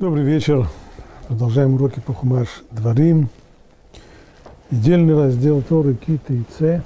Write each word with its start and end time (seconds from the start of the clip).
Добрый 0.00 0.24
вечер. 0.24 0.66
Продолжаем 1.28 1.74
уроки 1.74 2.00
по 2.00 2.12
Хумаш 2.12 2.48
Дворим. 2.72 3.28
Недельный 4.68 5.14
раздел 5.14 5.62
Торы, 5.62 5.94
Кита 5.94 6.34
и 6.34 6.42
Ц. 6.58 6.82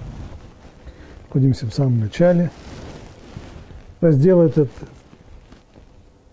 Находимся 1.25 1.65
в 1.65 1.73
самом 1.73 2.01
начале. 2.01 2.51
Раздел 4.03 4.43
этот 4.43 4.69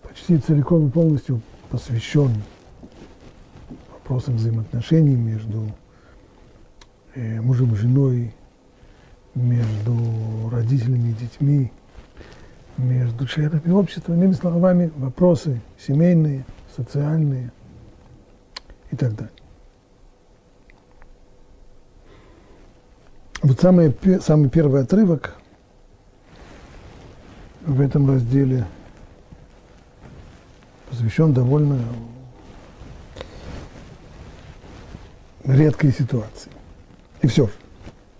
почти 0.02 0.36
целиком 0.36 0.88
и 0.88 0.90
полностью 0.90 1.40
посвящен 1.70 2.30
вопросам 3.90 4.36
взаимоотношений 4.36 5.16
между 5.16 5.72
э, 7.14 7.40
мужем 7.40 7.72
и 7.72 7.76
женой, 7.76 8.34
между 9.34 9.96
родителями 10.52 11.08
и 11.08 11.24
детьми, 11.24 11.72
между 12.76 13.26
членами 13.26 13.70
общества, 13.70 14.12
иными 14.12 14.32
словами, 14.32 14.92
вопросы 14.98 15.62
семейные, 15.78 16.44
социальные 16.76 17.50
и 18.90 18.96
так 18.96 19.14
далее. 19.14 19.32
Вот 23.42 23.60
самый, 23.60 23.94
самый 24.20 24.50
первый 24.50 24.82
отрывок 24.82 25.36
в 27.64 27.80
этом 27.80 28.10
разделе 28.10 28.66
посвящен 30.90 31.32
довольно 31.32 31.80
редкой 35.44 35.92
ситуации. 35.92 36.50
И 37.22 37.26
все 37.26 37.46
же, 37.46 37.52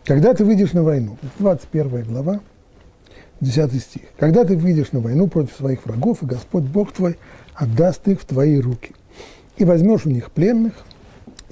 когда 0.05 0.35
ты 0.35 0.45
выйдешь 0.45 0.73
на 0.73 0.83
войну, 0.83 1.17
21 1.39 2.05
глава, 2.05 2.41
10 3.41 3.83
стих. 3.83 4.03
Когда 4.19 4.45
ты 4.45 4.57
выйдешь 4.57 4.93
на 4.93 5.01
войну 5.01 5.29
против 5.29 5.55
своих 5.57 5.85
врагов, 5.85 6.23
и 6.23 6.27
Господь 6.27 6.65
Бог 6.65 6.93
твой 6.93 7.19
отдаст 7.57 8.07
их 8.09 8.21
в 8.21 8.25
твои 8.25 8.61
руки. 8.61 8.95
И 9.57 9.65
возьмешь 9.65 10.05
у 10.05 10.11
них 10.11 10.31
пленных, 10.31 10.75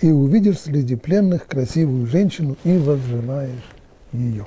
и 0.01 0.11
увидишь 0.11 0.61
среди 0.61 0.97
пленных 0.97 1.47
красивую 1.47 2.07
женщину, 2.07 2.57
и 2.65 2.77
возжелаешь 2.77 3.65
ее. 4.13 4.47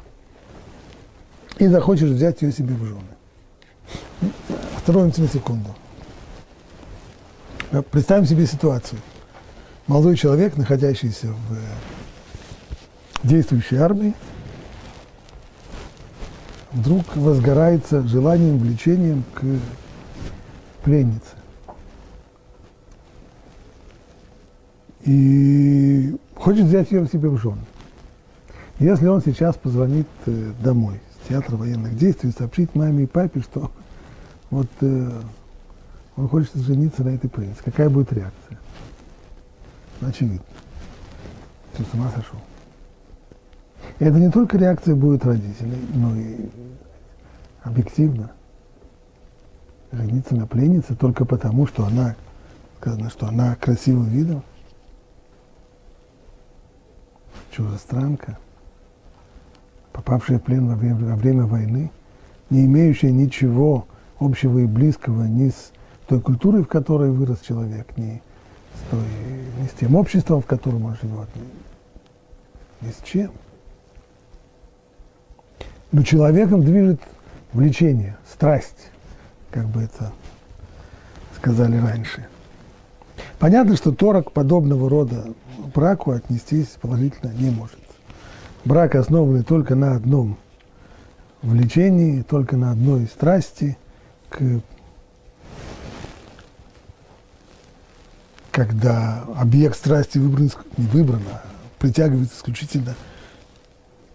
И 1.58 1.68
захочешь 1.68 2.10
взять 2.10 2.42
ее 2.42 2.52
себе 2.52 2.76
в 2.76 2.86
жены. 2.86 4.34
Остановимся 4.76 5.22
на 5.22 5.28
секунду. 5.28 5.76
Представим 7.92 8.26
себе 8.26 8.46
ситуацию. 8.46 9.02
Молодой 9.88 10.16
человек, 10.16 10.58
находящийся 10.58 11.28
в 11.28 13.28
действующей 13.28 13.78
армии, 13.78 14.14
вдруг 16.72 17.16
возгорается 17.16 18.08
желанием, 18.08 18.60
влечением 18.60 19.24
к 19.34 19.44
пленнице. 20.84 21.37
И 25.08 26.14
хочет 26.36 26.66
взять 26.66 26.92
ее 26.92 27.08
себе 27.08 27.30
в 27.30 27.38
жены. 27.38 27.62
Если 28.78 29.08
он 29.08 29.22
сейчас 29.22 29.56
позвонит 29.56 30.06
э, 30.26 30.52
домой 30.62 31.00
с 31.24 31.30
театра 31.30 31.56
военных 31.56 31.98
действий, 31.98 32.34
сообщит 32.38 32.76
маме 32.76 33.06
и 33.06 33.08
папе, 33.08 33.40
что 33.40 33.72
вот 34.50 34.68
э, 34.82 35.12
он 36.18 36.28
хочет 36.28 36.54
жениться 36.56 37.06
на 37.06 37.10
этой 37.10 37.30
принце, 37.30 37.64
какая 37.64 37.90
будет 37.90 38.12
реакция? 38.12 38.60
Очевидно. 40.02 40.46
Ты 41.78 41.84
с 41.84 41.94
ума 41.94 42.10
сошел. 42.10 42.40
И 44.00 44.04
это 44.04 44.20
не 44.20 44.30
только 44.30 44.58
реакция 44.58 44.94
будет 44.94 45.24
родителей, 45.24 45.80
но 45.94 46.16
и 46.18 46.50
объективно. 47.64 48.32
Жениться 49.94 50.36
на 50.36 50.48
пленнице 50.48 50.96
только 50.96 51.24
потому, 51.24 51.66
что 51.66 51.86
она, 51.86 52.16
сказано, 52.82 53.10
что 53.10 53.28
она 53.28 53.56
красивым 53.56 54.10
видом. 54.10 54.44
Чужестранка, 57.58 58.38
попавшая 59.92 60.38
в 60.38 60.44
плен 60.44 60.68
во 60.68 60.76
время, 60.76 60.96
во 61.08 61.16
время 61.16 61.46
войны, 61.48 61.90
не 62.52 62.66
имеющая 62.66 63.12
ничего 63.12 63.88
общего 64.20 64.60
и 64.60 64.66
близкого 64.66 65.24
ни 65.24 65.50
с 65.50 65.72
той 66.08 66.22
культурой, 66.22 66.62
в 66.62 66.68
которой 66.68 67.10
вырос 67.10 67.40
человек, 67.40 67.98
ни 67.98 68.22
с, 68.76 68.92
той, 68.92 69.02
ни 69.60 69.68
с 69.68 69.72
тем 69.72 69.96
обществом, 69.96 70.44
в 70.44 70.46
котором 70.46 70.86
он 70.86 70.98
живет, 71.02 71.30
ни, 71.36 72.88
ни 72.88 72.92
с 72.92 73.02
чем. 73.04 73.32
Но 75.92 76.04
человеком 76.04 76.62
движет 76.62 77.02
влечение, 77.54 78.18
страсть, 78.32 78.92
как 79.50 79.66
бы 79.66 79.82
это 79.82 80.12
сказали 81.36 81.78
раньше. 81.78 82.28
Понятно, 83.40 83.76
что 83.76 83.92
Тора 83.92 84.22
к 84.24 84.32
подобного 84.32 84.90
рода 84.90 85.26
браку 85.74 86.12
отнестись 86.12 86.78
положительно 86.82 87.32
не 87.32 87.50
может. 87.50 87.78
Брак 88.66 88.96
основанный 88.96 89.44
только 89.44 89.76
на 89.76 89.96
одном 89.96 90.38
влечении, 91.42 92.24
только 92.24 92.58
на 92.58 92.72
одной 92.72 93.06
страсти, 93.06 93.78
к, 94.30 94.42
когда 98.52 99.24
объект 99.36 99.78
страсти 99.78 100.18
выбран, 100.18 100.52
не 100.78 100.88
выбран, 100.88 101.22
а 101.32 101.44
притягивается 101.80 102.36
исключительно– 102.36 102.96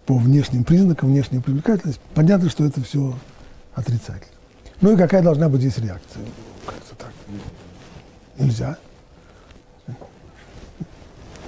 по 0.05 0.17
внешним 0.17 0.63
признакам, 0.63 1.09
внешняя 1.09 1.39
привлекательность, 1.39 1.99
понятно, 2.13 2.49
что 2.49 2.65
это 2.65 2.81
все 2.81 3.15
отрицательно. 3.73 4.33
Ну 4.81 4.93
и 4.93 4.97
какая 4.97 5.21
должна 5.21 5.47
быть 5.49 5.61
здесь 5.61 5.77
реакция? 5.77 6.23
Кажется, 6.65 6.95
так. 6.97 7.11
Нельзя. 8.37 8.77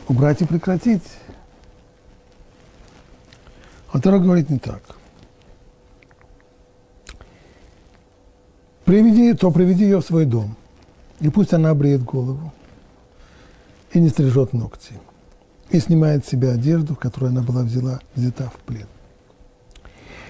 Убрать 0.07 0.41
и 0.41 0.45
прекратить. 0.45 1.03
А 3.91 3.99
Тора 3.99 4.19
говорит 4.19 4.49
не 4.49 4.59
так. 4.59 4.81
Приведи, 8.83 9.33
то 9.33 9.49
приведи 9.49 9.85
ее 9.85 9.99
в 9.99 10.05
свой 10.05 10.25
дом, 10.25 10.55
и 11.19 11.29
пусть 11.29 11.53
она 11.53 11.73
бреет 11.73 12.03
голову 12.03 12.53
и 13.94 13.99
не 13.99 14.09
стрижет 14.09 14.53
ногти 14.53 14.94
и 15.71 15.79
снимает 15.79 16.25
с 16.25 16.29
себя 16.29 16.51
одежду, 16.51 16.94
в 16.94 16.99
которой 16.99 17.31
она 17.31 17.41
была 17.41 17.63
взяла, 17.63 17.99
взята 18.13 18.51
в 18.53 18.59
плен. 18.59 18.88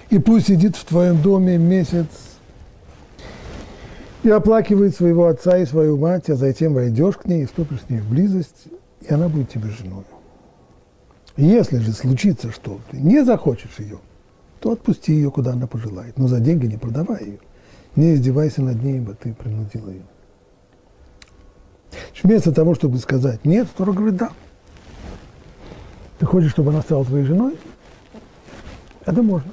И 0.08 0.18
пусть 0.18 0.46
сидит 0.46 0.76
в 0.76 0.84
твоем 0.84 1.20
доме 1.20 1.58
месяц 1.58 2.06
и 4.22 4.30
оплакивает 4.30 4.94
своего 4.94 5.26
отца 5.26 5.58
и 5.58 5.66
свою 5.66 5.98
мать, 5.98 6.30
а 6.30 6.36
затем 6.36 6.72
войдешь 6.72 7.16
к 7.16 7.26
ней 7.26 7.42
и 7.42 7.46
вступишь 7.46 7.82
с 7.82 7.90
ней 7.90 8.00
в 8.00 8.08
близость, 8.08 8.68
и 9.08 9.14
она 9.14 9.28
будет 9.28 9.50
тебе 9.50 9.70
женой. 9.70 10.04
Если 11.36 11.78
же 11.78 11.92
случится, 11.92 12.50
что 12.50 12.80
ты 12.90 12.96
не 12.96 13.24
захочешь 13.24 13.78
ее, 13.78 13.98
то 14.60 14.72
отпусти 14.72 15.12
ее, 15.12 15.30
куда 15.30 15.52
она 15.52 15.66
пожелает. 15.66 16.18
Но 16.18 16.28
за 16.28 16.40
деньги 16.40 16.66
не 16.66 16.76
продавай 16.76 17.24
ее. 17.24 17.38
Не 17.94 18.14
издевайся 18.14 18.62
над 18.62 18.82
ней, 18.82 18.98
ибо 18.98 19.14
ты 19.14 19.34
принудила 19.34 19.90
ее. 19.90 20.02
Вместо 22.22 22.52
того, 22.52 22.74
чтобы 22.74 22.98
сказать 22.98 23.44
нет, 23.44 23.68
Тора 23.76 23.92
говорит 23.92 24.16
да. 24.16 24.30
Ты 26.18 26.26
хочешь, 26.26 26.50
чтобы 26.50 26.70
она 26.70 26.80
стала 26.80 27.04
твоей 27.04 27.24
женой? 27.24 27.58
Это 29.04 29.22
можно. 29.22 29.50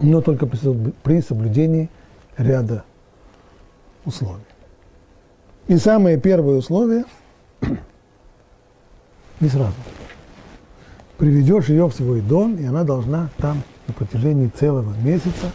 Но 0.00 0.20
только 0.20 0.46
при 0.46 1.20
соблюдении 1.20 1.88
ряда 2.36 2.84
условий. 4.04 4.42
И 5.68 5.76
самое 5.76 6.18
первое 6.18 6.56
условие– 6.56 7.04
не 9.40 9.48
сразу. 9.48 9.74
Приведешь 11.18 11.68
ее 11.68 11.86
в 11.86 11.94
свой 11.94 12.20
дом, 12.20 12.56
и 12.56 12.64
она 12.64 12.84
должна 12.84 13.28
там 13.38 13.62
на 13.86 13.94
протяжении 13.94 14.48
целого 14.48 14.94
месяца 15.02 15.50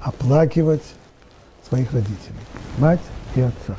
оплакивать 0.00 0.82
своих 1.68 1.92
родителей, 1.92 2.38
мать 2.78 3.00
и 3.34 3.40
отца. 3.40 3.76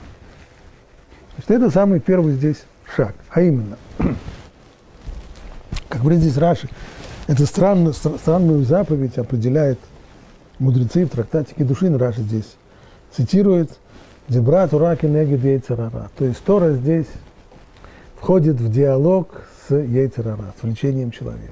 Значит, 1.35 1.51
это 1.51 1.69
самый 1.69 1.99
первый 1.99 2.33
здесь 2.33 2.63
шаг, 2.95 3.15
а 3.29 3.41
именно– 3.41 3.77
как 5.93 6.01
говорит 6.01 6.21
здесь 6.21 6.37
Раши, 6.37 6.69
это 7.27 7.45
странную, 7.45 7.93
странную 7.93 8.63
заповедь 8.63 9.19
определяет 9.19 9.77
мудрецы 10.57 11.05
в 11.05 11.09
трактате 11.09 11.53
Кедушин, 11.55 11.95
Раши 11.97 12.21
здесь 12.21 12.55
цитирует, 13.15 13.69
«Дебра 14.27 14.67
тураки 14.67 15.05
негид 15.05 15.43
ейцерара». 15.43 16.09
То 16.17 16.25
есть 16.25 16.43
Тора 16.43 16.71
здесь 16.71 17.05
входит 18.23 18.55
в 18.55 18.71
диалог 18.71 19.43
с 19.67 19.75
ейцерара, 19.75 20.53
с 20.57 20.63
влечением 20.63 21.11
человека. 21.11 21.51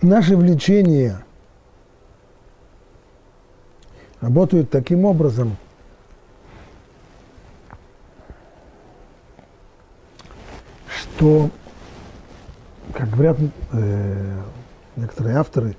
Наши 0.00 0.36
влечения 0.36 1.24
работают 4.20 4.70
таким 4.70 5.04
образом– 5.04 5.56
то, 11.18 11.48
как 12.92 13.08
говорят 13.08 13.38
э, 13.72 14.42
некоторые 14.96 15.38
авторы, 15.38 15.76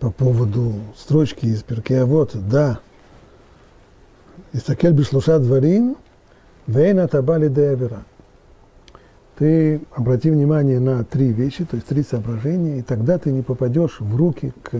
по 0.00 0.10
поводу 0.10 0.74
строчки 0.96 1.46
из 1.46 1.62
Перкея 1.62 2.04
вот, 2.04 2.32
да, 2.34 2.80
Исакель 4.54 4.92
бишлуша 4.92 5.40
дворин, 5.40 5.96
вейна 6.68 7.08
табали 7.08 7.48
деавера. 7.48 8.04
Ты 9.36 9.80
обрати 9.90 10.30
внимание 10.30 10.78
на 10.78 11.02
три 11.02 11.32
вещи, 11.32 11.64
то 11.64 11.74
есть 11.74 11.88
три 11.88 12.04
соображения, 12.04 12.78
и 12.78 12.82
тогда 12.82 13.18
ты 13.18 13.32
не 13.32 13.42
попадешь 13.42 13.98
в 13.98 14.14
руки 14.14 14.52
к, 14.62 14.76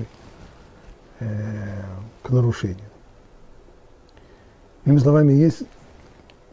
э, 1.18 1.26
к 2.22 2.30
нарушению. 2.30 2.86
Иными 4.84 5.00
словами, 5.00 5.32
есть, 5.32 5.64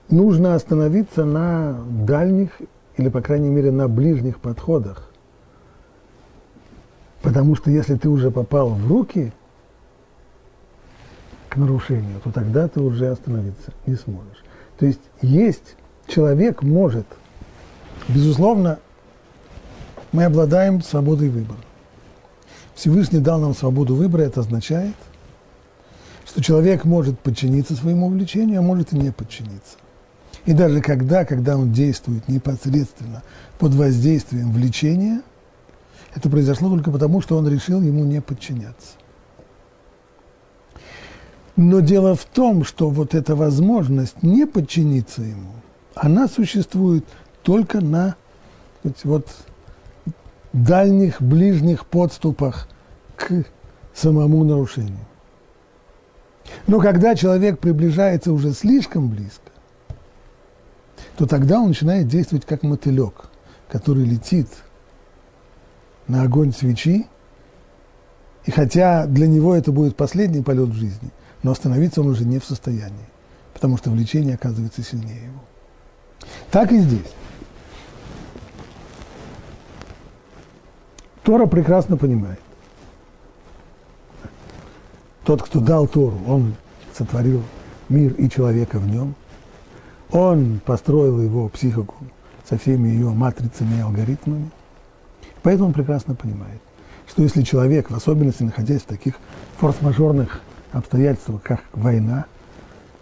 нужно 0.09 0.55
остановиться 0.55 1.23
на 1.23 1.79
дальних 1.87 2.49
или, 2.97 3.09
по 3.09 3.21
крайней 3.21 3.49
мере, 3.49 3.69
на 3.69 3.87
ближних 3.87 4.39
подходах. 4.39 5.11
Потому 7.21 7.53
что 7.53 7.69
если 7.69 7.95
ты 7.97 8.09
уже 8.09 8.31
попал 8.31 8.69
в 8.69 8.87
руки 8.87 9.31
к 11.51 11.57
нарушению, 11.57 12.21
то 12.23 12.31
тогда 12.31 12.69
ты 12.69 12.79
уже 12.79 13.09
остановиться 13.09 13.73
не 13.85 13.95
сможешь. 13.95 14.43
То 14.79 14.85
есть 14.85 15.01
есть, 15.21 15.75
человек 16.07 16.63
может, 16.63 17.05
безусловно, 18.07 18.79
мы 20.13 20.23
обладаем 20.23 20.81
свободой 20.81 21.27
выбора. 21.27 21.59
Всевышний 22.73 23.19
дал 23.19 23.41
нам 23.41 23.53
свободу 23.53 23.95
выбора, 23.95 24.21
это 24.21 24.39
означает, 24.39 24.95
что 26.25 26.41
человек 26.41 26.85
может 26.85 27.19
подчиниться 27.19 27.75
своему 27.75 28.07
увлечению, 28.07 28.59
а 28.59 28.63
может 28.63 28.93
и 28.93 28.97
не 28.97 29.11
подчиниться. 29.11 29.75
И 30.45 30.53
даже 30.53 30.81
когда, 30.81 31.25
когда 31.25 31.57
он 31.57 31.73
действует 31.73 32.29
непосредственно 32.29 33.23
под 33.59 33.73
воздействием 33.73 34.53
влечения, 34.53 35.21
это 36.15 36.29
произошло 36.29 36.69
только 36.69 36.91
потому, 36.91 37.21
что 37.21 37.37
он 37.37 37.45
решил 37.49 37.81
ему 37.81 38.05
не 38.05 38.21
подчиняться. 38.21 39.00
Но 41.55 41.81
дело 41.81 42.15
в 42.15 42.25
том, 42.25 42.63
что 42.63 42.89
вот 42.89 43.13
эта 43.13 43.35
возможность 43.35 44.23
не 44.23 44.45
подчиниться 44.45 45.21
ему, 45.21 45.51
она 45.95 46.27
существует 46.27 47.05
только 47.43 47.81
на 47.81 48.15
вот, 49.03 49.27
дальних, 50.53 51.21
ближних 51.21 51.85
подступах 51.85 52.67
к 53.15 53.45
самому 53.93 54.43
нарушению. 54.43 55.05
Но 56.67 56.79
когда 56.79 57.15
человек 57.15 57.59
приближается 57.59 58.31
уже 58.31 58.53
слишком 58.53 59.09
близко, 59.09 59.51
то 61.17 61.25
тогда 61.25 61.59
он 61.59 61.69
начинает 61.69 62.07
действовать 62.07 62.45
как 62.45 62.63
мотылек, 62.63 63.29
который 63.69 64.03
летит 64.03 64.47
на 66.07 66.23
огонь 66.23 66.53
свечи, 66.53 67.07
и 68.45 68.51
хотя 68.51 69.05
для 69.05 69.27
него 69.27 69.55
это 69.55 69.71
будет 69.71 69.95
последний 69.95 70.41
полет 70.41 70.69
в 70.69 70.73
жизни, 70.73 71.11
но 71.43 71.51
остановиться 71.51 72.01
он 72.01 72.07
уже 72.07 72.25
не 72.25 72.39
в 72.39 72.45
состоянии, 72.45 73.05
потому 73.53 73.77
что 73.77 73.89
влечение 73.89 74.35
оказывается 74.35 74.83
сильнее 74.83 75.25
его. 75.25 75.41
Так 76.51 76.71
и 76.71 76.79
здесь. 76.79 77.13
Тора 81.23 81.45
прекрасно 81.45 81.97
понимает. 81.97 82.39
Тот, 85.23 85.43
кто 85.43 85.59
дал 85.59 85.87
Тору, 85.87 86.19
он 86.27 86.55
сотворил 86.93 87.43
мир 87.89 88.13
и 88.13 88.29
человека 88.29 88.79
в 88.79 88.87
нем. 88.87 89.15
Он 90.11 90.59
построил 90.65 91.21
его 91.21 91.47
психику 91.49 91.95
со 92.49 92.57
всеми 92.57 92.89
ее 92.89 93.09
матрицами 93.11 93.77
и 93.77 93.81
алгоритмами. 93.81 94.49
Поэтому 95.43 95.67
он 95.69 95.73
прекрасно 95.73 96.15
понимает, 96.15 96.61
что 97.07 97.23
если 97.23 97.43
человек, 97.43 97.89
в 97.89 97.95
особенности 97.95 98.43
находясь 98.43 98.81
в 98.81 98.85
таких 98.85 99.15
форс-мажорных 99.57 100.41
обстоятельствах, 100.71 101.41
как 101.43 101.61
война, 101.73 102.25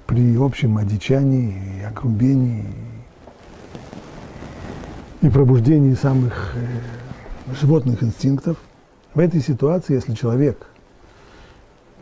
при 0.07 0.35
общем 0.35 0.77
одичании 0.77 1.79
и 1.79 1.83
огрубении 1.83 2.65
и 5.21 5.29
пробуждении 5.29 5.93
самых 5.93 6.53
э, 6.55 7.53
животных 7.53 8.01
инстинктов, 8.01 8.57
в 9.13 9.19
этой 9.19 9.41
ситуации, 9.41 9.93
если 9.93 10.13
человек 10.13 10.67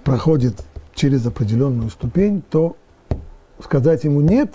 проходит 0.03 0.63
через 0.93 1.25
определенную 1.25 1.89
ступень, 1.89 2.43
то 2.49 2.77
сказать 3.63 4.03
ему 4.03 4.21
«нет» 4.21 4.53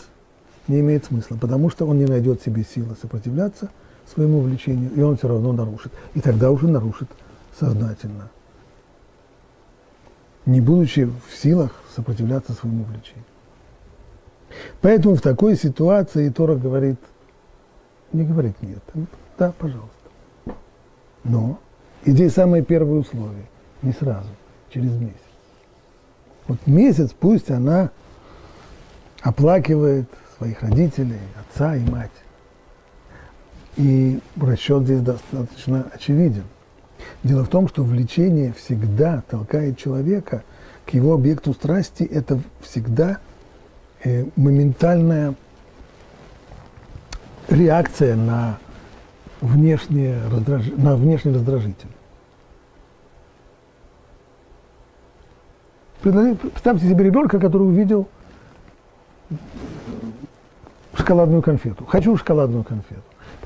не 0.69 0.81
имеет 0.81 1.05
смысла, 1.06 1.37
потому 1.37 1.70
что 1.70 1.87
он 1.87 1.99
не 1.99 2.06
найдет 2.06 2.43
себе 2.43 2.65
силы 2.65 2.97
сопротивляться 3.00 3.70
своему 4.12 4.41
влечению, 4.41 4.93
и 4.94 5.00
он 5.00 5.17
все 5.17 5.29
равно 5.29 5.53
нарушит. 5.53 5.93
И 6.15 6.20
тогда 6.20 6.50
уже 6.50 6.69
нарушит 6.69 7.08
сознательно, 7.58 8.31
не 10.47 10.61
будучи 10.61 11.05
в 11.29 11.35
силах 11.35 11.73
сопротивляться 11.94 12.53
своему 12.53 12.85
влечению. 12.85 13.25
Поэтому 14.81 15.15
в 15.15 15.21
такой 15.21 15.56
ситуации 15.56 16.29
Тора 16.29 16.56
говорит, 16.56 16.99
не 18.12 18.25
говорит 18.25 18.61
нет, 18.62 18.83
да, 19.39 19.53
пожалуйста. 19.59 19.91
Но, 21.25 21.59
и 22.05 22.11
здесь 22.11 22.33
самое 22.33 22.62
первое 22.62 22.99
условие, 22.99 23.47
не 23.83 23.93
сразу, 23.93 24.29
через 24.71 24.93
месяц. 24.93 25.17
Вот 26.49 26.59
месяц 26.67 27.12
пусть 27.19 27.50
она 27.50 27.91
оплакивает 29.23 30.09
своих 30.37 30.61
родителей, 30.62 31.21
отца 31.41 31.77
и 31.77 31.89
мать. 31.89 32.11
И 33.77 34.21
расчет 34.39 34.83
здесь 34.83 35.00
достаточно 35.00 35.87
очевиден. 35.94 36.44
Дело 37.22 37.44
в 37.44 37.49
том, 37.49 37.69
что 37.69 37.82
влечение 37.82 38.52
всегда 38.52 39.22
толкает 39.31 39.78
человека 39.78 40.43
к 40.87 40.90
его 40.90 41.14
объекту 41.14 41.52
страсти. 41.52 42.02
Это 42.02 42.40
всегда 42.60 43.19
э, 44.02 44.26
моментальная 44.37 45.34
реакция 47.49 48.16
на, 48.16 48.58
внешнее 49.40 50.19
раздраж... 50.31 50.66
на 50.76 50.96
внешний 50.96 51.32
раздражитель. 51.32 51.88
Представьте 56.00 56.88
себе 56.88 57.05
ребенка, 57.05 57.38
который 57.38 57.62
увидел 57.62 58.08
шоколадную 60.94 61.43
конфету. 61.43 61.84
Хочу 61.84 62.16
шоколадную 62.16 62.64
конфету. 62.64 63.02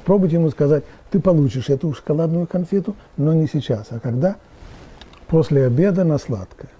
Попробуйте 0.06 0.37
ему 0.37 0.50
сказать, 0.50 0.85
ты 1.11 1.19
получишь 1.19 1.69
эту 1.69 1.93
шоколадную 1.93 2.47
конфету, 2.47 2.94
но 3.17 3.35
не 3.35 3.49
сейчас, 3.49 3.88
а 3.91 3.99
когда? 3.99 4.37
После 5.26 5.67
обеда 5.67 6.05
на 6.05 6.17
сладкое. 6.19 6.70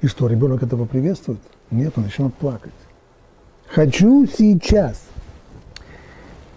И 0.00 0.08
что, 0.08 0.26
ребенок 0.26 0.64
этого 0.64 0.84
приветствует? 0.84 1.38
Нет, 1.70 1.92
он 1.94 2.02
начнет 2.02 2.34
плакать. 2.34 2.72
Хочу 3.68 4.26
сейчас. 4.26 5.00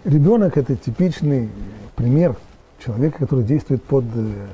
Ребенок– 0.02 0.56
это 0.58 0.74
типичный 0.74 1.48
пример 1.94 2.34
человека, 2.84 3.20
который 3.20 3.44
действует 3.44 3.84
под 3.84 4.06
э, 4.16 4.46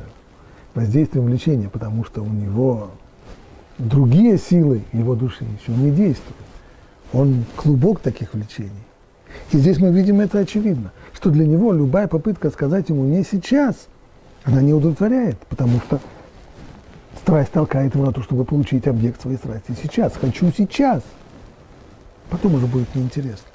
воздействием 0.75 1.25
влечения, 1.25 1.71
потому 1.71 2.05
что 2.05 2.21
у 2.21 2.29
него 2.29 2.91
другие 3.79 4.37
силы 4.37 4.83
его 4.93 5.15
души 5.15 5.47
еще 5.59 5.73
не 5.73 5.91
действуют. 5.91 6.37
Он 7.15 7.47
клубок 7.57 8.01
таких 8.01 8.35
влечений. 8.35 8.90
И 9.53 9.59
здесь 9.59 9.79
мы 9.79 9.91
видим 9.91 10.21
это 10.21 10.39
очевидно, 10.39 10.93
что 11.13 11.31
для 11.31 11.47
него 11.47 11.73
любая 11.73 12.09
попытка 12.09 12.51
сказать 12.51 12.89
ему 12.89 13.05
не 13.05 13.25
сейчас, 13.25 13.89
она 14.45 14.63
не 14.63 14.73
удовлетворяет, 14.73 15.39
потому 15.49 15.81
что 15.81 16.01
страсть 17.21 17.53
толкает 17.53 17.95
его 17.95 18.07
на 18.07 18.13
то, 18.13 18.23
чтобы 18.23 18.45
получить 18.45 18.87
объект 18.87 19.21
своей 19.21 19.37
страсти 19.37 19.75
сейчас. 19.81 20.17
Хочу 20.17 20.51
сейчас. 20.57 21.03
Потом 22.31 22.55
уже 22.55 22.67
будет 22.67 22.95
неинтересно. 22.95 23.47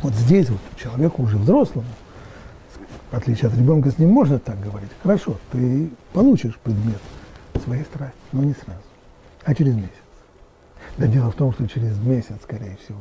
Вот 0.00 0.14
здесь 0.14 0.48
вот 0.48 0.60
человеку 0.76 1.22
уже 1.22 1.36
взрослому, 1.36 1.86
в 3.10 3.16
отличие 3.16 3.48
от 3.48 3.56
ребенка, 3.56 3.90
с 3.90 3.98
ним 3.98 4.10
можно 4.10 4.38
так 4.38 4.58
говорить. 4.60 4.90
Хорошо, 5.02 5.36
ты 5.50 5.90
получишь 6.12 6.58
предмет 6.62 7.00
своей 7.64 7.84
страсти, 7.84 8.16
но 8.32 8.42
не 8.42 8.54
сразу, 8.54 8.80
а 9.44 9.54
через 9.54 9.74
месяц. 9.74 9.90
Да 10.98 11.06
дело 11.06 11.30
в 11.30 11.34
том, 11.34 11.52
что 11.52 11.68
через 11.68 11.96
месяц, 11.98 12.36
скорее 12.42 12.76
всего, 12.84 13.00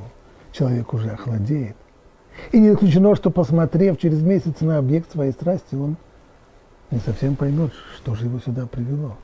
человек 0.51 0.93
уже 0.93 1.09
охладеет. 1.09 1.75
И 2.51 2.59
не 2.59 2.73
исключено, 2.73 3.15
что 3.15 3.29
посмотрев 3.29 3.99
через 3.99 4.21
месяц 4.21 4.61
на 4.61 4.77
объект 4.77 5.11
своей 5.11 5.31
страсти, 5.31 5.75
он 5.75 5.97
не 6.89 6.99
совсем 6.99 7.35
поймет, 7.35 7.71
что 7.97 8.15
же 8.15 8.25
его 8.25 8.39
сюда 8.39 8.65
привело 8.65 9.17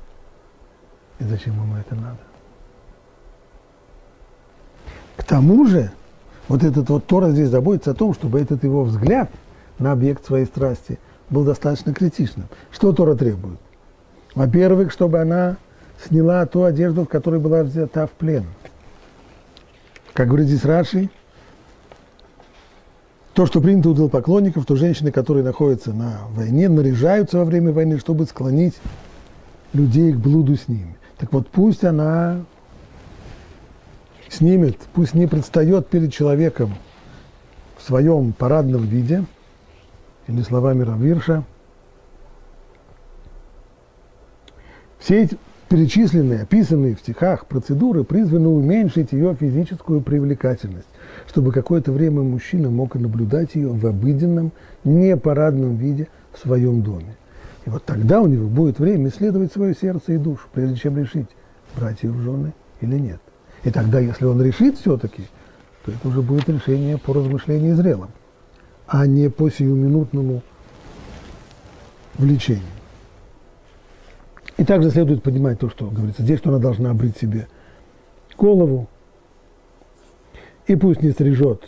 и 1.20 1.24
зачем 1.24 1.54
ему 1.56 1.76
это 1.76 1.96
надо. 1.96 2.20
К 5.16 5.24
тому 5.24 5.66
же, 5.66 5.92
вот 6.48 6.64
этот 6.64 6.90
вот 6.90 7.06
Тора 7.06 7.30
здесь 7.30 7.50
заботится 7.50 7.92
о 7.92 7.96
том, 7.96 8.14
чтобы 8.14 8.40
этот 8.40 8.64
его 8.64 8.84
взгляд 8.84 9.30
на 9.80 9.92
объект 9.92 10.26
своей 10.26 10.46
страсти 10.46 11.00
был 11.30 11.44
достаточно 11.44 11.94
критичным. 11.94 12.48
Что 12.72 12.94
Тора 12.94 13.16
требует? 13.16 13.60
Во-первых, 14.36 14.92
чтобы 14.92 15.20
она 15.20 15.58
сняла 16.06 16.46
ту 16.46 16.64
одежду, 16.64 17.04
в 17.04 17.10
которой 17.10 17.40
была 17.40 17.64
взята 17.64 18.06
в 18.06 18.12
плен. 18.12 18.46
Как 20.14 20.28
говорит 20.28 20.48
здесь 20.48 20.64
Раши, 20.64 21.10
то, 23.38 23.46
что 23.46 23.62
принято 23.62 23.90
у 23.92 24.10
поклонников, 24.10 24.66
то 24.66 24.76
женщины, 24.76 25.12
которые 25.12 25.44
находятся 25.44 25.94
на 25.94 26.22
войне, 26.32 26.70
наряжаются 26.70 27.38
во 27.38 27.46
время 27.46 27.72
войны, 27.72 28.00
чтобы 28.00 28.26
склонить 28.26 28.74
людей 29.74 30.12
к 30.12 30.16
блуду 30.16 30.56
с 30.56 30.68
ними. 30.68 30.98
Так 31.20 31.32
вот, 31.34 31.48
пусть 31.48 31.84
она 31.84 32.44
снимет, 34.28 34.78
пусть 34.96 35.14
не 35.14 35.28
предстает 35.28 35.88
перед 35.88 36.12
человеком 36.12 36.74
в 37.78 37.84
своем 37.84 38.34
парадном 38.34 38.88
виде, 38.88 39.24
или 40.26 40.42
словами 40.42 40.82
Равирша, 40.82 41.44
все 44.98 45.26
эти 45.26 45.38
перечисленные, 45.70 46.42
описанные 46.42 46.96
в 46.96 47.02
стихах 47.02 47.46
процедуры 47.46 48.04
призваны 48.04 48.48
уменьшить 48.48 49.12
ее 49.12 49.36
физическую 49.36 50.02
привлекательность, 50.02 50.88
чтобы 51.28 51.52
какое-то 51.52 51.92
время 51.92 52.22
мужчина 52.22 52.70
мог 52.70 52.96
наблюдать 52.96 53.56
ее 53.56 53.70
в 53.70 53.86
обыденном, 53.86 54.52
непарадном 54.84 55.76
виде 55.76 56.08
в 56.34 56.40
своем 56.40 56.82
доме. 56.82 57.16
И 57.66 57.70
вот 57.70 57.84
тогда 57.84 58.22
у 58.22 58.28
него 58.28 58.48
будет 58.48 58.80
время 58.80 59.10
исследовать 59.10 59.52
свое 59.52 59.76
сердце 59.76 60.14
и 60.14 60.18
душу, 60.18 60.48
прежде 60.54 60.78
чем 60.78 60.98
решить, 60.98 61.28
брать 61.76 62.04
ее 62.04 62.12
в 62.12 62.22
жены 62.22 62.54
или 62.80 62.98
нет. 62.98 63.20
И 63.64 63.72
тогда, 63.72 64.00
если 64.00 64.26
он 64.26 64.42
решит 64.42 64.78
все-таки, 64.78 65.24
то 65.84 65.92
это 65.92 66.08
уже 66.08 66.22
будет 66.22 66.48
решение 66.48 66.98
по 66.98 67.14
размышлению 67.14 67.76
зрелым, 67.76 68.10
а 68.88 69.06
не 69.06 69.30
по 69.30 69.50
сиюминутному 69.50 70.42
влечению. 72.18 72.64
И 74.58 74.64
также 74.64 74.90
следует 74.90 75.22
понимать 75.22 75.60
то, 75.60 75.70
что 75.70 75.90
говорится 75.90 76.24
здесь, 76.24 76.40
что 76.40 76.50
она 76.50 76.60
должна 76.60 76.92
обрить 76.92 77.18
себе 77.18 77.48
голову, 78.38 78.88
и 80.68 80.76
пусть 80.76 81.02
не 81.02 81.12
стрижет 81.12 81.64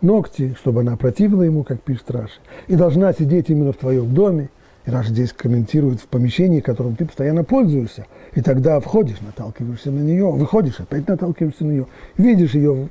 ногти, 0.00 0.54
чтобы 0.60 0.80
она 0.80 0.96
противила 0.96 1.42
ему, 1.42 1.64
как 1.64 1.80
пишет 1.80 2.10
Раши, 2.10 2.40
и 2.68 2.76
должна 2.76 3.12
сидеть 3.12 3.50
именно 3.50 3.72
в 3.72 3.76
твоем 3.76 4.14
доме, 4.14 4.50
и 4.86 4.90
Раши 4.90 5.10
здесь 5.10 5.32
комментирует 5.32 6.00
в 6.00 6.06
помещении, 6.06 6.60
которым 6.60 6.94
ты 6.94 7.04
постоянно 7.04 7.42
пользуешься, 7.42 8.06
и 8.34 8.40
тогда 8.40 8.78
входишь, 8.80 9.20
наталкиваешься 9.20 9.90
на 9.90 10.00
нее, 10.00 10.30
выходишь, 10.30 10.78
опять 10.78 11.08
наталкиваешься 11.08 11.64
на 11.64 11.72
нее, 11.72 11.86
видишь 12.16 12.54
ее 12.54 12.88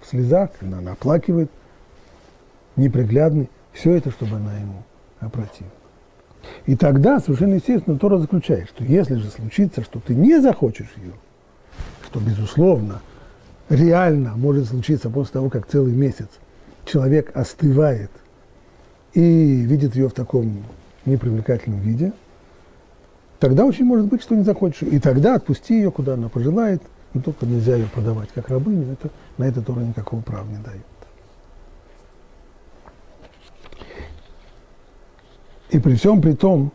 в 0.00 0.06
слезах, 0.06 0.50
она 0.60 0.92
оплакивает, 0.92 1.50
неприглядный, 2.76 3.48
все 3.72 3.94
это, 3.94 4.10
чтобы 4.10 4.36
она 4.36 4.56
ему 4.58 4.82
опротивила. 5.20 5.70
И 6.66 6.76
тогда 6.76 7.20
совершенно 7.20 7.54
естественно 7.54 7.98
Тора 7.98 8.18
заключает, 8.18 8.68
что 8.68 8.84
если 8.84 9.16
же 9.16 9.28
случится, 9.28 9.82
что 9.82 10.00
ты 10.00 10.14
не 10.14 10.40
захочешь 10.40 10.92
ее, 10.96 11.12
что, 12.06 12.20
безусловно, 12.20 13.00
реально 13.68 14.36
может 14.36 14.68
случиться 14.68 15.10
после 15.10 15.34
того, 15.34 15.50
как 15.50 15.66
целый 15.66 15.92
месяц 15.92 16.28
человек 16.84 17.36
остывает 17.36 18.10
и 19.12 19.60
видит 19.60 19.94
ее 19.94 20.08
в 20.08 20.14
таком 20.14 20.64
непривлекательном 21.04 21.80
виде, 21.80 22.12
тогда 23.38 23.64
очень 23.64 23.84
может 23.84 24.06
быть, 24.06 24.22
что 24.22 24.34
не 24.34 24.44
захочешь. 24.44 24.82
И 24.82 24.98
тогда 24.98 25.34
отпусти 25.34 25.74
ее, 25.74 25.90
куда 25.90 26.14
она 26.14 26.28
пожелает, 26.28 26.82
но 27.14 27.22
только 27.22 27.46
нельзя 27.46 27.76
ее 27.76 27.86
продавать 27.86 28.28
как 28.34 28.48
рабыню, 28.48 28.92
это, 28.92 29.10
на 29.38 29.44
это 29.44 29.62
Тора 29.62 29.80
никакого 29.80 30.20
права 30.20 30.46
не 30.46 30.58
дает. 30.58 30.82
И 35.70 35.78
при 35.78 35.94
всем 35.96 36.22
при 36.22 36.32
том, 36.32 36.72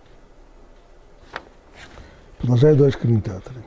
продолжают 2.37 2.77
дальше 2.77 2.99
комментаторы, 2.99 3.61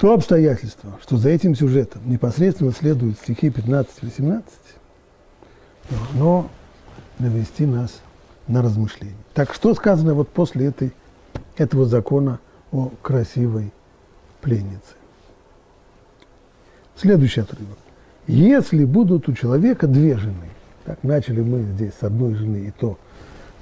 то 0.00 0.14
обстоятельство, 0.14 0.98
что 1.02 1.18
за 1.18 1.28
этим 1.28 1.54
сюжетом 1.54 2.00
непосредственно 2.10 2.72
следуют 2.72 3.18
стихи 3.18 3.48
15-18, 3.48 4.42
должно 5.90 6.48
навести 7.18 7.66
нас 7.66 8.00
на 8.48 8.62
размышление. 8.62 9.16
Так 9.34 9.52
что 9.52 9.74
сказано 9.74 10.14
вот 10.14 10.30
после 10.30 10.66
этой, 10.66 10.92
этого 11.56 11.84
закона 11.84 12.40
о 12.72 12.90
красивой 13.02 13.72
пленнице? 14.40 14.94
Следующий 16.96 17.42
отрывок. 17.42 17.78
Если 18.26 18.84
будут 18.84 19.28
у 19.28 19.34
человека 19.34 19.86
две 19.86 20.16
жены, 20.16 20.48
так 20.84 21.02
начали 21.02 21.42
мы 21.42 21.62
здесь 21.62 21.92
с 22.00 22.02
одной 22.02 22.34
жены 22.34 22.68
и 22.68 22.70
то– 22.70 22.98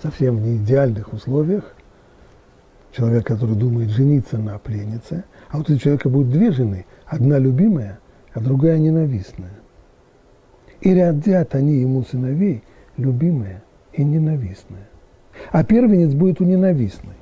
совсем 0.03 0.37
в 0.37 0.41
неидеальных 0.41 1.13
условиях, 1.13 1.75
человек, 2.93 3.27
который 3.27 3.57
думает 3.57 3.91
жениться 3.91 4.39
на 4.39 4.59
пленнице, 4.59 5.25
а 5.51 5.59
вот 5.59 5.71
у 5.71 5.77
человека 5.77 6.09
будет 6.09 6.31
две 6.31 6.53
жены, 6.53 6.85
одна 7.07 7.39
любимая, 7.39 7.99
а 8.35 8.41
другая 8.41 8.79
ненавистная. 8.79 9.53
И 10.81 10.95
родят 10.95 11.55
они 11.55 11.81
ему 11.81 12.05
сыновей, 12.05 12.63
любимая 12.97 13.63
и 13.93 14.05
ненавистная. 14.05 14.89
А 15.51 15.65
первенец 15.65 16.13
будет 16.15 16.41
у 16.41 16.45
ненавистной. 16.45 17.15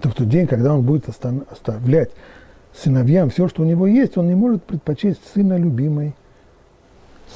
То 0.00 0.10
в 0.10 0.14
тот 0.14 0.28
день, 0.28 0.46
когда 0.46 0.74
он 0.74 0.84
будет 0.84 1.08
оставлять 1.08 2.10
сыновьям 2.74 3.30
все, 3.30 3.48
что 3.48 3.62
у 3.62 3.64
него 3.64 3.86
есть, 3.86 4.16
он 4.16 4.28
не 4.28 4.34
может 4.34 4.62
предпочесть 4.64 5.20
сына 5.34 5.56
любимой, 5.56 6.14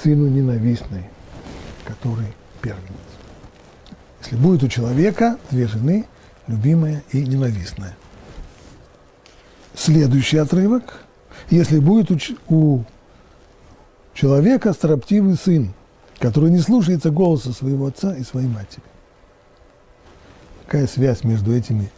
сыну 0.02 0.28
ненавистной, 0.28 1.04
который 1.84 2.26
первенец. 2.60 2.84
Если 4.22 4.36
будет 4.36 4.62
у 4.62 4.68
человека 4.68 5.38
две 5.50 5.66
жены, 5.66 6.04
любимая 6.46 7.02
и 7.12 7.24
ненавистная. 7.24 7.96
Следующий 9.80 10.36
отрывок. 10.36 11.06
Если 11.48 11.78
будет 11.78 12.10
у, 12.10 12.18
у 12.54 12.84
человека 14.12 14.74
строптивый 14.74 15.36
сын, 15.36 15.72
который 16.18 16.50
не 16.50 16.58
слушается 16.58 17.10
голоса 17.10 17.52
своего 17.52 17.86
отца 17.86 18.14
и 18.14 18.22
своей 18.22 18.46
матери. 18.46 18.82
Какая 20.66 20.86
связь 20.86 21.24
между 21.24 21.56
этими 21.56 21.90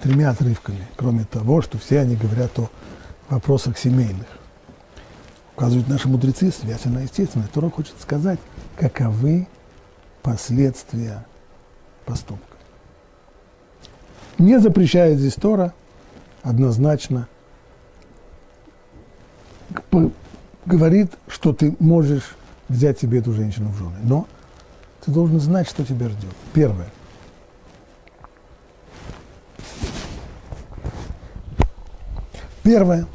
тремя 0.00 0.30
отрывками, 0.30 0.84
кроме 0.96 1.26
того, 1.26 1.62
что 1.62 1.78
все 1.78 2.00
они 2.00 2.16
говорят 2.16 2.58
о 2.58 2.70
вопросах 3.28 3.78
семейных. 3.78 4.26
Указывают 5.54 5.86
наши 5.86 6.08
мудрецы, 6.08 6.50
связь 6.50 6.86
она 6.86 7.02
естественная. 7.02 7.46
Тора 7.46 7.70
хочет 7.70 7.94
сказать, 8.00 8.40
каковы 8.76 9.46
последствия 10.22 11.24
поступка. 12.04 12.56
Не 14.38 14.58
запрещает 14.58 15.20
здесь 15.20 15.34
Тора 15.34 15.72
однозначно, 16.42 17.28
говорит, 20.66 21.12
что 21.28 21.52
ты 21.52 21.74
можешь 21.78 22.36
взять 22.68 23.00
себе 23.00 23.18
эту 23.18 23.32
женщину 23.32 23.70
в 23.70 23.78
жены. 23.78 23.96
Но 24.02 24.26
ты 25.04 25.10
должен 25.10 25.40
знать, 25.40 25.68
что 25.68 25.84
тебя 25.84 26.08
ждет. 26.08 26.34
Первое. 26.52 26.88
Первое. 32.62 33.06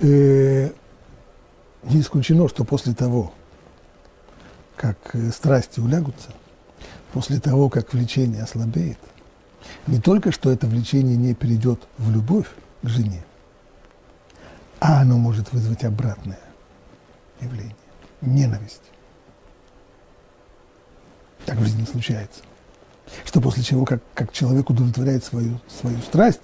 Э, 0.00 0.70
не 1.82 2.00
исключено, 2.00 2.48
что 2.48 2.64
после 2.64 2.94
того, 2.94 3.32
как 4.76 4.96
э, 5.14 5.30
страсти 5.30 5.80
улягутся, 5.80 6.30
после 7.12 7.40
того, 7.40 7.68
как 7.68 7.92
влечение 7.92 8.44
ослабеет, 8.44 8.98
не 9.86 10.00
только 10.00 10.32
что 10.32 10.50
это 10.50 10.66
влечение 10.66 11.16
не 11.16 11.34
перейдет 11.34 11.86
в 11.98 12.10
любовь 12.10 12.46
к 12.82 12.88
жене, 12.88 13.24
а 14.80 15.00
оно 15.00 15.18
может 15.18 15.52
вызвать 15.52 15.84
обратное 15.84 16.40
явление– 17.40 17.74
ненависть. 18.20 18.82
Так 21.46 21.56
в 21.58 21.64
жизни 21.64 21.84
случается. 21.84 22.40
Что 23.24 23.40
после 23.40 23.62
чего, 23.62 23.84
как, 23.84 24.02
как 24.14 24.32
человек 24.32 24.68
удовлетворяет 24.68 25.24
свою, 25.24 25.60
свою 25.68 25.98
страсть, 26.00 26.42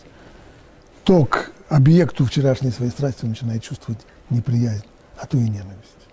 то 1.05 1.27
к 1.27 1.53
объекту 1.69 2.25
вчерашней 2.25 2.71
своей 2.71 2.91
страсти 2.91 3.25
он 3.25 3.31
начинает 3.31 3.63
чувствовать 3.63 4.01
неприязнь, 4.31 4.87
а 5.21 5.27
то 5.27 5.37
и 5.37 5.43
ненависть. 5.43 6.09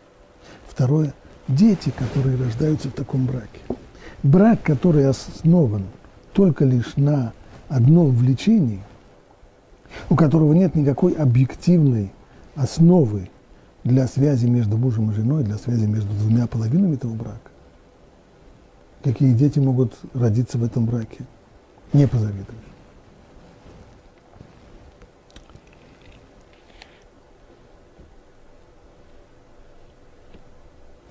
Второе– 0.68 1.14
дети, 1.48 1.92
которые 1.92 2.38
рождаются 2.38 2.90
в 2.90 2.94
таком 2.94 3.26
браке– 3.26 3.60
брак, 4.24 4.62
который 4.64 5.08
основан 5.08 5.86
только 6.34 6.66
лишь 6.66 6.96
на 6.96 7.34
одном 7.70 8.12
влечении, 8.12 8.82
у 10.10 10.16
которого 10.16 10.54
нет 10.54 10.76
никакой 10.76 11.14
объективной 11.14 12.12
основы 12.56 13.30
для 13.84 14.08
связи 14.08 14.46
между 14.46 14.78
мужем 14.78 15.12
и 15.12 15.14
женой, 15.14 15.44
для 15.44 15.58
связи 15.58 15.86
между 15.86 16.14
двумя 16.14 16.48
половинами 16.48 16.96
этого 16.96 17.14
брака. 17.14 17.52
Какие 19.04 19.34
дети 19.34 19.60
могут 19.60 19.94
родиться 20.14 20.58
в 20.58 20.64
этом 20.64 20.86
браке? 20.86 21.26
Не 21.94 22.08
позавидуешь. 22.08 22.46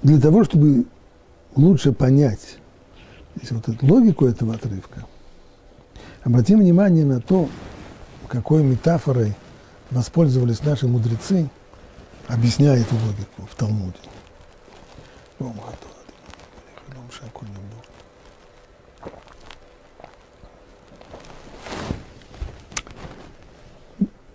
Для 0.03 0.19
того, 0.19 0.45
чтобы 0.45 0.87
лучше 1.57 1.93
понять 1.93 2.59
вот 3.51 3.69
эту 3.69 3.87
логику 3.87 4.27
этого 4.27 4.55
отрывка, 4.55 5.05
обратим 6.25 6.61
внимание 6.61 7.05
на 7.05 7.21
то, 7.21 7.49
какой 8.29 8.63
метафорой 8.63 9.35
воспользовались 9.91 10.63
наши 10.63 10.87
мудрецы, 10.87 11.49
объясняя 12.29 12.79
эту 12.79 12.95
логику 12.95 13.49
в 13.51 13.55
Талмуде. 13.57 13.99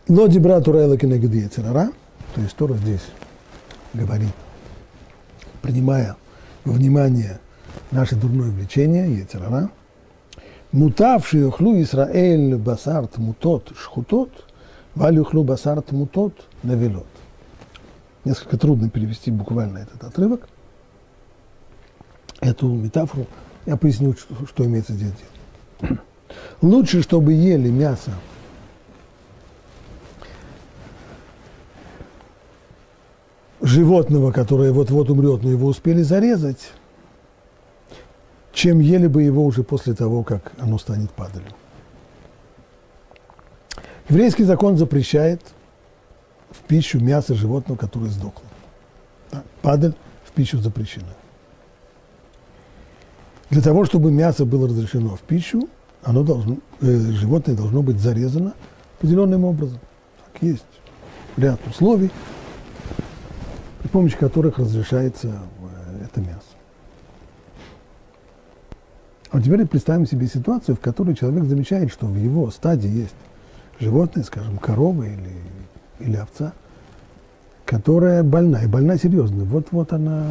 Лоди 0.08 0.38
брату 0.38 0.72
Райла 0.72 0.98
Кенегеди 0.98 1.48
Церара, 1.48 1.90
то 2.36 2.42
есть 2.42 2.56
Тора 2.56 2.76
здесь 2.76 3.02
говорит, 3.94 4.30
принимая 5.62 6.16
во 6.64 6.74
внимание 6.74 7.40
наше 7.92 8.16
дурное 8.16 8.52
влечение, 8.52 9.18
Ецерара, 9.18 9.70
мутавший 10.72 11.46
ухлу 11.46 11.82
Исраэль 11.82 12.56
басарт 12.56 13.18
мутот 13.18 13.72
шхутот, 13.78 14.32
валю 14.96 15.22
ухлу 15.22 15.44
басарт 15.44 15.92
мутот 15.92 16.34
навелот. 16.64 17.08
Несколько 18.24 18.58
трудно 18.58 18.90
перевести 18.90 19.32
буквально 19.32 19.80
этот 19.80 20.04
отрывок. 20.04 20.48
Эту 22.42 22.68
метафору 22.68 23.28
я 23.66 23.78
поясню, 23.78 24.14
что, 24.14 24.34
что 24.48 24.66
имеется 24.66 24.94
здесь. 24.94 25.12
Лучше, 26.62 27.02
чтобы 27.02 27.34
ели 27.34 27.70
мясо 27.70 28.12
животного, 33.62 34.32
которое 34.32 34.72
вот-вот 34.72 35.10
умрет, 35.10 35.44
но 35.44 35.50
его 35.50 35.68
успели 35.68 36.02
зарезать, 36.02 36.72
чем 38.56 38.80
ели 38.80 39.08
бы 39.08 39.22
его 39.22 39.46
уже 39.46 39.64
после 39.64 39.94
того, 39.94 40.24
как 40.24 40.54
оно 40.58 40.80
станет 40.80 41.12
падалью. 41.12 41.52
Еврейский 44.08 44.46
закон 44.46 44.78
запрещает 44.78 45.42
в 46.52 46.60
пищу 46.62 47.00
мясо 47.00 47.36
животного, 47.36 47.78
которое 47.78 48.10
сдохло. 48.10 48.46
Да, 49.32 49.44
падаль 49.62 49.94
в 50.24 50.32
пищу 50.32 50.60
запрещена. 50.60 51.14
Для 53.50 53.62
того, 53.62 53.84
чтобы 53.84 54.10
мясо 54.10 54.46
было 54.46 54.70
разрешено 54.70 55.18
в 55.18 55.22
пищу, 55.22 55.68
оно 56.04 56.24
должно, 56.24 56.58
э, 56.82 56.98
животное 57.12 57.56
должно 57.56 57.82
быть 57.82 58.00
зарезано 58.00 58.54
определенным 58.98 59.44
образом. 59.44 59.80
Так 60.32 60.42
есть 60.42 60.64
ряд 61.36 61.60
условий, 61.68 62.10
при 63.82 63.90
помощи 63.90 64.16
которых 64.16 64.60
разрешается 64.60 65.28
э, 65.28 66.06
это 66.06 66.22
мясо. 66.22 66.55
А 69.32 69.42
теперь 69.42 69.66
представим 69.66 70.06
себе 70.06 70.28
ситуацию, 70.28 70.76
в 70.76 70.80
которой 70.80 71.16
человек 71.16 71.46
замечает, 71.46 71.92
что 71.92 72.06
в 72.06 72.16
его 72.16 72.52
стаде 72.52 72.88
есть 72.88 73.16
животное, 73.80 74.24
скажем, 74.24 74.58
корова 74.58 75.04
или, 75.04 75.34
или 76.00 76.16
овца, 76.16 76.54
которая 77.66 78.24
больна, 78.24 78.64
и 78.64 78.68
больна 78.68 78.98
серьезно. 78.98 79.44
Вот-вот 79.44 79.94
она 79.94 80.28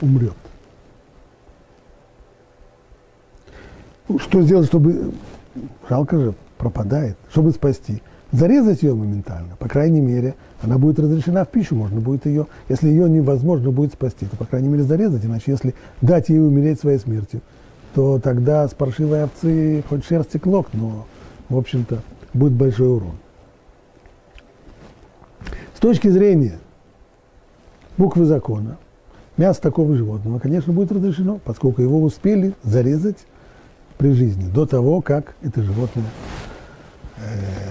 умрет. 0.00 0.36
Ну, 4.08 4.18
что 4.18 4.42
сделать, 4.42 4.66
чтобы... 4.66 5.12
Жалко 5.88 6.18
же, 6.18 6.34
пропадает. 6.58 7.16
Чтобы 7.30 7.52
спасти. 7.52 8.02
Зарезать 8.34 8.82
ее 8.82 8.96
моментально. 8.96 9.54
По 9.60 9.68
крайней 9.68 10.00
мере, 10.00 10.34
она 10.60 10.76
будет 10.76 10.98
разрешена 10.98 11.44
в 11.44 11.50
пищу, 11.50 11.76
можно 11.76 12.00
будет 12.00 12.26
ее... 12.26 12.48
Если 12.68 12.88
ее 12.88 13.08
невозможно 13.08 13.70
будет 13.70 13.92
спасти, 13.92 14.26
то, 14.26 14.36
по 14.36 14.44
крайней 14.44 14.66
мере, 14.66 14.82
зарезать. 14.82 15.24
Иначе, 15.24 15.52
если 15.52 15.72
дать 16.00 16.30
ей 16.30 16.40
умереть 16.40 16.80
своей 16.80 16.98
смертью, 16.98 17.42
то 17.94 18.18
тогда 18.18 18.66
с 18.66 18.74
паршивой 18.74 19.22
овцы 19.22 19.84
хоть 19.88 20.04
шерсти 20.04 20.38
клок, 20.38 20.66
но, 20.72 21.06
в 21.48 21.56
общем-то, 21.56 22.00
будет 22.32 22.54
большой 22.54 22.88
урон. 22.88 23.14
С 25.76 25.78
точки 25.78 26.08
зрения 26.08 26.58
буквы 27.96 28.24
закона, 28.24 28.78
мясо 29.36 29.62
такого 29.62 29.94
животного, 29.94 30.40
конечно, 30.40 30.72
будет 30.72 30.90
разрешено, 30.90 31.38
поскольку 31.44 31.82
его 31.82 32.02
успели 32.02 32.54
зарезать 32.64 33.28
при 33.96 34.10
жизни, 34.10 34.50
до 34.50 34.66
того, 34.66 35.02
как 35.02 35.36
это 35.40 35.62
животное 35.62 36.06
э, 37.18 37.63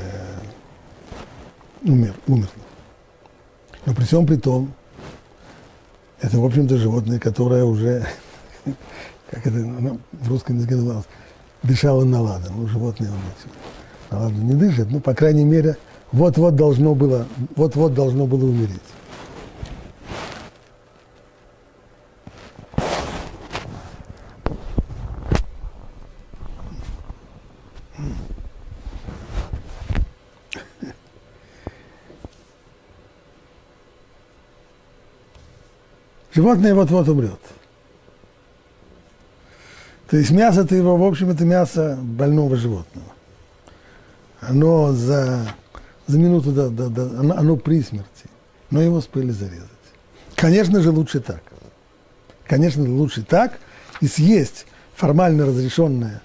умер, 1.83 2.13
умерло. 2.27 2.49
Но 3.85 3.93
при 3.93 4.03
всем 4.03 4.25
при 4.25 4.37
том, 4.37 4.73
это, 6.21 6.39
в 6.39 6.45
общем-то, 6.45 6.77
животное, 6.77 7.19
которое 7.19 7.65
уже, 7.65 8.07
как 9.29 9.45
это 9.45 9.57
ну, 9.57 9.99
в 10.11 10.29
русском 10.29 10.57
языке 10.57 10.75
называлось, 10.75 11.05
дышало 11.63 12.03
на 12.05 12.21
ладан. 12.21 12.53
Ну, 12.55 12.67
животное 12.67 13.11
на 14.09 14.19
ладан 14.19 14.47
не 14.47 14.53
дышит, 14.53 14.89
но, 14.89 14.99
по 14.99 15.13
крайней 15.13 15.43
мере, 15.43 15.77
вот-вот 16.11 16.55
должно 16.55 16.95
было, 16.95 17.25
вот-вот 17.55 17.93
должно 17.93 18.25
было 18.25 18.45
умереть. 18.45 18.79
Животное 36.33 36.73
вот-вот 36.73 37.07
умрет. 37.09 37.39
То 40.09 40.17
есть 40.17 40.31
мясо-то 40.31 40.75
его, 40.75 40.97
в 40.97 41.03
общем, 41.03 41.29
это 41.29 41.45
мясо 41.45 41.97
больного 42.01 42.55
животного. 42.55 43.07
Оно 44.41 44.93
за, 44.93 45.47
за 46.07 46.19
минуту 46.19 46.51
до, 46.51 46.69
до, 46.69 46.89
до 46.89 47.19
оно, 47.19 47.35
оно 47.35 47.57
при 47.57 47.81
смерти, 47.81 48.25
но 48.69 48.81
его 48.81 48.97
успели 48.97 49.31
зарезать. 49.31 49.69
Конечно 50.35 50.81
же, 50.81 50.91
лучше 50.91 51.19
так. 51.19 51.41
Конечно, 52.45 52.83
лучше 52.83 53.23
так 53.23 53.59
и 54.01 54.07
съесть 54.07 54.65
формально 54.95 55.45
разрешенное 55.45 56.21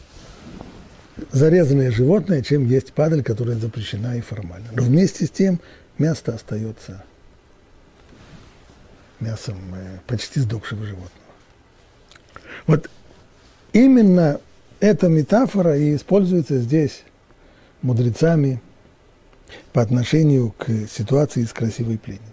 зарезанное 1.33 1.91
животное, 1.91 2.43
чем 2.43 2.67
есть 2.67 2.93
падаль, 2.93 3.23
которая 3.23 3.57
запрещена 3.57 4.17
и 4.17 4.21
формально. 4.21 4.69
Но 4.73 4.83
вместе 4.83 5.27
с 5.27 5.31
тем 5.31 5.61
мясо 5.99 6.35
остается 6.35 7.05
мясом 9.21 9.59
э, 9.75 9.99
почти 10.07 10.41
сдохшего 10.41 10.85
животного. 10.85 11.13
Вот 12.67 12.91
именно 13.73 14.41
эта 14.81 15.09
метафора 15.09 15.77
и 15.77 15.97
используется 15.97 16.59
здесь 16.59 17.03
мудрецами 17.83 18.61
по 19.73 19.83
отношению 19.83 20.53
к 20.57 20.69
ситуации 20.89 21.45
с 21.45 21.53
красивой 21.53 21.99
пленницей. 21.99 22.25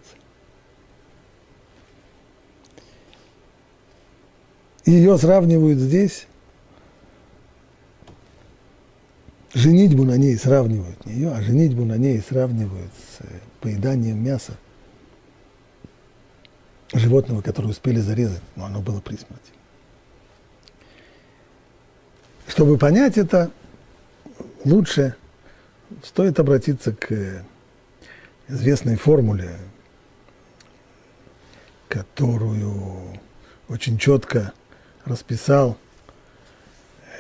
Ее 4.86 5.18
сравнивают 5.18 5.80
здесь, 5.80 6.28
женитьбу 9.54 10.04
на 10.04 10.18
ней 10.18 10.38
сравнивают 10.38 11.04
не 11.06 11.14
ее, 11.14 11.32
а 11.32 11.42
женитьбу 11.42 11.86
на 11.86 11.98
ней 11.98 12.22
сравнивают 12.22 12.92
с 12.94 13.26
поеданием 13.62 14.24
мяса 14.24 14.58
животного, 17.00 17.42
которое 17.42 17.70
успели 17.70 18.00
зарезать, 18.00 18.42
но 18.56 18.66
оно 18.66 18.82
было 18.82 19.00
при 19.00 19.16
смерти. 19.16 19.52
Чтобы 22.48 22.78
понять 22.78 23.18
это, 23.18 23.52
лучше 24.64 25.16
стоит 26.04 26.40
обратиться 26.40 26.94
к 26.94 27.44
известной 28.48 28.96
формуле, 28.96 29.58
которую 31.88 33.20
очень 33.68 33.98
четко 33.98 34.54
расписал 35.06 35.78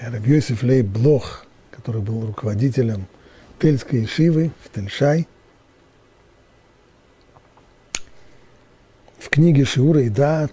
Рабьёсиф 0.02 0.64
Лей 0.64 0.84
Блох, 0.84 1.46
который 1.72 2.02
был 2.02 2.26
руководителем 2.28 3.08
Тельской 3.60 4.06
Шивы 4.06 4.52
в 4.64 4.74
Тельшай– 4.74 5.28
в 9.26 9.30
книге 9.30 9.66
Шиура 9.66 10.02
и 10.02 10.10
Дат 10.10 10.52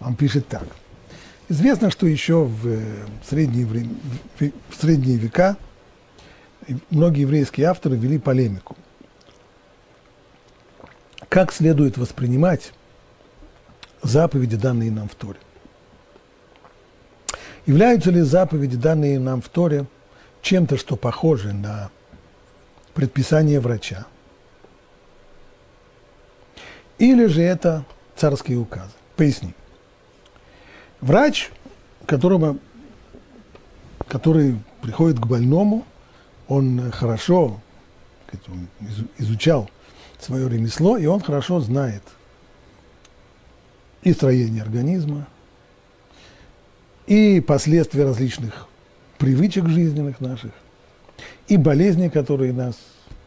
он 0.00 0.16
пишет 0.16 0.48
так. 0.48 0.64
Известно, 1.48 1.90
что 1.90 2.06
еще 2.06 2.42
в 2.44 2.66
э, 2.66 2.80
средние, 3.28 3.64
время, 3.64 3.90
в 4.38 4.74
средние 4.74 5.18
века 5.18 5.56
многие 6.90 7.22
еврейские 7.22 7.66
авторы 7.66 7.96
вели 7.96 8.18
полемику. 8.18 8.76
Как 11.28 11.52
следует 11.52 11.96
воспринимать 11.96 12.72
заповеди, 14.02 14.56
данные 14.56 14.90
нам 14.90 15.08
в 15.08 15.14
Торе? 15.14 15.38
Являются 17.66 18.10
ли 18.10 18.22
заповеди, 18.22 18.76
данные 18.76 19.20
нам 19.20 19.40
в 19.42 19.48
Торе, 19.48 19.86
чем-то, 20.42 20.76
что 20.76 20.96
похоже 20.96 21.52
на 21.52 21.90
предписание 22.94 23.60
врача– 23.60 24.06
или 27.00 27.26
же 27.26 27.42
это 27.42 27.84
царские 28.14 28.58
указы. 28.58 28.92
Поясни. 29.16 29.54
Врач, 31.00 31.50
которому, 32.06 32.58
который 34.06 34.56
приходит 34.82 35.18
к 35.18 35.26
больному, 35.26 35.84
он 36.46 36.90
хорошо 36.92 37.60
он 38.48 38.68
изучал 39.18 39.68
свое 40.20 40.48
ремесло, 40.48 40.96
и 40.96 41.06
он 41.06 41.20
хорошо 41.20 41.60
знает 41.60 42.02
и 44.02 44.12
строение 44.12 44.62
организма, 44.62 45.26
и 47.06 47.40
последствия 47.40 48.04
различных 48.04 48.68
привычек 49.18 49.66
жизненных 49.66 50.20
наших 50.20 50.52
и 51.48 51.56
болезней, 51.56 52.08
которые 52.08 52.52
нас 52.52 52.76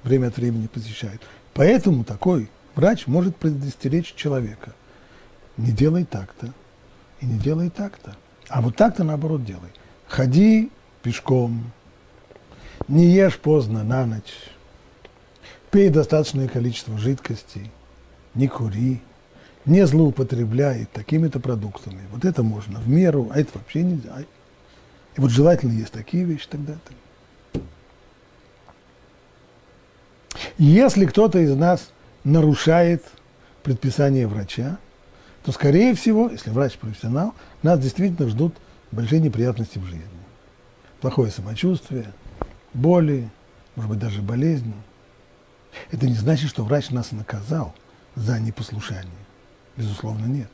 время 0.03 0.27
от 0.27 0.37
времени 0.37 0.67
посещают. 0.67 1.21
Поэтому 1.53 2.03
такой 2.03 2.49
врач 2.75 3.07
может 3.07 3.35
предостеречь 3.35 4.13
человека. 4.15 4.73
Не 5.57 5.71
делай 5.71 6.05
так-то 6.05 6.53
и 7.21 7.25
не 7.25 7.37
делай 7.37 7.69
так-то. 7.69 8.15
А 8.49 8.61
вот 8.61 8.75
так-то 8.75 9.03
наоборот 9.03 9.45
делай. 9.45 9.69
Ходи 10.07 10.71
пешком, 11.01 11.71
не 12.87 13.05
ешь 13.07 13.37
поздно 13.37 13.83
на 13.83 14.05
ночь, 14.05 14.33
пей 15.71 15.89
достаточное 15.89 16.47
количество 16.47 16.97
жидкостей, 16.97 17.71
не 18.35 18.47
кури, 18.47 19.01
не 19.65 19.85
злоупотребляй 19.85 20.87
такими-то 20.91 21.39
продуктами. 21.39 22.01
Вот 22.11 22.25
это 22.25 22.43
можно 22.43 22.79
в 22.79 22.87
меру, 22.87 23.29
а 23.31 23.39
это 23.39 23.57
вообще 23.57 23.83
нельзя. 23.83 24.23
И 25.15 25.21
вот 25.21 25.31
желательно 25.31 25.71
есть 25.73 25.91
такие 25.91 26.23
вещи 26.23 26.47
тогда-то. 26.49 26.93
Если 30.57 31.05
кто-то 31.05 31.39
из 31.39 31.55
нас 31.55 31.91
нарушает 32.23 33.03
предписание 33.63 34.27
врача, 34.27 34.77
то, 35.43 35.51
скорее 35.51 35.93
всего, 35.93 36.29
если 36.29 36.49
врач 36.49 36.77
профессионал, 36.77 37.33
нас 37.61 37.79
действительно 37.79 38.29
ждут 38.29 38.55
большие 38.91 39.19
неприятности 39.19 39.77
в 39.77 39.85
жизни. 39.85 40.07
Плохое 41.01 41.31
самочувствие, 41.31 42.13
боли, 42.73 43.29
может 43.75 43.89
быть, 43.89 43.99
даже 43.99 44.21
болезни. 44.21 44.73
Это 45.91 46.05
не 46.07 46.13
значит, 46.13 46.49
что 46.49 46.63
врач 46.63 46.91
нас 46.91 47.11
наказал 47.11 47.73
за 48.15 48.39
непослушание. 48.39 49.11
Безусловно, 49.75 50.25
нет. 50.25 50.49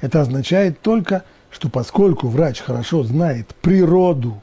Это 0.00 0.20
означает 0.20 0.80
только, 0.80 1.24
что 1.50 1.68
поскольку 1.68 2.28
врач 2.28 2.60
хорошо 2.60 3.04
знает 3.04 3.54
природу 3.56 4.42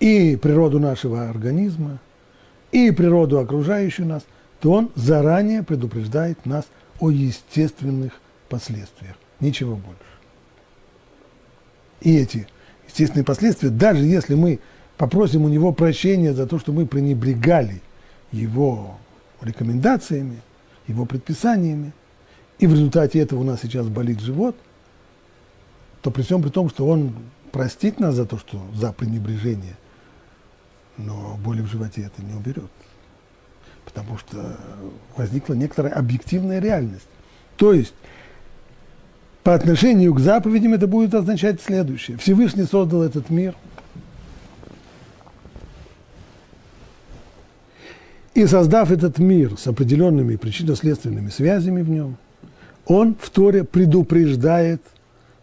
и 0.00 0.36
природу 0.36 0.80
нашего 0.80 1.28
организма, 1.28 1.98
и 2.72 2.90
природу 2.90 3.38
окружающую 3.38 4.06
нас, 4.06 4.24
то 4.60 4.72
он 4.72 4.90
заранее 4.94 5.62
предупреждает 5.62 6.44
нас 6.46 6.66
о 6.98 7.10
естественных 7.10 8.20
последствиях. 8.48 9.14
Ничего 9.40 9.76
больше. 9.76 9.98
И 12.00 12.16
эти 12.16 12.46
естественные 12.86 13.24
последствия, 13.24 13.70
даже 13.70 14.04
если 14.04 14.34
мы 14.34 14.60
попросим 14.96 15.44
у 15.44 15.48
него 15.48 15.72
прощения 15.72 16.32
за 16.32 16.46
то, 16.46 16.58
что 16.58 16.72
мы 16.72 16.86
пренебрегали 16.86 17.82
его 18.32 18.98
рекомендациями, 19.40 20.42
его 20.86 21.06
предписаниями, 21.06 21.92
и 22.58 22.66
в 22.66 22.72
результате 22.72 23.20
этого 23.20 23.40
у 23.40 23.44
нас 23.44 23.60
сейчас 23.62 23.86
болит 23.86 24.20
живот, 24.20 24.56
то 26.02 26.10
при 26.10 26.22
всем 26.22 26.42
при 26.42 26.50
том, 26.50 26.68
что 26.68 26.86
он 26.86 27.14
простит 27.52 28.00
нас 28.00 28.14
за 28.14 28.26
то, 28.26 28.38
что 28.38 28.60
за 28.74 28.92
пренебрежение, 28.92 29.76
но 30.98 31.38
боли 31.42 31.62
в 31.62 31.66
животе 31.66 32.02
это 32.02 32.22
не 32.22 32.34
уберет. 32.34 32.70
Потому 33.84 34.18
что 34.18 34.56
возникла 35.16 35.54
некоторая 35.54 35.94
объективная 35.94 36.60
реальность. 36.60 37.08
То 37.56 37.72
есть 37.72 37.94
по 39.42 39.54
отношению 39.54 40.12
к 40.12 40.20
заповедям 40.20 40.74
это 40.74 40.86
будет 40.86 41.14
означать 41.14 41.62
следующее. 41.62 42.18
Всевышний 42.18 42.64
создал 42.64 43.02
этот 43.02 43.30
мир– 43.30 43.54
И 48.38 48.46
создав 48.46 48.92
этот 48.92 49.18
мир 49.18 49.58
с 49.58 49.66
определенными 49.66 50.36
причинно-следственными 50.36 51.28
связями 51.28 51.82
в 51.82 51.90
нем, 51.90 52.16
он 52.86 53.16
в 53.20 53.30
Торе 53.30 53.64
предупреждает 53.64 54.80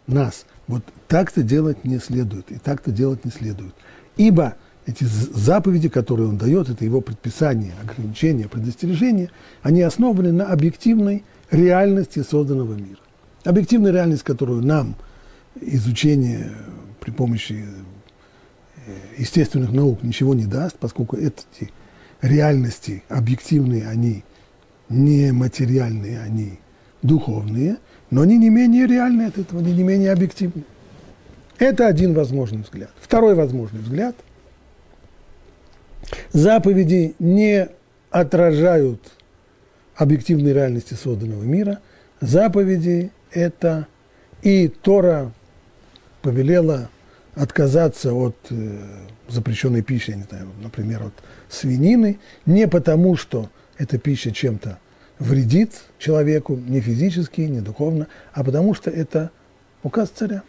нас. 0.07 0.45
Вот 0.67 0.81
так-то 1.09 1.43
делать 1.43 1.83
не 1.83 1.99
следует, 1.99 2.49
и 2.53 2.57
так-то 2.57 2.91
делать 2.91 3.25
не 3.25 3.31
следует. 3.31 3.73
Ибо 4.15 4.55
эти 4.85 5.03
заповеди, 5.03 5.89
которые 5.89 6.29
он 6.29 6.37
дает, 6.37 6.69
это 6.69 6.85
его 6.85 7.01
предписания, 7.01 7.73
ограничения, 7.81 8.47
предостережения, 8.47 9.31
они 9.63 9.81
основаны 9.81 10.31
на 10.31 10.45
объективной 10.47 11.23
реальности 11.49 12.23
созданного 12.23 12.73
мира. 12.73 12.99
Объективная 13.43 13.91
реальность, 13.91 14.23
которую 14.23 14.63
нам 14.63 14.95
изучение 15.59 16.51
при 16.99 17.11
помощи 17.11 17.65
э, 18.85 18.91
естественных 19.17 19.71
наук 19.71 20.03
ничего 20.03 20.33
не 20.33 20.45
даст, 20.45 20.77
поскольку 20.77 21.17
эти 21.17 21.71
реальности 22.21 23.03
объективные, 23.09 23.87
они 23.87 24.23
не 24.89 25.31
материальные, 25.31 26.19
они 26.21 26.59
духовные, 27.01 27.77
но 28.11 28.21
они 28.21 28.37
не 28.37 28.49
менее 28.49 28.87
реальные 28.87 29.27
от 29.27 29.37
этого, 29.37 29.61
они 29.61 29.73
не 29.73 29.83
менее 29.83 30.11
объективны. 30.11 30.63
Это 31.57 31.87
один 31.87 32.13
возможный 32.13 32.61
взгляд. 32.61 32.91
Второй 32.99 33.33
возможный 33.33 33.79
взгляд. 33.79 34.15
Заповеди 36.31 37.15
не 37.19 37.69
отражают 38.11 39.01
объективной 39.95 40.53
реальности 40.53 40.93
созданного 40.93 41.43
мира. 41.43 41.79
Заповеди– 42.21 43.11
это 43.31 43.87
и 44.41 44.67
Тора 44.67 45.31
повелела 46.21 46.89
отказаться 47.33 48.13
от 48.13 48.35
э, 48.49 48.77
запрещенной 49.27 49.81
пищи, 49.81 50.11
я 50.11 50.17
не 50.17 50.23
знаю, 50.23 50.47
например, 50.61 51.03
от 51.03 51.13
свинины, 51.49 52.19
не 52.45 52.67
потому, 52.67 53.15
что 53.17 53.49
эта 53.77 53.97
пища 53.97 54.31
чем-то 54.31 54.79
вредит 55.19 55.73
человеку, 55.97 56.55
не 56.55 56.79
физически, 56.79 57.41
не 57.41 57.61
духовно, 57.61 58.07
а 58.33 58.43
потому 58.43 58.73
что 58.73 58.89
это 58.89 59.31
указ 59.83 60.09
царя. 60.09 60.43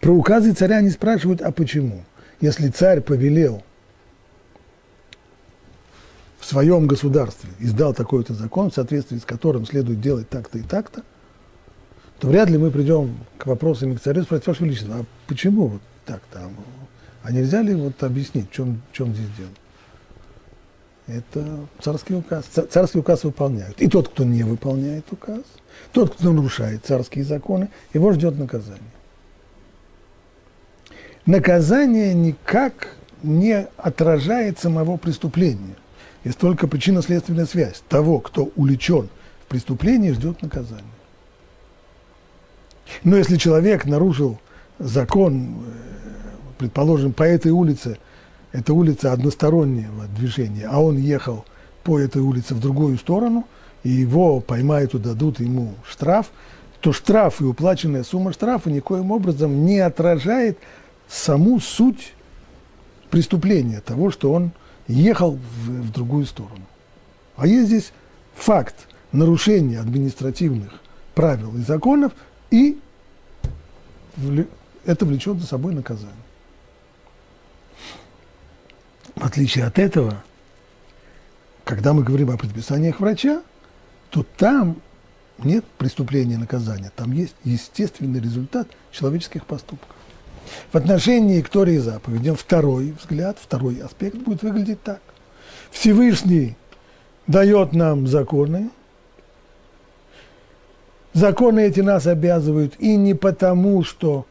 Про 0.00 0.12
указы 0.12 0.52
царя 0.52 0.80
не 0.80 0.90
спрашивают, 0.90 1.42
а 1.42 1.52
почему? 1.52 2.04
Если 2.40 2.68
царь 2.68 3.00
повелел 3.00 3.62
в 6.46 6.48
своем 6.48 6.86
государстве, 6.86 7.50
издал 7.58 7.92
такой-то 7.92 8.32
закон, 8.32 8.70
в 8.70 8.74
соответствии 8.74 9.18
с 9.18 9.24
которым 9.24 9.66
следует 9.66 10.00
делать 10.00 10.28
так-то 10.28 10.58
и 10.58 10.62
так-то, 10.62 11.02
то 12.20 12.28
вряд 12.28 12.48
ли 12.48 12.56
мы 12.56 12.70
придем 12.70 13.18
к 13.36 13.46
вопросам 13.46 13.96
к 13.96 14.00
царю 14.00 14.20
и 14.20 14.24
спросим, 14.24 14.44
Ваше 14.46 14.64
Величество, 14.64 14.94
а 14.94 15.04
почему 15.26 15.66
вот 15.66 15.80
так-то? 16.04 16.48
А 17.24 17.32
нельзя 17.32 17.62
ли 17.62 17.74
вот 17.74 18.00
объяснить, 18.04 18.48
в 18.48 18.52
чем, 18.52 18.80
в 18.92 18.96
чем 18.96 19.12
здесь 19.12 19.26
дело? 19.36 19.50
Это 21.08 21.66
царский 21.80 22.14
указ. 22.14 22.44
Царский 22.44 23.00
указ 23.00 23.24
выполняют. 23.24 23.82
И 23.82 23.88
тот, 23.88 24.08
кто 24.10 24.22
не 24.22 24.44
выполняет 24.44 25.04
указ, 25.10 25.42
тот, 25.92 26.14
кто 26.14 26.30
нарушает 26.30 26.86
царские 26.86 27.24
законы, 27.24 27.70
его 27.92 28.12
ждет 28.12 28.38
наказание. 28.38 28.92
Наказание 31.26 32.14
никак 32.14 32.94
не 33.24 33.66
отражает 33.78 34.60
самого 34.60 34.96
преступления. 34.96 35.74
Есть 36.26 36.38
только 36.38 36.66
причинно-следственная 36.66 37.46
связь. 37.46 37.84
Того, 37.88 38.18
кто 38.18 38.50
увлечен 38.56 39.08
в 39.44 39.46
преступлении, 39.46 40.10
ждет 40.10 40.42
наказание. 40.42 40.82
Но 43.04 43.16
если 43.16 43.36
человек 43.36 43.84
нарушил 43.84 44.40
закон, 44.80 45.44
э, 45.44 45.50
предположим, 46.58 47.12
по 47.12 47.22
этой 47.22 47.52
улице, 47.52 47.98
это 48.50 48.74
улица 48.74 49.12
одностороннего 49.12 50.06
движения, 50.18 50.66
а 50.68 50.80
он 50.80 50.96
ехал 50.96 51.44
по 51.84 51.96
этой 51.96 52.22
улице 52.22 52.56
в 52.56 52.60
другую 52.60 52.98
сторону, 52.98 53.46
и 53.84 53.90
его 53.90 54.40
поймают 54.40 54.94
и 54.94 54.98
дадут 54.98 55.38
ему 55.38 55.74
штраф, 55.88 56.32
то 56.80 56.92
штраф 56.92 57.40
и 57.40 57.44
уплаченная 57.44 58.02
сумма 58.02 58.32
штрафа 58.32 58.68
никоим 58.68 59.12
образом 59.12 59.64
не 59.64 59.78
отражает 59.78 60.58
саму 61.06 61.60
суть 61.60 62.14
преступления, 63.10 63.80
того, 63.80 64.10
что 64.10 64.32
он 64.32 64.50
ехал 64.88 65.32
в, 65.32 65.70
в 65.70 65.92
другую 65.92 66.26
сторону. 66.26 66.62
А 67.36 67.46
есть 67.46 67.68
здесь 67.68 67.92
факт 68.34 68.86
нарушения 69.12 69.80
административных 69.80 70.80
правил 71.14 71.56
и 71.56 71.62
законов, 71.62 72.12
и 72.50 72.78
это 74.84 75.04
влечет 75.04 75.38
за 75.40 75.46
собой 75.46 75.74
наказание. 75.74 76.14
В 79.14 79.24
отличие 79.24 79.64
от 79.64 79.78
этого, 79.78 80.22
когда 81.64 81.92
мы 81.92 82.02
говорим 82.02 82.30
о 82.30 82.36
предписаниях 82.36 83.00
врача, 83.00 83.42
то 84.10 84.24
там 84.36 84.76
нет 85.38 85.64
преступления 85.78 86.38
наказания, 86.38 86.92
там 86.94 87.12
есть 87.12 87.34
естественный 87.44 88.20
результат 88.20 88.68
человеческих 88.92 89.44
поступков. 89.46 89.95
В 90.72 90.76
отношении 90.76 91.40
к 91.40 91.48
Торе 91.48 91.74
и 91.74 91.78
заповедям 91.78 92.36
второй 92.36 92.94
взгляд, 93.00 93.38
второй 93.40 93.78
аспект 93.78 94.16
будет 94.16 94.42
выглядеть 94.42 94.82
так. 94.82 95.00
Всевышний 95.70 96.56
дает 97.26 97.72
нам 97.72 98.06
законы, 98.06 98.70
законы 101.12 101.60
эти 101.60 101.80
нас 101.80 102.06
обязывают 102.06 102.74
и 102.78 102.96
не 102.96 103.14
потому, 103.14 103.82
что 103.84 104.26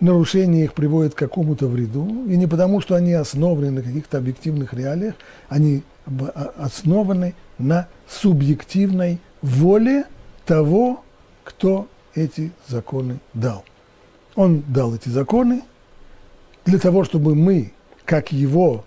нарушение 0.00 0.64
их 0.64 0.74
приводит 0.74 1.14
к 1.14 1.18
какому-то 1.18 1.66
вреду, 1.66 2.06
и 2.26 2.36
не 2.36 2.46
потому, 2.46 2.80
что 2.80 2.94
они 2.94 3.12
основаны 3.12 3.70
на 3.70 3.82
каких-то 3.82 4.18
объективных 4.18 4.72
реалиях, 4.72 5.14
они 5.48 5.82
а, 6.06 6.52
основаны 6.58 7.34
на 7.58 7.88
субъективной 8.08 9.20
воле 9.42 10.04
того, 10.46 11.02
кто 11.44 11.88
эти 12.14 12.52
законы 12.66 13.18
дал. 13.34 13.64
Он 14.38 14.62
дал 14.68 14.94
эти 14.94 15.08
законы 15.08 15.64
для 16.64 16.78
того, 16.78 17.02
чтобы 17.02 17.34
мы, 17.34 17.72
как 18.04 18.30
его 18.30 18.84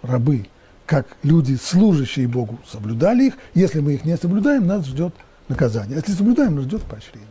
рабы, 0.00 0.46
как 0.86 1.16
люди, 1.24 1.56
служащие 1.56 2.28
Богу, 2.28 2.60
соблюдали 2.64 3.24
их. 3.24 3.34
Если 3.54 3.80
мы 3.80 3.94
их 3.94 4.04
не 4.04 4.16
соблюдаем, 4.16 4.64
нас 4.64 4.86
ждет 4.86 5.12
наказание. 5.48 5.96
Если 5.96 6.12
соблюдаем, 6.12 6.54
нас 6.54 6.66
ждет 6.66 6.82
поощрение. 6.84 7.26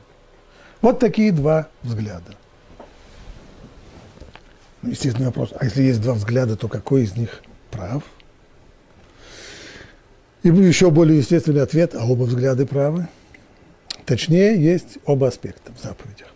Вот 0.81 0.99
такие 0.99 1.31
два 1.31 1.69
взгляда. 1.81 2.35
Ну, 4.81 4.89
естественный 4.89 5.27
вопрос, 5.27 5.53
а 5.57 5.63
если 5.63 5.83
есть 5.83 6.01
два 6.01 6.13
взгляда, 6.13 6.57
то 6.57 6.67
какой 6.67 7.03
из 7.03 7.15
них 7.15 7.41
прав? 7.69 8.03
И 10.43 10.49
еще 10.49 10.91
более 10.91 11.19
естественный 11.19 11.61
ответ, 11.61 11.95
а 11.95 12.03
оба 12.05 12.23
взгляда 12.23 12.65
правы. 12.65 13.07
Точнее, 14.05 14.61
есть 14.61 14.97
оба 15.05 15.29
аспекта 15.29 15.71
в 15.71 15.81
заповедях. 15.81 16.30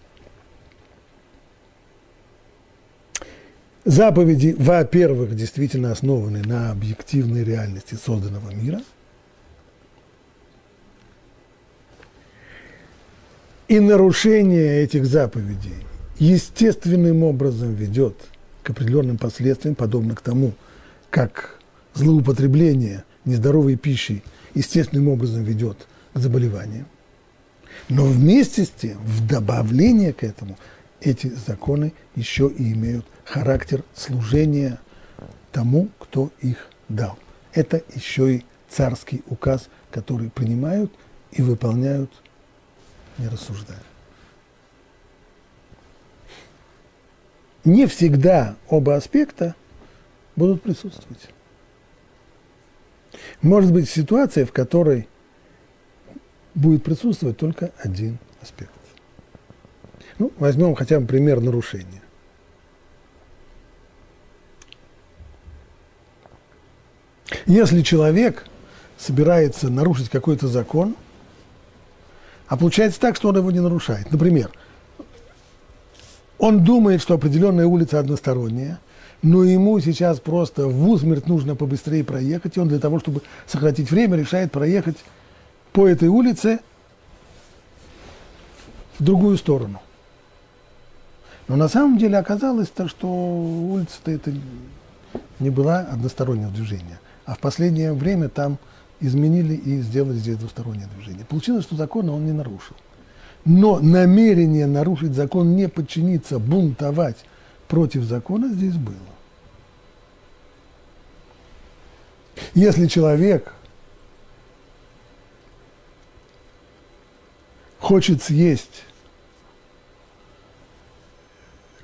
Заповеди, 3.85 4.55
во-первых, 4.57 5.35
действительно 5.35 5.91
основаны 5.91 6.41
на 6.41 6.71
объективной 6.71 7.43
реальности 7.43 7.93
созданного 7.93 8.49
мира. 8.49 8.81
И 13.67 13.79
нарушение 13.79 14.81
этих 14.83 15.05
заповедей 15.05 15.85
естественным 16.17 17.23
образом 17.23 17.75
ведет 17.75 18.15
к 18.63 18.71
определенным 18.71 19.19
последствиям, 19.19 19.75
подобно 19.75 20.15
к 20.15 20.21
тому, 20.21 20.53
как 21.11 21.59
злоупотребление 21.93 23.03
нездоровой 23.23 23.75
пищей 23.75 24.23
естественным 24.55 25.09
образом 25.09 25.43
ведет 25.43 25.85
к 26.13 26.17
заболеваниям. 26.17 26.87
Но 27.89 28.05
вместе 28.05 28.65
с 28.65 28.69
тем, 28.69 28.97
в 29.03 29.27
добавление 29.27 30.11
к 30.11 30.23
этому, 30.23 30.57
эти 31.05 31.27
законы 31.27 31.93
еще 32.15 32.49
и 32.49 32.73
имеют 32.73 33.05
характер 33.25 33.83
служения 33.93 34.79
тому, 35.51 35.89
кто 35.99 36.31
их 36.41 36.67
дал. 36.89 37.17
Это 37.53 37.81
еще 37.93 38.37
и 38.37 38.45
царский 38.69 39.23
указ, 39.27 39.69
который 39.91 40.29
принимают 40.29 40.91
и 41.31 41.41
выполняют, 41.41 42.11
не 43.17 43.27
рассуждая. 43.27 43.79
Не 47.63 47.85
всегда 47.87 48.55
оба 48.67 48.95
аспекта 48.95 49.55
будут 50.35 50.63
присутствовать. 50.63 51.29
Может 53.41 53.71
быть 53.71 53.89
ситуация, 53.89 54.45
в 54.45 54.51
которой 54.51 55.07
будет 56.55 56.83
присутствовать 56.83 57.37
только 57.37 57.71
один 57.77 58.17
аспект. 58.41 58.71
Ну, 60.17 60.31
возьмем 60.37 60.75
хотя 60.75 60.99
бы 60.99 61.07
пример 61.07 61.41
нарушения. 61.41 62.01
Если 67.45 67.81
человек 67.81 68.45
собирается 68.97 69.69
нарушить 69.69 70.09
какой-то 70.09 70.47
закон, 70.47 70.95
а 72.47 72.57
получается 72.57 72.99
так, 72.99 73.15
что 73.15 73.29
он 73.29 73.37
его 73.37 73.51
не 73.51 73.59
нарушает. 73.59 74.11
Например, 74.11 74.51
он 76.37 76.63
думает, 76.63 77.01
что 77.01 77.15
определенная 77.15 77.65
улица 77.65 77.99
односторонняя, 77.99 78.79
но 79.21 79.43
ему 79.43 79.79
сейчас 79.79 80.19
просто 80.19 80.67
в 80.67 80.89
усмерть 80.89 81.27
нужно 81.27 81.55
побыстрее 81.55 82.03
проехать, 82.03 82.57
и 82.57 82.59
он 82.59 82.67
для 82.67 82.79
того, 82.79 82.99
чтобы 82.99 83.21
сократить 83.47 83.89
время, 83.89 84.17
решает 84.17 84.51
проехать 84.51 84.97
по 85.73 85.87
этой 85.87 86.07
улице 86.07 86.59
в 88.99 89.03
другую 89.03 89.37
сторону. 89.37 89.81
Но 91.47 91.55
на 91.55 91.67
самом 91.67 91.97
деле 91.97 92.17
оказалось, 92.17 92.69
то, 92.69 92.87
что 92.87 93.07
улица-то 93.07 94.11
это 94.11 94.33
не 95.39 95.49
была 95.49 95.79
одностороннего 95.79 96.51
движения. 96.51 96.99
А 97.25 97.35
в 97.35 97.39
последнее 97.39 97.93
время 97.93 98.29
там 98.29 98.57
изменили 98.99 99.53
и 99.53 99.81
сделали 99.81 100.17
здесь 100.17 100.37
двустороннее 100.37 100.87
движение. 100.95 101.25
Получилось, 101.25 101.65
что 101.65 101.75
закона 101.75 102.13
он 102.13 102.25
не 102.25 102.31
нарушил. 102.31 102.75
Но 103.43 103.79
намерение 103.79 104.65
нарушить 104.65 105.13
закон, 105.13 105.55
не 105.55 105.69
подчиниться, 105.69 106.39
бунтовать 106.39 107.25
против 107.67 108.03
закона 108.03 108.49
здесь 108.49 108.73
было. 108.73 108.95
Если 112.55 112.87
человек 112.87 113.53
хочет 117.79 118.23
съесть 118.23 118.83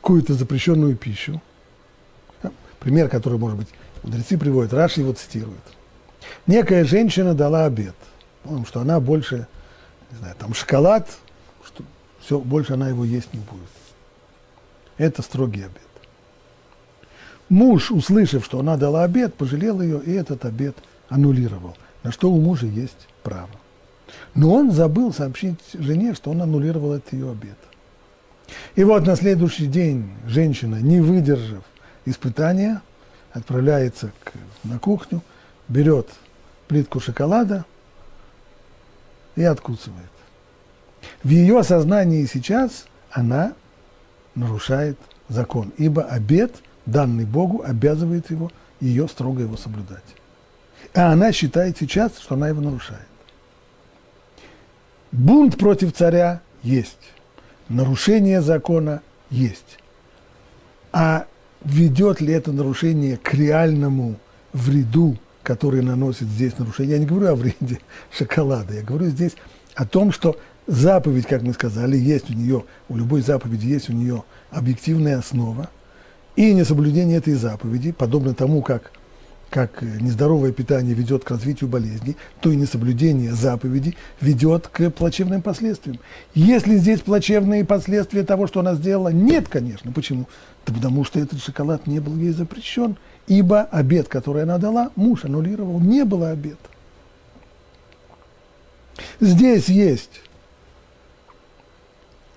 какую-то 0.02 0.34
запрещенную 0.34 0.96
пищу, 0.96 1.40
пример, 2.80 3.08
который, 3.08 3.38
может 3.38 3.60
быть, 3.60 3.68
мудрецы 4.02 4.38
приводят, 4.38 4.74
Раши 4.74 5.02
его 5.02 5.14
цитирует. 5.14 5.62
Некая 6.48 6.86
женщина 6.86 7.36
дала 7.36 7.66
обед, 7.66 7.96
потому 8.42 8.66
что 8.66 8.82
она 8.82 9.00
больше, 9.00 9.48
не 10.12 10.18
знаю, 10.18 10.36
там 10.40 10.56
шоколад, 10.56 11.08
что 11.64 11.84
все, 12.20 12.40
больше 12.40 12.74
она 12.74 12.90
его 12.90 13.06
есть 13.06 13.32
не 13.34 13.40
будет. 13.40 13.70
Это 14.98 15.22
строгий 15.22 15.62
обед. 15.62 15.82
Муж, 17.48 17.92
услышав, 17.92 18.44
что 18.44 18.60
она 18.60 18.78
дала 18.78 19.04
обед, 19.04 19.36
пожалел 19.36 19.82
ее 19.82 20.02
и 20.04 20.12
этот 20.14 20.46
обед 20.46 20.76
аннулировал, 21.10 21.78
на 22.02 22.12
что 22.12 22.32
у 22.32 22.42
мужа 22.42 22.66
есть 22.66 23.08
право. 23.22 23.50
Но 24.34 24.54
он 24.54 24.72
забыл 24.72 25.14
сообщить 25.14 25.60
жене, 25.74 26.16
что 26.16 26.32
он 26.32 26.42
аннулировал 26.42 26.94
этот 26.94 27.14
ее 27.14 27.30
обед. 27.32 27.58
И 28.76 28.84
вот 28.84 29.06
на 29.06 29.16
следующий 29.16 29.68
день 29.68 30.10
женщина, 30.26 30.76
не 30.76 31.02
выдержав 31.02 31.64
испытания, 32.06 32.82
отправляется 33.34 34.12
к, 34.24 34.34
на 34.64 34.80
кухню, 34.80 35.22
берет 35.68 36.10
плитку 36.68 37.00
шоколада 37.00 37.66
и 39.36 39.44
откусывает. 39.44 40.12
В 41.24 41.30
ее 41.30 41.64
сознании 41.64 42.26
сейчас 42.26 42.86
она 43.12 43.54
нарушает 44.36 44.98
закон, 45.30 45.72
ибо 45.78 46.04
обед, 46.04 46.56
данный 46.86 47.26
Богу, 47.26 47.64
обязывает 47.66 48.30
его, 48.30 48.52
ее 48.80 49.08
строго 49.08 49.42
его 49.42 49.58
соблюдать. 49.58 50.04
А 50.94 51.12
она 51.12 51.32
считает 51.32 51.78
сейчас, 51.78 52.18
что 52.20 52.36
она 52.36 52.50
его 52.50 52.62
нарушает. 52.62 53.08
Бунт 55.12 55.58
против 55.58 55.94
царя 55.94 56.42
есть 56.64 57.12
нарушение 57.72 58.42
закона 58.42 59.02
есть. 59.30 59.80
А 60.92 61.26
ведет 61.64 62.22
ли 62.22 62.34
это 62.34 62.52
нарушение 62.52 63.18
к 63.18 63.34
реальному 63.34 64.16
вреду, 64.54 65.18
который 65.44 65.82
наносит 65.82 66.28
здесь 66.28 66.58
нарушение? 66.58 66.94
Я 66.94 67.00
не 67.00 67.06
говорю 67.06 67.28
о 67.30 67.36
вреде 67.36 67.80
шоколада, 68.18 68.74
я 68.74 68.84
говорю 68.84 69.06
здесь 69.08 69.36
о 69.76 69.86
том, 69.86 70.12
что 70.12 70.38
заповедь, 70.68 71.28
как 71.28 71.42
мы 71.42 71.54
сказали, 71.54 71.98
есть 71.98 72.30
у 72.30 72.34
нее, 72.34 72.66
у 72.90 72.98
любой 72.98 73.22
заповеди 73.22 73.68
есть 73.68 73.90
у 73.90 73.94
нее 73.94 74.24
объективная 74.50 75.18
основа, 75.20 75.70
и 76.36 76.54
несоблюдение 76.54 77.18
этой 77.18 77.34
заповеди, 77.34 77.92
подобно 77.92 78.34
тому, 78.34 78.62
как 78.62 78.92
как 79.52 79.82
нездоровое 79.82 80.54
питание 80.54 80.96
ведет 80.96 81.26
к 81.26 81.30
развитию 81.30 81.70
болезней, 81.70 82.16
то 82.40 82.52
и 82.52 82.56
несоблюдение 82.56 83.34
заповеди 83.34 83.98
ведет 84.22 84.70
к 84.70 84.90
плачевным 84.92 85.42
последствиям. 85.42 86.00
Если 86.34 86.78
здесь 86.78 87.02
плачевные 87.02 87.66
последствия 87.66 88.24
того, 88.24 88.48
что 88.48 88.62
она 88.62 88.76
сделала, 88.76 89.10
нет, 89.10 89.50
конечно. 89.50 89.92
Почему? 89.92 90.28
Да 90.66 90.74
потому 90.74 91.04
что 91.04 91.20
этот 91.20 91.44
шоколад 91.44 91.86
не 91.86 92.00
был 92.00 92.16
ей 92.16 92.32
запрещен, 92.32 92.96
ибо 93.28 93.64
обед, 93.64 94.08
который 94.08 94.44
она 94.44 94.58
дала, 94.58 94.90
муж 94.96 95.26
аннулировал, 95.26 95.82
не 95.82 96.06
было 96.06 96.30
обед. 96.30 96.58
Здесь 99.20 99.68
есть 99.68 100.22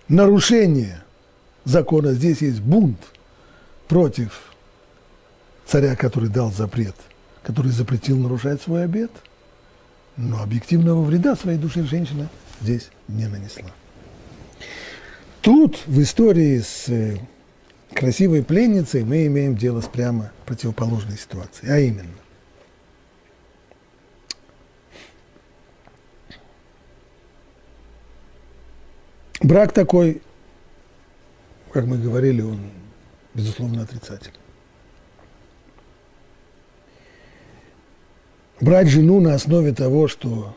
нарушение 0.08 1.04
закона, 1.64 2.12
здесь 2.12 2.42
есть 2.42 2.60
бунт 2.60 2.98
против 3.86 4.53
царя, 5.66 5.96
который 5.96 6.28
дал 6.28 6.52
запрет, 6.52 6.96
который 7.42 7.72
запретил 7.72 8.18
нарушать 8.18 8.62
свой 8.62 8.84
обет, 8.84 9.10
но 10.16 10.42
объективного 10.42 11.02
вреда 11.02 11.34
своей 11.36 11.58
душе 11.58 11.82
женщина 11.82 12.28
здесь 12.60 12.90
не 13.08 13.26
нанесла. 13.26 13.70
Тут 15.40 15.86
в 15.86 16.00
истории 16.00 16.60
с 16.60 16.88
э, 16.88 17.18
красивой 17.92 18.42
пленницей 18.42 19.04
мы 19.04 19.26
имеем 19.26 19.56
дело 19.56 19.80
с 19.80 19.86
прямо 19.86 20.32
противоположной 20.46 21.18
ситуацией, 21.18 21.70
а 21.70 21.78
именно. 21.78 22.08
Брак 29.42 29.72
такой, 29.72 30.22
как 31.70 31.84
мы 31.84 31.98
говорили, 31.98 32.40
он 32.40 32.60
безусловно 33.34 33.82
отрицательный. 33.82 34.43
Брать 38.60 38.88
жену 38.88 39.20
на 39.20 39.34
основе 39.34 39.72
того, 39.72 40.08
что 40.08 40.56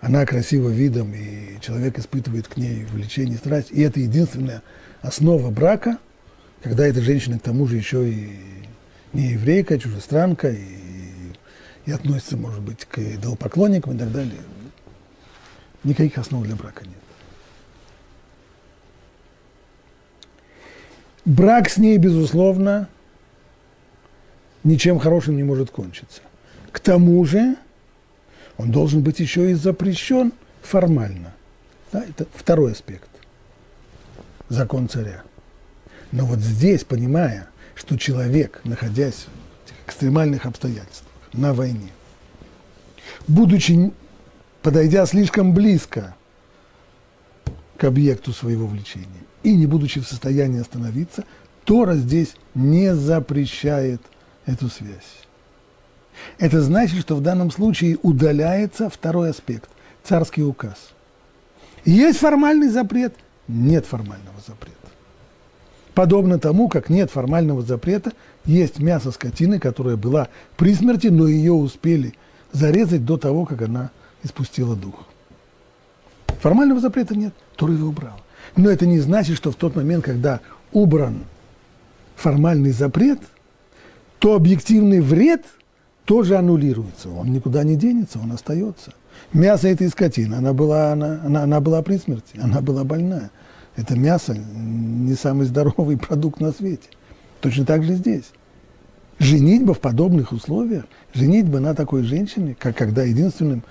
она 0.00 0.24
красива 0.26 0.68
видом, 0.68 1.12
и 1.14 1.60
человек 1.60 1.98
испытывает 1.98 2.48
к 2.48 2.56
ней 2.56 2.84
влечение, 2.84 3.38
страсть. 3.38 3.70
И 3.70 3.80
это 3.80 4.00
единственная 4.00 4.62
основа 5.00 5.50
брака, 5.50 5.98
когда 6.62 6.86
эта 6.86 7.00
женщина 7.00 7.38
к 7.38 7.42
тому 7.42 7.66
же 7.66 7.76
еще 7.76 8.08
и 8.08 8.30
не 9.12 9.30
еврейка, 9.32 9.74
а 9.74 9.78
чужестранка, 9.78 10.50
и, 10.50 10.64
и 11.86 11.92
относится, 11.92 12.36
может 12.36 12.60
быть, 12.60 12.84
к 12.84 12.98
идолопоклонникам 12.98 13.94
и 13.94 13.98
так 13.98 14.12
далее. 14.12 14.40
Никаких 15.84 16.18
основ 16.18 16.44
для 16.44 16.56
брака 16.56 16.84
нет. 16.84 16.94
Брак 21.24 21.68
с 21.68 21.76
ней, 21.76 21.98
безусловно, 21.98 22.88
ничем 24.62 24.98
хорошим 24.98 25.36
не 25.36 25.42
может 25.42 25.70
кончиться. 25.70 26.22
К 26.76 26.78
тому 26.78 27.24
же 27.24 27.56
он 28.58 28.70
должен 28.70 29.02
быть 29.02 29.18
еще 29.18 29.50
и 29.50 29.54
запрещен 29.54 30.34
формально. 30.60 31.32
Да, 31.90 32.04
это 32.04 32.26
второй 32.34 32.72
аспект. 32.72 33.08
Закон 34.50 34.86
царя. 34.86 35.22
Но 36.12 36.26
вот 36.26 36.40
здесь, 36.40 36.84
понимая, 36.84 37.48
что 37.74 37.96
человек, 37.96 38.60
находясь 38.64 39.24
в 39.24 39.64
этих 39.64 39.86
экстремальных 39.86 40.44
обстоятельствах, 40.44 41.10
на 41.32 41.54
войне, 41.54 41.92
будучи, 43.26 43.90
подойдя 44.60 45.06
слишком 45.06 45.54
близко 45.54 46.14
к 47.78 47.84
объекту 47.84 48.34
своего 48.34 48.66
влечения 48.66 49.24
и 49.42 49.56
не 49.56 49.64
будучи 49.64 49.98
в 49.98 50.06
состоянии 50.06 50.60
остановиться, 50.60 51.24
Тора 51.64 51.94
здесь 51.94 52.34
не 52.54 52.94
запрещает 52.94 54.02
эту 54.44 54.68
связь. 54.68 55.25
Это 56.38 56.60
значит, 56.60 57.00
что 57.00 57.16
в 57.16 57.22
данном 57.22 57.50
случае 57.50 57.98
удаляется 58.02 58.90
второй 58.90 59.30
аспект– 59.30 59.70
царский 60.04 60.42
указ. 60.42 60.92
Есть 61.84 62.18
формальный 62.18 62.68
запрет, 62.68 63.14
нет 63.48 63.86
формального 63.86 64.38
запрета. 64.46 64.74
Подобно 65.94 66.38
тому, 66.38 66.68
как 66.68 66.90
нет 66.90 67.10
формального 67.10 67.62
запрета, 67.62 68.12
есть 68.44 68.78
мясо 68.78 69.10
скотины, 69.12 69.58
которая 69.58 69.96
была 69.96 70.28
при 70.56 70.74
смерти, 70.74 71.06
но 71.06 71.26
ее 71.26 71.52
успели 71.52 72.14
зарезать 72.52 73.04
до 73.04 73.16
того, 73.16 73.46
как 73.46 73.62
она 73.62 73.90
испустила 74.22 74.76
дух. 74.76 75.06
Формального 76.40 76.80
запрета 76.80 77.16
нет, 77.16 77.34
Тора 77.56 77.72
убрал. 77.72 78.20
Но 78.56 78.70
это 78.70 78.86
не 78.86 79.00
значит, 79.00 79.36
что 79.36 79.50
в 79.50 79.56
тот 79.56 79.74
момент, 79.74 80.04
когда 80.04 80.40
убран 80.72 81.24
формальный 82.14 82.72
запрет, 82.72 83.20
то 84.18 84.34
объективный 84.34 85.00
вред– 85.00 85.44
тоже 86.06 86.38
аннулируется. 86.38 87.10
Он 87.10 87.32
никуда 87.32 87.64
не 87.64 87.76
денется, 87.76 88.18
он 88.18 88.32
остается. 88.32 88.94
Мясо 89.32 89.68
этой 89.68 89.88
скотины, 89.88 90.36
она 90.36 90.52
была, 90.54 90.92
она, 90.92 91.20
она, 91.24 91.42
она 91.42 91.60
была 91.60 91.82
при 91.82 91.98
смерти, 91.98 92.38
она 92.40 92.62
была 92.62 92.84
больная. 92.84 93.30
Это 93.74 93.98
мясо 93.98 94.34
не 94.34 95.14
самый 95.14 95.46
здоровый 95.46 95.96
продукт 95.98 96.40
на 96.40 96.52
свете. 96.52 96.88
Точно 97.40 97.66
так 97.66 97.82
же 97.82 97.94
здесь. 97.94 98.24
Женитьба 99.18 99.74
в 99.74 99.80
подобных 99.80 100.32
условиях, 100.32 100.84
женитьба 101.12 101.58
на 101.58 101.74
такой 101.74 102.02
женщине, 102.02 102.56
как 102.58 102.76
когда 102.76 103.02
единственным 103.02 103.62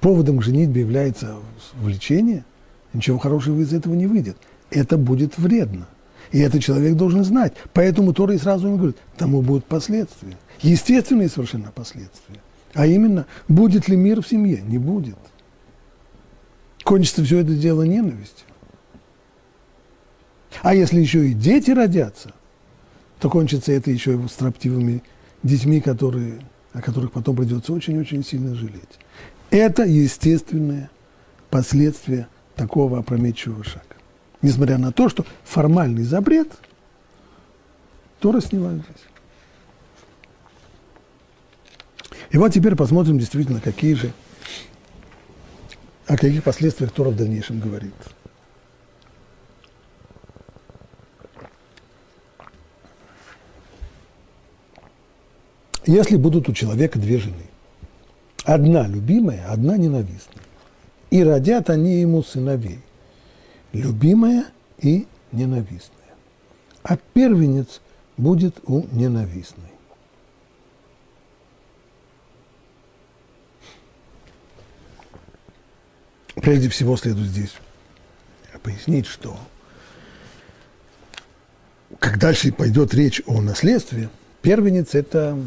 поводом 0.00 0.38
к 0.38 0.42
женитьбе 0.42 0.80
является 0.80 1.36
влечение, 1.74 2.44
ничего 2.92 3.18
хорошего 3.18 3.60
из 3.60 3.72
этого 3.72 3.94
не 3.94 4.06
выйдет. 4.06 4.36
Это 4.70 4.96
будет 4.96 5.38
вредно. 5.38 5.86
И 6.32 6.38
этот 6.38 6.62
человек 6.62 6.94
должен 6.94 7.24
знать. 7.24 7.54
Поэтому 7.72 8.12
Тора 8.12 8.34
и 8.34 8.38
сразу 8.38 8.66
ему 8.66 8.76
говорит, 8.76 8.96
тому 9.16 9.42
будут 9.42 9.64
последствия. 9.64 10.36
Естественные 10.62 11.28
совершенно 11.28 11.70
последствия. 11.70 12.40
А 12.74 12.86
именно, 12.86 13.26
будет 13.48 13.88
ли 13.88 13.96
мир 13.96 14.22
в 14.22 14.28
семье? 14.28 14.62
Не 14.62 14.78
будет. 14.78 15.16
Кончится 16.84 17.24
все 17.24 17.38
это 17.38 17.54
дело 17.54 17.82
ненавистью. 17.82 18.46
А 20.62 20.74
если 20.74 21.00
еще 21.00 21.28
и 21.28 21.34
дети 21.34 21.70
родятся, 21.70 22.32
то 23.18 23.30
кончится 23.30 23.72
это 23.72 23.90
еще 23.90 24.14
и 24.14 24.28
строптивыми 24.28 25.02
детьми, 25.42 25.80
которые, 25.80 26.40
о 26.72 26.82
которых 26.82 27.12
потом 27.12 27.36
придется 27.36 27.72
очень-очень 27.72 28.24
сильно 28.24 28.54
жалеть. 28.54 28.98
Это 29.50 29.84
естественное 29.84 30.90
последствие 31.50 32.28
такого 32.54 32.98
опрометчивого 32.98 33.64
шага. 33.64 33.95
Несмотря 34.46 34.78
на 34.78 34.92
то, 34.92 35.08
что 35.08 35.26
формальный 35.42 36.04
запрет 36.04 36.46
Тора 38.20 38.40
снимает 38.40 38.80
здесь. 38.82 39.02
И 42.30 42.38
вот 42.38 42.52
теперь 42.52 42.76
посмотрим 42.76 43.18
действительно, 43.18 43.60
какие 43.60 43.94
же, 43.94 44.12
о 46.06 46.16
каких 46.16 46.44
последствиях 46.44 46.92
Тора 46.92 47.10
в 47.10 47.16
дальнейшем 47.16 47.58
говорит. 47.58 47.92
Если 55.86 56.16
будут 56.16 56.48
у 56.48 56.52
человека 56.52 57.00
две 57.00 57.18
жены, 57.18 57.34
одна 58.44 58.86
любимая, 58.86 59.50
одна 59.50 59.76
ненавистная, 59.76 60.44
и 61.10 61.24
родят 61.24 61.68
они 61.68 62.00
ему 62.00 62.22
сыновей, 62.22 62.78
любимая 63.76 64.46
и 64.78 65.06
ненавистная, 65.32 66.14
а 66.82 66.96
первенец 67.14 67.80
будет 68.16 68.58
у 68.64 68.86
ненавистной. 68.92 69.64
Прежде 76.36 76.68
всего 76.68 76.96
следует 76.96 77.28
здесь 77.28 77.54
пояснить, 78.62 79.06
что 79.06 79.38
как 81.98 82.18
дальше 82.18 82.52
пойдет 82.52 82.94
речь 82.94 83.22
о 83.26 83.40
наследстве, 83.40 84.10
первенец– 84.42 84.88
это 84.94 85.38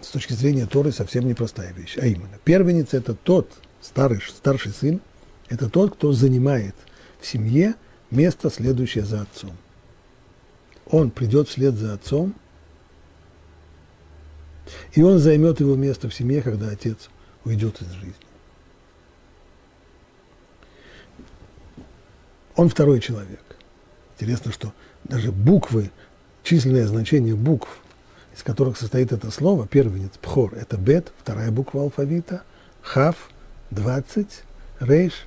с 0.00 0.08
точки 0.08 0.32
зрения 0.32 0.66
Торы 0.66 0.92
совсем 0.92 1.26
непростая 1.26 1.72
вещь. 1.72 1.96
А 2.00 2.06
именно, 2.06 2.38
первенец– 2.44 2.88
это 2.92 3.14
тот 3.14 3.50
старый, 3.80 4.20
старший 4.20 4.72
сын, 4.72 5.00
это 5.48 5.68
тот, 5.68 5.94
кто 5.94 6.12
занимает 6.12 6.74
в 7.24 7.26
семье 7.26 7.74
место, 8.10 8.50
следующее 8.50 9.04
за 9.04 9.22
отцом. 9.22 9.56
Он 10.86 11.10
придет 11.10 11.48
вслед 11.48 11.74
за 11.74 11.94
отцом, 11.94 12.34
и 14.92 15.02
он 15.02 15.18
займет 15.18 15.60
его 15.60 15.74
место 15.74 16.08
в 16.08 16.14
семье, 16.14 16.42
когда 16.42 16.68
отец 16.68 17.08
уйдет 17.44 17.80
из 17.80 17.90
жизни. 17.90 18.14
Он 22.54 22.68
второй 22.68 23.00
человек. 23.00 23.40
Интересно, 24.18 24.52
что 24.52 24.72
даже 25.04 25.32
буквы, 25.32 25.90
численное 26.42 26.86
значение 26.86 27.34
букв, 27.34 27.78
из 28.36 28.42
которых 28.42 28.76
состоит 28.76 29.12
это 29.12 29.30
слово, 29.30 29.66
первенец, 29.66 30.12
пхор, 30.20 30.54
это 30.54 30.76
бет, 30.76 31.12
вторая 31.18 31.50
буква 31.50 31.82
алфавита, 31.82 32.42
хав, 32.82 33.30
20, 33.70 34.44
рейш, 34.80 35.26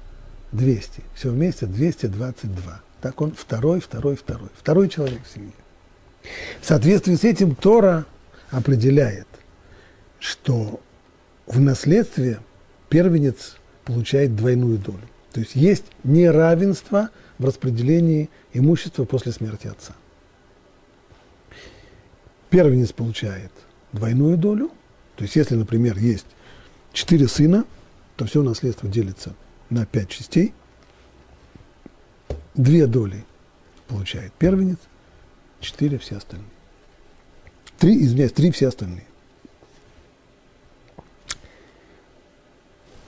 200. 0.56 1.04
Все 1.13 1.30
вместе 1.30 1.65
222. 1.65 2.82
Так 3.02 3.22
он 3.22 3.32
второй, 3.32 3.80
второй, 3.80 4.15
второй. 4.15 4.50
Второй 4.58 4.89
человек 4.89 5.22
в 5.24 5.34
семье. 5.34 5.52
В 6.60 6.65
соответствии 6.65 7.15
с 7.15 7.24
этим 7.24 7.56
Тора 7.56 8.06
определяет, 8.50 9.28
что 10.20 10.80
в 11.46 11.60
наследстве 11.60 12.39
первенец 12.89 13.58
получает 13.84 14.36
двойную 14.36 14.78
долю. 14.78 15.08
То 15.32 15.41
есть 15.41 15.56
есть 15.56 15.86
неравенство 16.04 17.10
в 17.38 17.46
распределении 17.46 18.30
имущества 18.54 19.04
после 19.06 19.32
смерти 19.34 19.68
отца. 19.68 19.94
Первенец 22.50 22.91
получает 22.91 23.52
двойную 23.91 24.38
долю, 24.38 24.72
то 25.17 25.23
есть 25.23 25.36
если, 25.36 25.56
например, 25.56 25.98
есть 25.98 26.25
четыре 26.94 27.27
сына, 27.27 27.65
то 28.15 28.25
все 28.25 28.42
наследство 28.44 28.90
делится 28.90 29.36
на 29.70 29.86
пять 29.86 30.10
частей. 30.10 30.54
Две 32.54 32.88
доли 32.88 33.24
получает 33.88 34.32
первенец, 34.34 34.78
четыре 35.60 35.98
все 35.98 36.18
остальные. 36.18 36.50
Три, 37.78 38.04
извиняюсь, 38.04 38.32
три 38.32 38.52
все 38.52 38.70
остальные. 38.70 39.06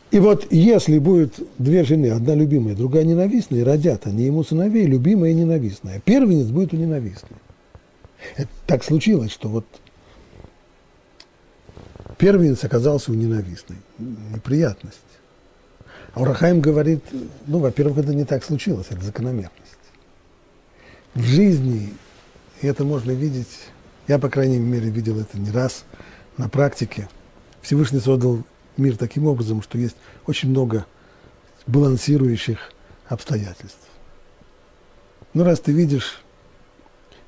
И 0.09 0.19
вот 0.19 0.51
если 0.51 0.99
будет 0.99 1.35
две 1.57 1.83
жены, 1.83 2.07
одна 2.07 2.33
любимая, 2.33 2.75
другая 2.75 3.03
ненавистная, 3.03 3.59
и 3.59 3.63
родят 3.63 4.07
они 4.07 4.23
ему 4.23 4.43
сыновей, 4.43 4.85
любимая 4.85 5.31
и 5.31 5.35
ненавистная, 5.35 5.99
первенец 5.99 6.47
будет 6.47 6.73
у 6.73 6.77
ненавистной. 6.77 7.37
Это 8.35 8.49
так 8.65 8.83
случилось, 8.83 9.31
что 9.31 9.49
вот 9.49 9.65
первенец 12.17 12.63
оказался 12.63 13.11
у 13.11 13.15
ненавистной. 13.15 13.77
Неприятность. 13.99 14.99
А 16.17 16.21
Урахаим 16.21 16.61
говорит, 16.61 17.03
ну, 17.45 17.59
во-первых, 17.59 17.99
это 17.99 18.11
не 18.11 18.25
так 18.25 18.43
случилось, 18.43 18.87
это 18.89 19.05
закономерность. 19.05 19.51
В 21.13 21.21
жизни, 21.21 21.93
и 22.59 22.65
это 22.65 22.83
можно 22.83 23.11
видеть, 23.11 23.67
я, 24.07 24.17
по 24.17 24.27
крайней 24.27 24.57
мере, 24.57 24.89
видел 24.89 25.19
это 25.19 25.37
не 25.37 25.51
раз 25.51 25.83
на 26.37 26.49
практике, 26.49 27.07
Всевышний 27.61 27.99
создал 27.99 28.41
мир 28.77 28.97
таким 28.97 29.27
образом, 29.27 29.61
что 29.61 29.77
есть 29.77 29.95
очень 30.25 30.49
много 30.49 30.87
балансирующих 31.67 32.71
обстоятельств. 33.07 33.87
Ну, 35.35 35.43
раз 35.43 35.59
ты 35.59 35.71
видишь, 35.71 36.23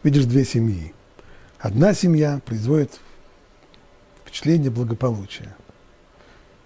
видишь 0.01 0.25
две 0.25 0.43
семьи. 0.43 0.95
Одна 1.59 1.93
семья 1.93 2.41
производит 2.43 2.99
впечатление 4.23 4.71
благополучия. 4.71 5.55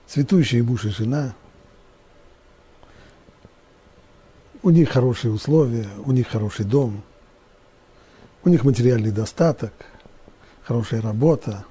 Цветущая 0.07 0.63
муж 0.63 0.85
и 0.85 0.89
жена, 0.89 1.35
у 4.63 4.69
них 4.69 4.89
хорошие 4.89 5.31
условия, 5.31 5.87
у 6.05 6.11
них 6.11 6.29
хороший 6.29 6.65
дом, 6.65 7.03
у 8.43 8.49
них 8.49 8.63
материальный 8.63 9.11
достаток, 9.11 9.73
хорошая 10.63 11.01
работа, 11.01 11.65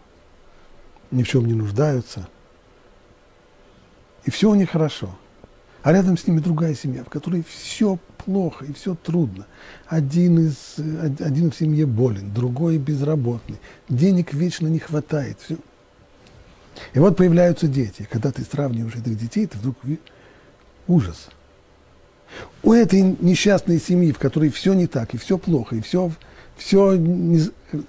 ни 1.11 1.23
в 1.23 1.29
чем 1.29 1.47
не 1.47 1.55
нуждаются. 1.55 2.29
И 4.25 4.31
все 4.31 4.51
у 4.51 4.55
них 4.55 4.71
хорошо. 4.71 5.17
А 5.83 5.93
рядом 5.93 6.17
с 6.17 6.27
ними 6.27 6.39
другая 6.39 6.75
семья, 6.75 7.03
в 7.03 7.09
которой 7.09 7.43
все 7.43 7.99
плохо 8.19 8.65
и 8.67 8.73
все 8.73 8.95
трудно. 8.95 9.47
Один, 9.89 10.39
из, 10.39 10.77
один 10.79 11.51
в 11.51 11.57
семье 11.57 11.87
болен, 11.87 12.33
другой 12.33 12.79
безработный. 12.79 13.59
Денег 13.89 14.33
вечно 14.33 14.69
не 14.69 14.79
хватает. 14.79 15.39
Все. 15.41 15.57
И 16.93 17.01
вот 17.01 17.17
появляются 17.17 17.67
дети. 17.67 18.07
Когда 18.09 18.31
ты 18.31 18.43
сравниваешь 18.45 18.95
этих 18.95 19.19
детей, 19.19 19.47
ты 19.47 19.59
вдруг 19.59 19.77
ужас. 20.87 21.31
У 22.63 22.73
этой 22.73 23.03
несчастной 23.03 23.79
семьи, 23.81 24.13
в 24.13 24.19
которой 24.19 24.51
все 24.51 24.73
не 24.75 24.87
так, 24.87 25.15
и 25.15 25.19
все 25.19 25.39
плохо, 25.39 25.77
и 25.77 25.81
все, 25.81 26.13
все, 26.57 26.95
не, 26.97 27.41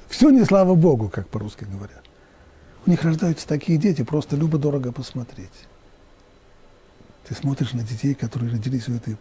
все 0.09 0.29
не 0.29 0.43
слава 0.45 0.75
Богу, 0.75 1.09
как 1.09 1.27
по-русски 1.27 1.65
говорят. 1.65 2.03
У 2.85 2.89
них 2.89 3.03
рождаются 3.03 3.47
такие 3.47 3.77
дети, 3.77 4.03
просто 4.03 4.35
любо-дорого 4.35 4.91
посмотреть. 4.91 5.67
Ты 7.27 7.35
смотришь 7.35 7.73
на 7.73 7.83
детей, 7.83 8.13
которые 8.13 8.51
родились 8.51 8.87
в 8.87 8.95
этой 8.95 9.17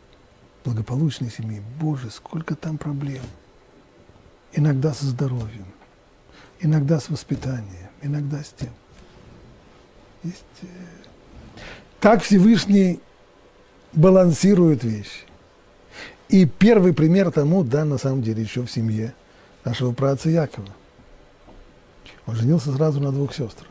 благополучной 0.65 1.31
семьи. 1.31 1.63
Боже, 1.81 2.11
сколько 2.11 2.57
там 2.57 2.79
проблем. 2.79 3.23
Иногда 4.53 4.93
со 4.93 5.07
здоровьем, 5.07 5.67
иногда 6.61 7.01
с 7.01 7.09
воспитанием, 7.09 7.89
иногда 8.03 8.43
с 8.43 8.53
тем. 8.59 8.73
Есть... 10.25 10.45
Э, 10.63 10.67
так 12.01 12.23
Всевышний 12.23 13.01
балансирует 13.93 14.85
вещи. 14.85 15.27
И 16.29 16.47
первый 16.47 16.95
пример 16.95 17.31
тому, 17.31 17.63
да, 17.63 17.85
на 17.85 17.99
самом 17.99 18.23
деле, 18.23 18.43
еще 18.43 18.63
в 18.63 18.71
семье 18.71 19.15
нашего 19.65 19.93
праотца 19.93 20.31
Якова. 20.31 20.69
Он 22.27 22.37
женился 22.37 22.73
сразу 22.73 23.01
на 23.01 23.13
двух 23.13 23.35
сестрах. 23.35 23.69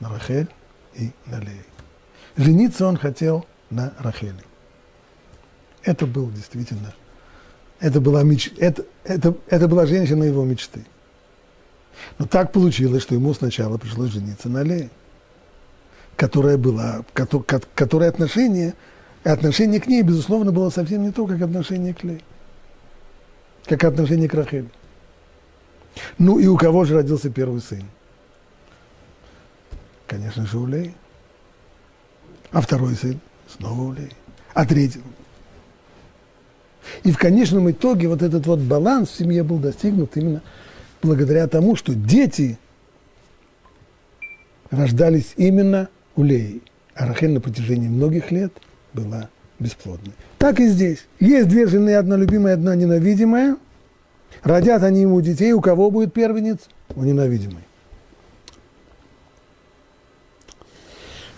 На 0.00 0.08
Рахель 0.08 0.48
и 0.94 1.10
на 1.26 1.40
Лей. 1.40 1.62
Жениться 2.36 2.86
он 2.86 2.96
хотел 2.96 3.46
на 3.70 3.92
Рахеле. 3.98 4.42
Это 5.82 6.06
был 6.06 6.30
действительно, 6.30 6.94
это 7.80 8.00
была, 8.00 8.22
меч, 8.22 8.52
это, 8.58 8.84
это, 9.04 9.34
это 9.48 9.68
была 9.68 9.86
женщина 9.86 10.24
его 10.24 10.44
мечты. 10.44 10.84
Но 12.18 12.26
так 12.26 12.52
получилось, 12.52 13.02
что 13.02 13.14
ему 13.14 13.32
сначала 13.34 13.78
пришлось 13.78 14.10
жениться 14.10 14.48
на 14.48 14.62
Лее, 14.62 14.90
которая 16.18 16.58
была, 16.58 17.04
которое 17.14 18.10
отношение, 18.10 18.74
отношение 19.22 19.80
к 19.80 19.86
ней, 19.86 20.02
безусловно, 20.02 20.50
было 20.50 20.68
совсем 20.68 21.04
не 21.04 21.12
то, 21.12 21.24
как 21.26 21.40
отношение 21.40 21.94
к 21.94 22.02
Лее, 22.02 22.20
как 23.66 23.84
отношение 23.84 24.28
к 24.28 24.34
Рахеле. 24.34 24.68
Ну 26.18 26.40
и 26.40 26.46
у 26.48 26.56
кого 26.56 26.84
же 26.84 26.96
родился 26.96 27.30
первый 27.30 27.60
сын? 27.60 27.84
Конечно 30.08 30.44
же, 30.44 30.58
у 30.58 30.66
Леи. 30.66 30.92
А 32.50 32.62
второй 32.62 32.96
сын 32.96 33.20
снова 33.46 33.80
у 33.80 33.92
Леи. 33.92 34.10
А 34.54 34.66
третий 34.66 35.02
и 37.04 37.12
в 37.12 37.18
конечном 37.18 37.70
итоге 37.70 38.08
вот 38.08 38.22
этот 38.22 38.46
вот 38.46 38.58
баланс 38.60 39.10
в 39.10 39.16
семье 39.16 39.44
был 39.44 39.58
достигнут 39.58 40.16
именно 40.16 40.42
благодаря 41.02 41.46
тому, 41.46 41.76
что 41.76 41.94
дети 41.94 42.58
рождались 44.70 45.34
именно 45.36 45.88
у 46.18 46.24
Леи. 46.24 46.60
На 46.98 47.40
протяжении 47.40 47.86
многих 47.86 48.32
лет 48.32 48.52
была 48.92 49.30
бесплодной. 49.60 50.12
Так 50.38 50.58
и 50.58 50.66
здесь. 50.66 51.06
Есть 51.20 51.48
две 51.48 51.68
жены, 51.68 51.94
одна 51.94 52.16
любимая, 52.16 52.54
одна 52.54 52.74
ненавидимая. 52.74 53.56
Родят 54.42 54.82
они 54.82 55.02
ему 55.02 55.20
детей. 55.20 55.52
У 55.52 55.60
кого 55.60 55.92
будет 55.92 56.12
первенец? 56.12 56.58
У 56.96 57.04
ненавидимой. 57.04 57.62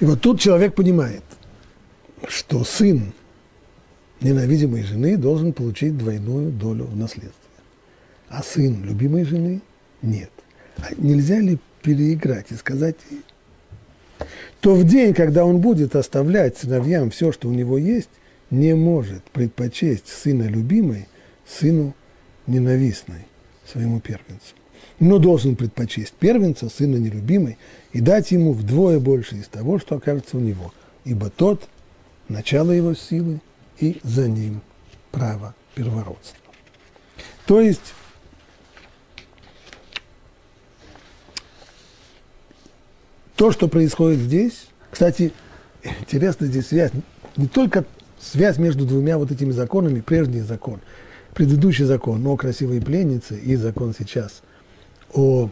И 0.01 0.07
вот 0.07 0.22
тут 0.22 0.41
человек 0.41 0.74
понимает, 0.74 1.22
что 2.26 2.64
сын 2.64 3.12
ненавидимой 4.22 4.83
жены 4.83 5.18
должен 5.18 5.53
получить 5.53 5.99
двойную 5.99 6.51
долю 6.51 6.87
в 6.87 6.97
наследстве. 6.97 7.35
А 8.31 8.43
сын 8.43 8.83
любимой 8.83 9.24
жены– 9.24 9.61
нет. 10.03 10.31
А 10.78 10.87
нельзя 10.97 11.39
ли 11.39 11.59
переиграть 11.83 12.51
и 12.51 12.55
сказать, 12.55 12.97
то 14.61 14.74
в 14.74 14.84
день, 14.84 15.14
когда 15.14 15.45
он 15.45 15.59
будет 15.59 15.97
оставлять 15.97 16.59
сыновьям 16.59 17.11
все, 17.11 17.32
что 17.32 17.49
у 17.49 17.53
него 17.53 17.78
есть, 17.78 18.11
не 18.51 18.74
может 18.74 19.22
предпочесть 19.24 20.09
сына 20.09 20.45
любимой 20.45 21.07
сыну 21.47 21.95
ненавистной, 22.47 23.26
своему 23.66 24.01
первенцу. 24.01 24.55
Но 24.99 25.18
должен 25.18 25.57
предпочесть 25.57 26.14
первенца, 26.14 26.68
сына 26.68 26.97
нелюбимой, 26.97 27.59
и 27.93 28.01
дать 28.01 28.30
ему 28.30 28.53
вдвое 28.53 29.01
больше 29.01 29.36
из 29.36 29.49
того, 29.49 29.78
что 29.78 29.97
окажется 29.97 30.36
у 30.36 30.41
него, 30.41 30.72
ибо 31.05 31.30
тот– 31.30 31.68
начало 32.28 32.70
его 32.70 32.95
силы– 32.95 33.41
и 33.80 33.99
за 34.03 34.28
ним 34.28 34.61
право 35.11 35.55
первородства. 35.74 36.38
То 37.47 37.61
есть 37.61 37.95
то, 43.41 43.53
что 43.53 43.68
происходит 43.68 44.20
здесь, 44.20 44.66
кстати, 44.91 45.32
интересна 45.82 46.47
здесь 46.47 46.66
связь, 46.66 46.91
не 47.38 47.47
только 47.47 47.86
связь 48.20 48.59
между 48.59 48.84
двумя 48.84 49.16
вот 49.16 49.32
этими 49.32 49.51
законами, 49.51 50.03
прежний 50.03 50.43
закон, 50.43 50.80
предыдущий 51.32 51.86
закон 51.86 52.26
о 52.26 52.36
красивой 52.36 52.82
пленнице 52.82 53.38
и 53.38 53.57
закон 53.57 53.95
сейчас 53.99 54.43
о, 55.14 55.49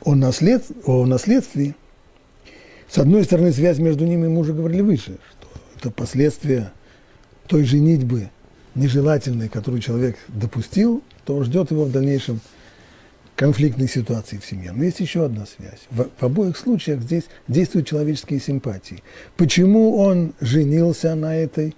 о, 0.00 0.14
наслед, 0.14 0.64
о 0.86 1.04
наследстве– 1.04 1.74
с 2.88 2.96
одной 2.96 3.24
стороны, 3.24 3.52
связь 3.52 3.78
между 3.78 4.06
ними 4.06 4.26
мы 4.26 4.40
уже 4.40 4.54
говорили 4.54 4.80
выше, 4.80 5.18
что 5.32 5.48
это 5.76 5.90
последствия 5.90 6.72
той 7.46 7.64
женитьбы 7.64 8.30
нежелательной, 8.74 9.50
которую 9.50 9.82
человек 9.82 10.16
допустил, 10.28 11.02
то 11.26 11.44
ждет 11.44 11.72
его 11.72 11.84
в 11.84 11.92
дальнейшем 11.92 12.40
конфликтной 13.36 13.86
ситуации 13.86 14.38
в 14.38 14.44
семье. 14.44 14.72
Но 14.72 14.82
есть 14.82 15.00
еще 15.00 15.24
одна 15.26 15.46
связь. 15.46 15.86
В, 15.90 16.08
в 16.18 16.22
обоих 16.22 16.56
случаях 16.56 17.02
здесь 17.02 17.24
действуют 17.46 17.86
человеческие 17.86 18.40
симпатии. 18.40 19.02
Почему 19.36 19.98
он 19.98 20.32
женился 20.40 21.14
на 21.14 21.36
этой, 21.36 21.76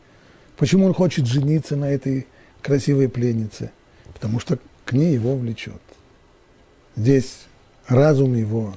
почему 0.56 0.86
он 0.86 0.94
хочет 0.94 1.26
жениться 1.26 1.76
на 1.76 1.90
этой 1.90 2.26
красивой 2.62 3.08
пленнице? 3.08 3.72
Потому 4.14 4.40
что 4.40 4.58
к 4.84 4.92
ней 4.92 5.12
его 5.12 5.36
влечет. 5.36 5.82
Здесь 6.96 7.40
разум 7.88 8.34
его 8.34 8.74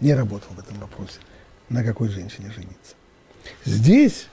не 0.00 0.14
работал 0.14 0.48
в 0.54 0.58
этом 0.58 0.78
вопросе, 0.80 1.18
на 1.68 1.84
какой 1.84 2.08
женщине 2.08 2.50
жениться. 2.54 2.94
Здесь 3.64 4.26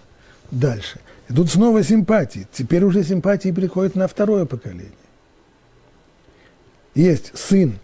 дальше 0.52 1.00
идут 1.30 1.50
снова 1.52 1.84
симпатии. 1.84 2.48
Теперь 2.52 2.84
уже 2.84 3.04
симпатии 3.04 3.52
переходят 3.52 3.96
на 3.96 4.08
второе 4.08 4.46
поколение. 4.46 4.92
Есть 6.96 7.38
сын 7.38 7.80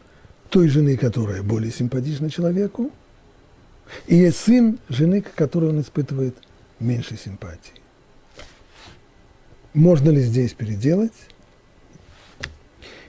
той 0.49 0.68
жены, 0.70 0.97
которая 0.97 1.43
более 1.43 1.72
симпатична 1.72 2.30
человеку, 2.30 2.91
и 4.08 4.16
есть 4.16 4.38
сын 4.38 4.80
жены, 4.89 5.22
к 5.22 5.34
которой 5.34 5.70
он 5.70 5.82
испытывает 5.82 6.36
меньше 6.80 7.18
симпатии. 7.18 7.74
Можно 9.74 10.10
ли 10.10 10.22
здесь 10.22 10.53
переделать? 10.53 11.14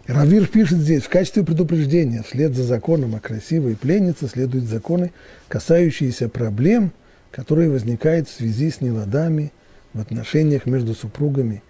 Равир 0.06 0.46
пишет 0.46 0.78
здесь, 0.78 1.02
в 1.02 1.08
качестве 1.08 1.42
предупреждения, 1.44 2.22
вслед 2.22 2.54
за 2.54 2.62
законом 2.62 3.16
о 3.16 3.20
красивой 3.20 3.74
пленнице 3.74 4.28
следуют 4.28 4.66
законы, 4.66 5.12
касающиеся 5.48 6.28
проблем, 6.28 6.92
которые 7.32 7.70
возникают 7.70 8.28
в 8.28 8.34
связи 8.34 8.70
с 8.70 8.80
неладами 8.80 9.52
в 9.94 10.00
отношениях 10.00 10.66
между 10.66 10.94
супругами 10.94 11.62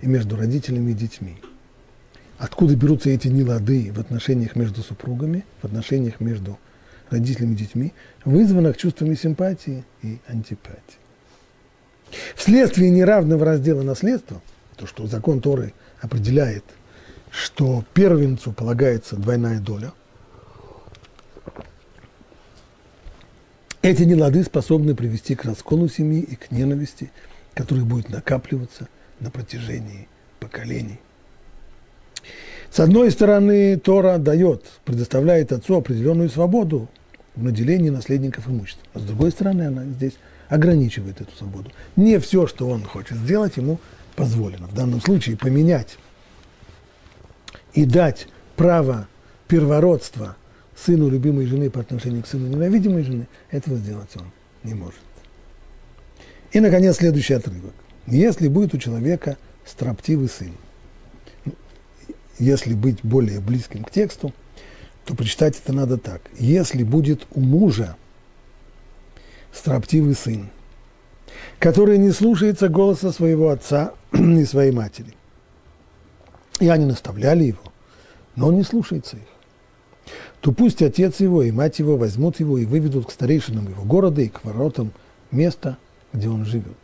и 0.00 0.06
между 0.06 0.36
родителями 0.36 0.90
и 0.90 0.94
детьми. 0.94 1.36
Откуда 2.44 2.76
берутся 2.76 3.08
эти 3.08 3.28
нелады 3.28 3.90
в 3.90 3.98
отношениях 3.98 4.54
между 4.54 4.82
супругами, 4.82 5.46
в 5.62 5.64
отношениях 5.64 6.20
между 6.20 6.58
родителями 7.08 7.54
и 7.54 7.56
детьми, 7.56 7.92
вызванных 8.26 8.76
чувствами 8.76 9.14
симпатии 9.14 9.82
и 10.02 10.18
антипатии. 10.28 10.98
Вследствие 12.34 12.90
неравного 12.90 13.46
раздела 13.46 13.82
наследства, 13.82 14.42
то, 14.76 14.86
что 14.86 15.06
закон 15.06 15.40
Торы 15.40 15.72
определяет– 16.02 16.64
что 17.30 17.82
первенцу 17.94 18.52
полагается 18.52 19.16
двойная 19.16 19.58
доля. 19.58 19.92
Эти 23.82 24.02
нелады 24.02 24.44
способны 24.44 24.94
привести 24.94 25.34
к 25.34 25.44
расколу 25.44 25.88
семьи 25.88 26.20
и 26.20 26.36
к 26.36 26.50
ненависти, 26.50 27.10
которая 27.54 27.84
будет 27.84 28.10
накапливаться 28.10 28.86
на 29.18 29.30
протяжении 29.30 30.08
поколений. 30.38 31.00
С 32.74 32.80
одной 32.80 33.12
стороны, 33.12 33.76
Тора 33.76 34.18
дает, 34.18 34.64
предоставляет 34.84 35.52
отцу 35.52 35.76
определенную 35.76 36.28
свободу 36.28 36.88
в 37.36 37.44
наделении 37.44 37.88
наследников 37.88 38.48
имущества. 38.48 38.82
А 38.94 38.98
с 38.98 39.02
другой 39.02 39.30
стороны, 39.30 39.62
она 39.62 39.84
здесь 39.84 40.14
ограничивает 40.48 41.20
эту 41.20 41.30
свободу. 41.36 41.70
Не 41.94 42.18
все, 42.18 42.48
что 42.48 42.68
он 42.68 42.82
хочет 42.82 43.16
сделать, 43.18 43.58
ему 43.58 43.78
позволено. 44.16 44.66
В 44.66 44.74
данном 44.74 45.00
случае 45.00 45.36
поменять 45.36 45.98
и 47.74 47.84
дать 47.84 48.26
право 48.56 49.06
первородства 49.46 50.34
сыну 50.76 51.08
любимой 51.08 51.46
жены 51.46 51.70
по 51.70 51.78
отношению 51.78 52.24
к 52.24 52.26
сыну 52.26 52.48
ненавидимой 52.48 53.04
жены, 53.04 53.28
этого 53.52 53.76
сделать 53.76 54.10
он 54.16 54.32
не 54.64 54.74
может. 54.74 54.98
И, 56.50 56.58
наконец, 56.58 56.96
следующий 56.96 57.34
отрывок. 57.34 57.74
Если 58.08 58.48
будет 58.48 58.74
у 58.74 58.78
человека 58.78 59.36
строптивый 59.64 60.28
сын, 60.28 60.50
если 62.38 62.74
быть 62.74 62.98
более 63.02 63.40
близким 63.40 63.84
к 63.84 63.90
тексту, 63.90 64.32
то 65.04 65.14
прочитать 65.14 65.58
это 65.58 65.72
надо 65.72 65.98
так. 65.98 66.22
Если 66.38 66.82
будет 66.82 67.26
у 67.34 67.40
мужа 67.40 67.96
строптивый 69.52 70.14
сын, 70.14 70.50
который 71.58 71.98
не 71.98 72.10
слушается 72.10 72.68
голоса 72.68 73.12
своего 73.12 73.50
отца 73.50 73.94
и 74.12 74.44
своей 74.44 74.72
матери. 74.72 75.14
И 76.60 76.68
они 76.68 76.86
наставляли 76.86 77.44
его, 77.44 77.72
но 78.36 78.48
он 78.48 78.56
не 78.56 78.62
слушается 78.62 79.16
их. 79.16 79.22
То 80.40 80.52
пусть 80.52 80.82
отец 80.82 81.20
его 81.20 81.42
и 81.42 81.50
мать 81.50 81.78
его 81.78 81.96
возьмут 81.96 82.38
его 82.38 82.58
и 82.58 82.66
выведут 82.66 83.06
к 83.06 83.10
старейшинам 83.10 83.68
его 83.68 83.82
города 83.82 84.20
и 84.20 84.28
к 84.28 84.44
воротам 84.44 84.92
места, 85.30 85.78
где 86.12 86.28
он 86.28 86.44
живет. 86.44 86.76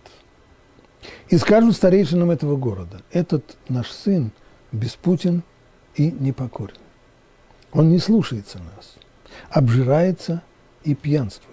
И 1.28 1.38
скажут 1.38 1.76
старейшинам 1.76 2.30
этого 2.30 2.56
города, 2.56 3.02
этот 3.12 3.56
наш 3.68 3.90
сын 3.90 4.32
беспутен 4.72 5.42
и 5.94 6.10
непокорен. 6.10 6.76
Он 7.72 7.88
не 7.88 7.98
слушается 7.98 8.58
нас, 8.58 8.96
обжирается 9.50 10.42
и 10.82 10.94
пьянствует. 10.94 11.50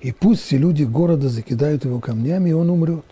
И 0.00 0.12
пусть 0.12 0.42
все 0.42 0.58
люди 0.58 0.84
города 0.84 1.28
закидают 1.28 1.84
его 1.84 2.00
камнями, 2.00 2.50
и 2.50 2.54
он 2.54 2.70
умрет. 2.70 3.06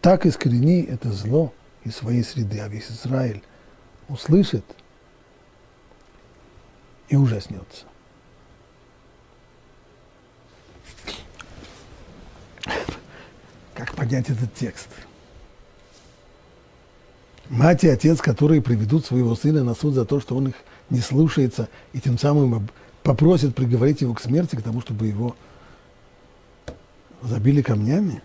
Так 0.00 0.26
искорени 0.26 0.82
это 0.82 1.10
зло 1.12 1.52
из 1.84 1.96
своей 1.96 2.22
среды, 2.22 2.60
а 2.60 2.68
весь 2.68 2.90
Израиль 2.90 3.42
услышит 4.08 4.64
и 7.08 7.16
ужаснется. 7.16 7.86
Как 13.74 13.94
понять 13.94 14.28
этот 14.28 14.52
текст? 14.54 14.88
Мать 17.48 17.82
и 17.84 17.88
отец, 17.88 18.20
которые 18.20 18.60
приведут 18.60 19.06
своего 19.06 19.34
сына 19.34 19.64
на 19.64 19.74
суд 19.74 19.94
за 19.94 20.04
то, 20.04 20.20
что 20.20 20.36
он 20.36 20.48
их 20.48 20.54
не 20.90 21.00
слушается, 21.00 21.68
и 21.92 22.00
тем 22.00 22.18
самым 22.18 22.68
попросят 23.02 23.54
приговорить 23.54 24.02
его 24.02 24.12
к 24.12 24.20
смерти, 24.20 24.56
к 24.56 24.62
тому, 24.62 24.82
чтобы 24.82 25.06
его 25.06 25.34
забили 27.22 27.62
камнями. 27.62 28.22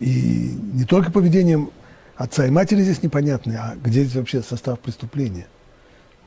И 0.00 0.58
не 0.72 0.84
только 0.84 1.12
поведением 1.12 1.70
отца 2.16 2.46
и 2.46 2.50
матери 2.50 2.82
здесь 2.82 3.02
непонятно, 3.02 3.52
а 3.62 3.76
где 3.76 4.02
здесь 4.02 4.16
вообще 4.16 4.42
состав 4.42 4.80
преступления. 4.80 5.46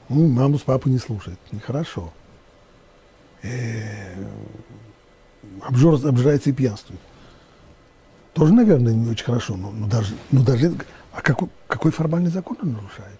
Ну, 0.08 0.28
маму 0.28 0.60
с 0.60 0.62
папой 0.62 0.92
не 0.92 1.00
слушает, 1.00 1.40
нехорошо. 1.52 2.14
Э, 3.42 4.14
обжор, 5.62 5.96
обжирается 6.06 6.50
и 6.50 6.54
пьянствует. 6.54 7.00
Тоже, 8.34 8.54
наверное, 8.54 8.94
не 8.94 9.10
очень 9.10 9.26
хорошо, 9.26 9.56
но, 9.56 9.72
но 9.72 9.88
даже, 9.88 10.14
но 10.32 10.44
даже 10.44 10.74
а 11.14 11.22
какой, 11.22 11.50
какой 11.68 11.92
формальный 11.92 12.30
закон 12.30 12.58
он 12.62 12.74
нарушает? 12.74 13.20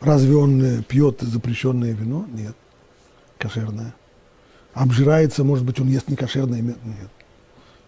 Разве 0.00 0.34
он 0.34 0.82
пьет 0.82 1.20
запрещенное 1.20 1.92
вино? 1.92 2.26
Нет. 2.28 2.56
Кошерное. 3.38 3.94
Обжирается, 4.74 5.44
может 5.44 5.64
быть, 5.64 5.78
он 5.78 5.86
ест 5.86 6.08
не 6.08 6.16
кошерное? 6.16 6.60
Нет. 6.60 6.76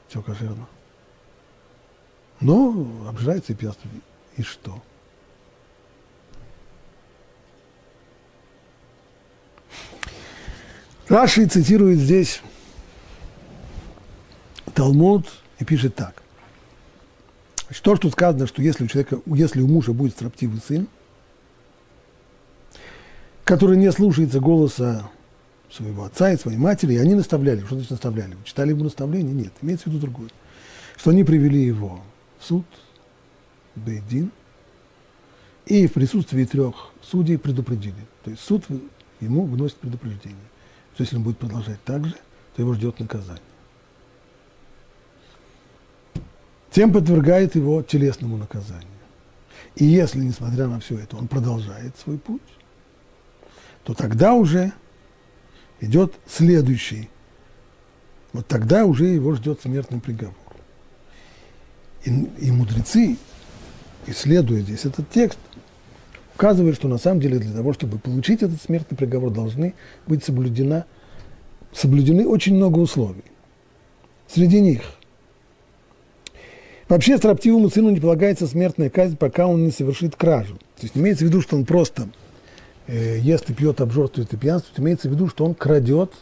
Все 0.08 0.22
кошерно. 0.22 0.68
Но 2.40 2.86
обжирается 3.08 3.52
и 3.52 3.56
пьянствует. 3.56 4.02
И 4.36 4.42
что? 4.42 4.80
Раши 11.08 11.46
цитирует 11.46 11.98
здесь 11.98 12.40
Талмуд 14.74 15.26
и 15.58 15.64
пишет 15.64 15.94
так. 15.94 16.22
То, 17.82 17.96
что 17.96 18.08
сказано, 18.10 18.46
что 18.46 18.62
если 18.62 18.84
у 18.84 18.86
человека, 18.86 19.20
если 19.26 19.60
у 19.60 19.66
мужа 19.66 19.92
будет 19.92 20.12
строптивый 20.12 20.60
сын, 20.66 20.88
который 23.44 23.76
не 23.76 23.90
слушается 23.92 24.40
голоса 24.40 25.10
своего 25.70 26.04
отца 26.04 26.32
и 26.32 26.38
своей 26.38 26.56
матери, 26.56 26.94
и 26.94 26.98
они 26.98 27.14
наставляли. 27.14 27.60
Что 27.60 27.74
значит 27.74 27.90
наставляли? 27.90 28.36
Читали 28.44 28.70
ему 28.70 28.84
наставление? 28.84 29.34
Нет, 29.34 29.52
имеется 29.60 29.84
в 29.84 29.86
виду 29.88 29.98
другое. 30.00 30.30
Что 30.96 31.10
они 31.10 31.24
привели 31.24 31.62
его 31.62 32.00
в 32.38 32.44
суд, 32.44 32.64
Бейдин, 33.74 34.30
и 35.66 35.86
в 35.86 35.92
присутствии 35.92 36.44
трех 36.44 36.90
судей 37.02 37.38
предупредили. 37.38 37.94
То 38.22 38.30
есть 38.30 38.42
суд 38.42 38.64
ему 39.20 39.44
выносит 39.44 39.76
предупреждение. 39.76 40.38
Что 40.94 41.02
если 41.02 41.16
он 41.16 41.22
будет 41.22 41.38
продолжать 41.38 41.82
так 41.84 42.06
же, 42.06 42.14
то 42.54 42.62
его 42.62 42.74
ждет 42.74 43.00
наказание. 43.00 43.42
тем 46.74 46.92
подвергает 46.92 47.54
его 47.54 47.84
телесному 47.84 48.36
наказанию. 48.36 48.88
И 49.76 49.84
если, 49.84 50.18
несмотря 50.18 50.66
на 50.66 50.80
все 50.80 50.98
это, 50.98 51.16
он 51.16 51.28
продолжает 51.28 51.96
свой 51.96 52.18
путь, 52.18 52.42
то 53.84 53.94
тогда 53.94 54.34
уже 54.34 54.72
идет 55.80 56.14
следующий. 56.26 57.08
Вот 58.32 58.48
тогда 58.48 58.86
уже 58.86 59.04
его 59.04 59.36
ждет 59.36 59.60
смертный 59.62 60.00
приговор. 60.00 60.34
И, 62.04 62.10
и 62.10 62.50
мудрецы, 62.50 63.18
исследуя 64.08 64.60
здесь 64.60 64.84
этот 64.84 65.08
текст, 65.10 65.38
указывают, 66.34 66.76
что 66.76 66.88
на 66.88 66.98
самом 66.98 67.20
деле 67.20 67.38
для 67.38 67.52
того, 67.52 67.72
чтобы 67.72 67.98
получить 67.98 68.42
этот 68.42 68.60
смертный 68.60 68.96
приговор, 68.96 69.30
должны 69.30 69.74
быть 70.06 70.24
соблюдена, 70.24 70.86
соблюдены 71.72 72.26
очень 72.26 72.54
много 72.54 72.78
условий. 72.78 73.24
Среди 74.28 74.60
них– 74.60 74.82
Вообще 76.88 77.16
строптивому 77.16 77.70
сыну 77.70 77.90
не 77.90 78.00
полагается 78.00 78.46
смертная 78.46 78.90
казнь, 78.90 79.16
пока 79.16 79.46
он 79.46 79.64
не 79.64 79.70
совершит 79.70 80.16
кражу. 80.16 80.56
То 80.76 80.82
есть 80.82 80.96
имеется 80.96 81.24
в 81.24 81.28
виду, 81.28 81.40
что 81.40 81.56
он 81.56 81.64
просто 81.64 82.08
э, 82.86 83.18
ест 83.20 83.48
и 83.48 83.54
пьет, 83.54 83.80
обжорствует 83.80 84.32
и 84.32 84.36
пьянствует. 84.36 84.78
Имеется 84.80 85.08
в 85.08 85.12
виду, 85.12 85.28
что 85.28 85.44
он 85.46 85.54
крадет 85.54 86.12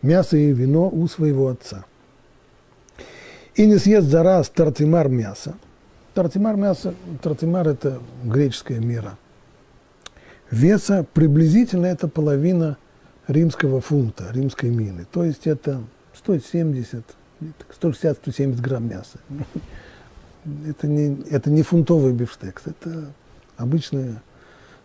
мясо 0.00 0.36
и 0.36 0.52
вино 0.52 0.88
у 0.88 1.06
своего 1.08 1.48
отца. 1.48 1.84
И 3.54 3.66
не 3.66 3.76
съест 3.76 4.06
за 4.06 4.22
раз 4.22 4.48
тартимар 4.48 5.08
мяса. 5.08 5.56
Тартимар 6.18 6.56
мяса, 6.56 6.94
тартимар– 7.22 7.68
это 7.68 8.00
греческая 8.24 8.80
мера. 8.80 9.16
Веса 10.50 11.06
приблизительно 11.14 11.86
это 11.86 12.08
половина 12.08 12.76
римского 13.28 13.80
фунта, 13.80 14.24
римской 14.32 14.70
мины. 14.70 15.06
То 15.12 15.22
есть 15.22 15.46
это 15.46 15.80
170 16.14 17.04
160-170 17.80 18.60
грамм 18.60 18.88
мяса. 18.88 19.20
Это 20.66 20.88
не, 20.88 21.22
это 21.30 21.50
не 21.50 21.62
фунтовый 21.62 22.12
бифштекс, 22.12 22.62
это 22.64 23.12
обычная, 23.56 24.20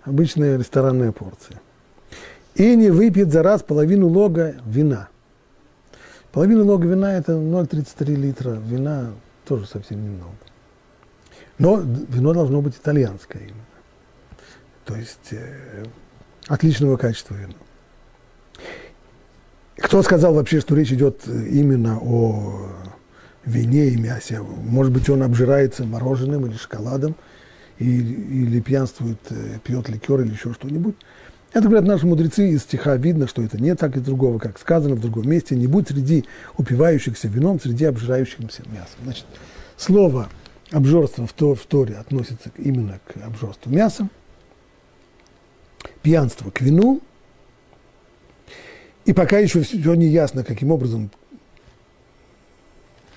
обычная 0.04 0.58
ресторанная 0.58 1.12
порция. 1.12 1.60
И 2.54 2.76
не 2.76 2.92
выпьет 2.92 3.32
за 3.32 3.42
раз 3.42 3.64
половину 3.64 4.08
лога 4.08 4.56
вина. 4.68 5.08
Половина 6.32 6.64
лога 6.64 6.88
вина– 6.88 7.14
это 7.18 7.32
0,33 7.34 8.16
литра 8.16 8.52
вина, 8.52 9.14
тоже 9.46 9.66
совсем 9.66 10.04
немного. 10.04 10.36
Но 11.60 11.80
вино 11.80 12.34
должно 12.34 12.62
быть 12.62 12.76
итальянское 12.76 13.40
именно. 13.40 13.64
То 14.86 14.96
есть 14.96 15.32
э, 15.32 15.86
отличного 16.48 16.98
качества 16.98 17.36
вина. 17.36 17.54
Кто 19.78 20.02
сказал 20.04 20.34
вообще, 20.34 20.60
что 20.60 20.76
речь 20.76 20.92
идет 20.92 21.28
именно 21.28 22.00
о 22.02 22.70
вине 23.46 23.90
и 23.90 23.98
мясе? 23.98 24.42
Может 24.42 24.92
быть, 24.92 25.10
он 25.10 25.24
обжирается 25.24 25.86
мороженым 25.86 26.46
или 26.46 26.56
шоколадом, 26.56 27.16
или, 27.80 28.14
или 28.14 28.60
пьянствует, 28.60 29.20
э, 29.30 29.60
пьет 29.64 29.90
ликер 29.90 30.22
или 30.22 30.32
еще 30.32 30.54
что-нибудь. 30.54 30.96
Это 31.54 31.68
говорят 31.68 31.86
наши 31.86 32.08
мудрецы, 32.08 32.50
из 32.50 32.64
стиха 32.64 32.96
видно, 32.96 33.28
что 33.28 33.44
это 33.44 33.62
не 33.62 33.76
так 33.76 33.96
из 33.96 34.02
другого, 34.02 34.40
как 34.40 34.58
сказано 34.58 34.96
в 34.96 35.00
другом 35.00 35.30
месте. 35.30 35.56
Не 35.56 35.68
будь 35.68 35.88
среди 35.88 36.26
упивающихся 36.58 37.28
вином, 37.28 37.60
среди 37.60 37.86
обжирающихся 37.86 38.64
мясом. 38.72 38.98
Значит, 39.04 39.26
слово 39.78 40.30
обжорство 40.74 41.28
в, 41.28 41.34
то, 41.34 41.54
в 41.54 41.66
Торе 41.66 41.96
относится 41.96 42.52
именно 42.58 43.00
к 43.06 43.18
обжорству 43.24 43.72
мясом, 43.72 44.10
пьянство 46.02 46.50
к 46.50 46.62
вину, 46.62 47.02
и 49.06 49.14
пока 49.14 49.38
еще 49.38 49.62
все 49.62 49.94
не 49.94 50.08
ясно, 50.08 50.44
каким 50.44 50.72
образом 50.72 51.12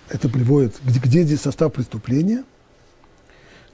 это 0.09 0.29
приводит, 0.29 0.75
где, 0.85 1.01
где 1.01 1.23
здесь 1.23 1.41
состав 1.41 1.73
преступления, 1.73 2.45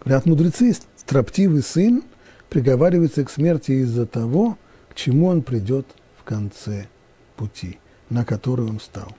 говорят 0.01 0.27
мудрецы, 0.27 0.75
строптивый 0.97 1.63
сын 1.63 2.05
приговаривается 2.49 3.25
к 3.25 3.31
смерти 3.31 3.73
из-за 3.73 4.07
того, 4.07 4.59
к 4.91 4.95
чему 4.95 5.27
он 5.27 5.43
придет 5.43 5.87
в 6.19 6.25
конце 6.25 6.87
пути, 7.37 7.79
на 8.11 8.25
который 8.25 8.67
он 8.67 8.79
встал. 8.79 9.17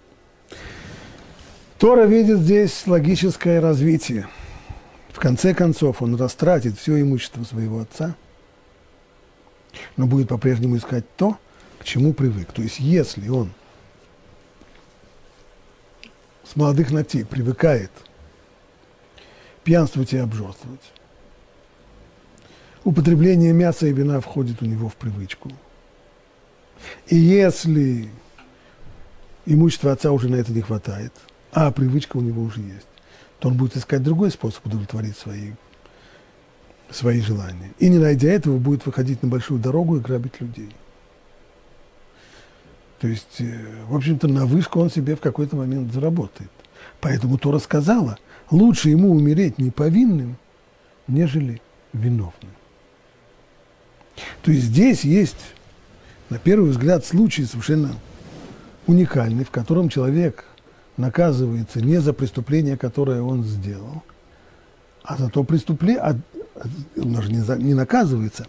Тора 1.79 2.05
видит 2.05 2.39
здесь 2.39 2.83
логическое 2.85 3.59
развитие. 3.59 4.27
В 5.13 5.19
конце 5.19 5.53
концов, 5.53 6.01
он 6.01 6.15
растратит 6.15 6.77
все 6.77 6.99
имущество 6.99 7.43
своего 7.43 7.79
отца, 7.79 8.15
но 9.95 10.07
будет 10.07 10.27
по-прежнему 10.27 10.75
искать 10.75 11.05
то, 11.15 11.37
к 11.79 11.85
чему 11.85 12.13
привык. 12.13 12.51
То 12.51 12.63
есть, 12.63 12.79
если 12.79 13.29
он 13.29 13.51
с 16.43 16.55
молодых 16.55 16.91
ногтей 16.91 17.25
привыкает 17.25 17.91
пьянствовать 19.63 20.13
и 20.13 20.17
обжорствовать, 20.17 20.81
употребление 22.83 23.53
мяса 23.53 23.85
и 23.85 23.93
вина 23.93 24.19
входит 24.19 24.63
у 24.63 24.65
него 24.65 24.89
в 24.89 24.95
привычку. 24.95 25.51
И 27.07 27.15
если 27.15 28.09
имущества 29.45 29.91
отца 29.91 30.11
уже 30.11 30.27
на 30.27 30.35
это 30.37 30.51
не 30.51 30.61
хватает, 30.61 31.13
а 31.51 31.71
привычка 31.71 32.17
у 32.17 32.21
него 32.21 32.41
уже 32.41 32.61
есть, 32.61 32.87
то 33.43 33.49
он 33.49 33.57
будет 33.57 33.75
искать 33.75 34.01
другой 34.01 34.31
способ 34.31 34.65
удовлетворить 34.65 35.17
свои, 35.17 35.51
свои 36.89 37.19
желания. 37.19 37.73
И 37.77 37.89
не 37.89 37.99
найдя 37.99 38.29
этого, 38.29 38.57
будет 38.57 38.85
выходить 38.85 39.21
на 39.21 39.27
большую 39.27 39.59
дорогу 39.59 39.97
и 39.97 39.99
грабить 39.99 40.39
людей. 40.39 40.73
То 43.01 43.09
есть, 43.09 43.41
э, 43.41 43.83
в 43.89 43.97
общем-то, 43.97 44.29
на 44.29 44.45
вышку 44.45 44.79
он 44.79 44.89
себе 44.89 45.17
в 45.17 45.19
какой-то 45.19 45.57
момент 45.57 45.91
заработает. 45.91 46.51
Поэтому 47.01 47.37
Тора 47.37 47.59
сказала, 47.59 48.17
лучше 48.49 48.87
ему 48.87 49.11
умереть 49.11 49.57
неповинным, 49.57 50.37
нежели 51.09 51.61
виновным. 51.91 52.53
То 54.41 54.51
есть 54.51 54.67
здесь 54.67 55.03
есть, 55.03 55.53
на 56.29 56.39
первый 56.39 56.69
взгляд, 56.69 57.05
случай 57.05 57.43
совершенно 57.43 57.93
уникальный, 58.87 59.43
в 59.43 59.51
котором 59.51 59.89
человек 59.89 60.45
наказывается 60.97 61.81
не 61.81 61.97
за 61.97 62.13
преступление, 62.13 62.77
которое 62.77 63.21
он 63.21 63.43
сделал, 63.43 64.03
а 65.03 65.17
за 65.17 65.29
то 65.29 65.43
преступление, 65.43 66.01
а, 66.01 66.15
он 66.97 67.13
даже 67.13 67.31
не, 67.31 67.39
за, 67.39 67.57
не 67.57 67.73
наказывается, 67.73 68.47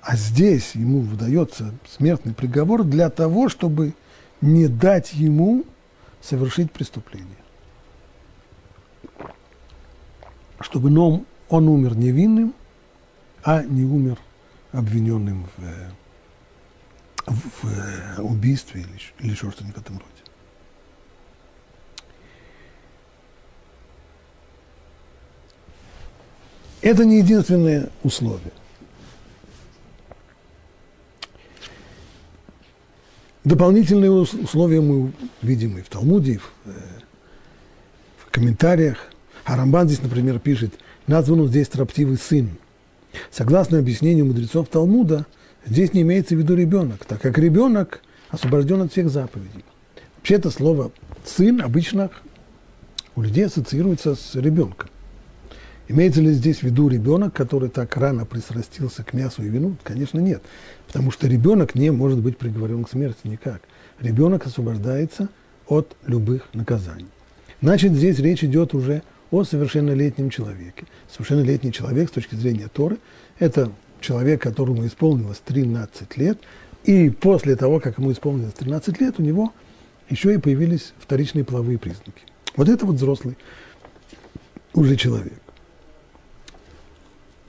а 0.00 0.16
здесь 0.16 0.74
ему 0.74 1.00
выдается 1.00 1.74
смертный 1.88 2.34
приговор 2.34 2.84
для 2.84 3.10
того, 3.10 3.48
чтобы 3.48 3.94
не 4.40 4.68
дать 4.68 5.12
ему 5.12 5.64
совершить 6.20 6.72
преступление. 6.72 7.28
Чтобы 10.60 10.96
он, 10.98 11.24
он 11.48 11.68
умер 11.68 11.96
невинным, 11.96 12.54
а 13.42 13.62
не 13.62 13.84
умер 13.84 14.18
обвиненным 14.72 15.46
в, 15.56 15.62
в 17.26 18.22
убийстве 18.22 18.82
или, 18.82 19.28
или 19.28 19.34
что-нибудь 19.34 19.76
в 19.76 19.78
этом 19.78 19.98
роде. 19.98 20.27
Это 26.80 27.04
не 27.04 27.18
единственное 27.18 27.90
условие. 28.02 28.52
Дополнительные 33.44 34.10
условия 34.10 34.80
мы 34.80 35.12
видим 35.42 35.78
и 35.78 35.82
в 35.82 35.88
Талмуде, 35.88 36.32
и 36.32 36.36
в, 36.36 36.52
э, 36.66 36.70
в 38.18 38.30
комментариях. 38.30 38.98
Арамбан 39.44 39.88
здесь, 39.88 40.02
например, 40.02 40.38
пишет, 40.38 40.74
назван 41.06 41.40
он 41.40 41.48
здесь 41.48 41.66
строптивый 41.66 42.18
сын. 42.18 42.50
Согласно 43.30 43.78
объяснению 43.78 44.26
мудрецов 44.26 44.68
Талмуда, 44.68 45.26
здесь 45.64 45.94
не 45.94 46.02
имеется 46.02 46.34
в 46.34 46.38
виду 46.38 46.54
ребенок, 46.54 47.06
так 47.06 47.22
как 47.22 47.38
ребенок 47.38 48.02
освобожден 48.28 48.82
от 48.82 48.92
всех 48.92 49.08
заповедей. 49.08 49.64
Вообще 50.16 50.34
это 50.34 50.50
слово 50.50 50.92
«сын» 51.24 51.62
обычно 51.62 52.10
у 53.16 53.22
людей 53.22 53.46
ассоциируется 53.46 54.14
с 54.14 54.34
ребенком. 54.34 54.90
Имеется 55.88 56.20
ли 56.20 56.32
здесь 56.32 56.58
в 56.58 56.62
виду 56.64 56.88
ребенок, 56.88 57.32
который 57.32 57.70
так 57.70 57.96
рано 57.96 58.26
пристрастился 58.26 59.02
к 59.02 59.14
мясу 59.14 59.42
и 59.42 59.48
вину? 59.48 59.76
Конечно, 59.82 60.18
нет. 60.18 60.42
Потому 60.86 61.10
что 61.10 61.26
ребенок 61.26 61.74
не 61.74 61.90
может 61.90 62.18
быть 62.18 62.36
приговорен 62.36 62.84
к 62.84 62.90
смерти 62.90 63.20
никак. 63.24 63.62
Ребенок 63.98 64.46
освобождается 64.46 65.30
от 65.66 65.96
любых 66.06 66.48
наказаний. 66.52 67.08
Значит, 67.62 67.92
здесь 67.92 68.18
речь 68.18 68.44
идет 68.44 68.74
уже 68.74 69.02
о 69.30 69.44
совершеннолетнем 69.44 70.28
человеке. 70.28 70.84
Совершеннолетний 71.10 71.72
человек 71.72 72.10
с 72.10 72.12
точки 72.12 72.34
зрения 72.34 72.68
Торы– 72.68 72.98
это 73.38 73.72
человек, 74.00 74.42
которому 74.42 74.86
исполнилось 74.86 75.40
13 75.44 76.16
лет, 76.18 76.38
и 76.84 77.08
после 77.08 77.56
того, 77.56 77.80
как 77.80 77.98
ему 77.98 78.12
исполнилось 78.12 78.52
13 78.52 79.00
лет, 79.00 79.14
у 79.18 79.22
него 79.22 79.52
еще 80.10 80.34
и 80.34 80.38
появились 80.38 80.92
вторичные 80.98 81.44
половые 81.44 81.78
признаки. 81.78 82.22
Вот 82.56 82.68
это 82.68 82.84
вот 82.86 82.96
взрослый 82.96 83.36
уже 84.74 84.96
человек. 84.96 85.40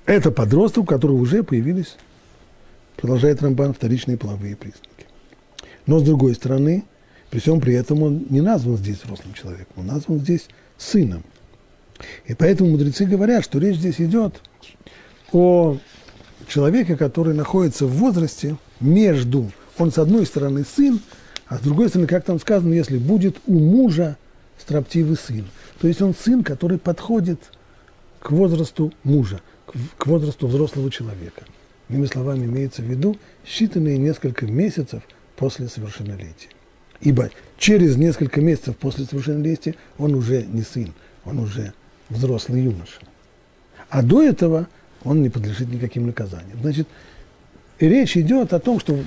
Это 0.10 0.32
подросток, 0.32 0.86
у 0.86 0.88
которого 0.88 1.18
уже 1.18 1.44
появились, 1.44 1.96
продолжает 2.96 3.44
Рамбан, 3.44 3.76
вторичные 3.76 4.18
половые 4.18 4.56
признаки. 4.56 5.06
Но 5.86 6.00
с 6.00 6.04
другой 6.04 6.34
стороны, 6.34 6.84
при 7.30 7.38
всем 7.38 7.62
при 7.62 7.76
этом 7.76 8.02
он 8.02 8.26
не 8.32 8.42
назван 8.42 8.78
здесь 8.78 9.04
взрослым 9.04 9.36
человеком, 9.36 9.74
он 9.76 9.86
назван 9.86 10.18
здесь 10.18 10.48
сыном. 10.80 11.22
И 12.26 12.34
поэтому 12.34 12.72
мудрецы 12.72 13.06
говорят, 13.06 13.44
что 13.44 13.60
речь 13.60 13.76
здесь 13.76 14.02
идет 14.02 14.42
о 15.32 15.78
человеке, 16.48 16.98
который 16.98 17.36
находится 17.36 17.86
в 17.86 17.92
возрасте 17.92 18.58
между, 18.80 19.52
он 19.78 19.92
с 19.92 20.00
одной 20.00 20.26
стороны 20.26 20.66
сын, 20.66 21.00
а 21.46 21.60
с 21.60 21.62
другой 21.62 21.90
стороны, 21.90 22.08
как 22.08 22.26
там 22.26 22.40
сказано, 22.40 22.74
если 22.74 22.98
будет 22.98 23.38
у 23.46 23.60
мужа 23.60 24.18
строптивый 24.58 25.18
сын. 25.18 25.46
То 25.80 25.88
есть 25.88 26.02
он 26.02 26.16
сын, 26.16 26.44
который 26.44 26.80
подходит 26.80 27.40
к 28.20 28.32
возрасту 28.32 28.92
мужа 29.04 29.40
к 29.98 30.06
возрасту 30.08 30.48
взрослого 30.48 30.90
человека. 30.92 31.44
Иными 31.90 32.06
словами, 32.06 32.46
имеется 32.46 32.82
в 32.82 32.86
виду 32.86 33.18
считанные 33.46 33.98
несколько 33.98 34.46
месяцев 34.46 35.02
после 35.36 35.68
совершеннолетия. 35.68 36.50
Ибо 37.02 37.30
через 37.58 37.96
несколько 37.96 38.42
месяцев 38.42 38.76
после 38.78 39.06
совершеннолетия 39.06 39.76
он 39.98 40.14
уже 40.16 40.44
не 40.44 40.62
сын, 40.62 40.94
он 41.26 41.40
уже 41.40 41.74
взрослый 42.10 42.64
юноша. 42.64 43.00
А 43.90 44.04
до 44.04 44.22
этого 44.22 44.68
он 45.04 45.22
не 45.22 45.30
подлежит 45.30 45.70
никаким 45.70 46.08
наказаниям. 46.08 46.60
Значит, 46.62 46.88
речь 47.80 48.18
идет 48.18 48.54
о 48.54 48.60
том, 48.60 48.80
что 48.80 49.00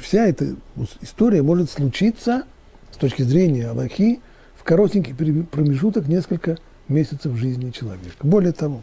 вся 0.00 0.26
эта 0.26 0.56
история 1.00 1.42
может 1.42 1.70
случиться 1.70 2.44
с 2.90 2.96
точки 2.96 3.22
зрения 3.22 3.68
Аллахи 3.68 4.20
в 4.56 4.64
коротенький 4.64 5.14
промежуток 5.14 6.08
несколько 6.08 6.58
месяцев 6.88 7.36
жизни 7.36 7.70
человека. 7.70 8.16
Более 8.22 8.52
того, 8.52 8.82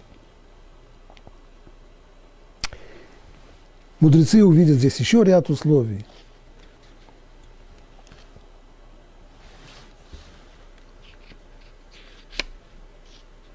Мудрецы 4.03 4.43
увидят 4.43 4.75
здесь 4.79 4.97
еще 4.97 5.23
ряд 5.23 5.49
условий. 5.49 6.05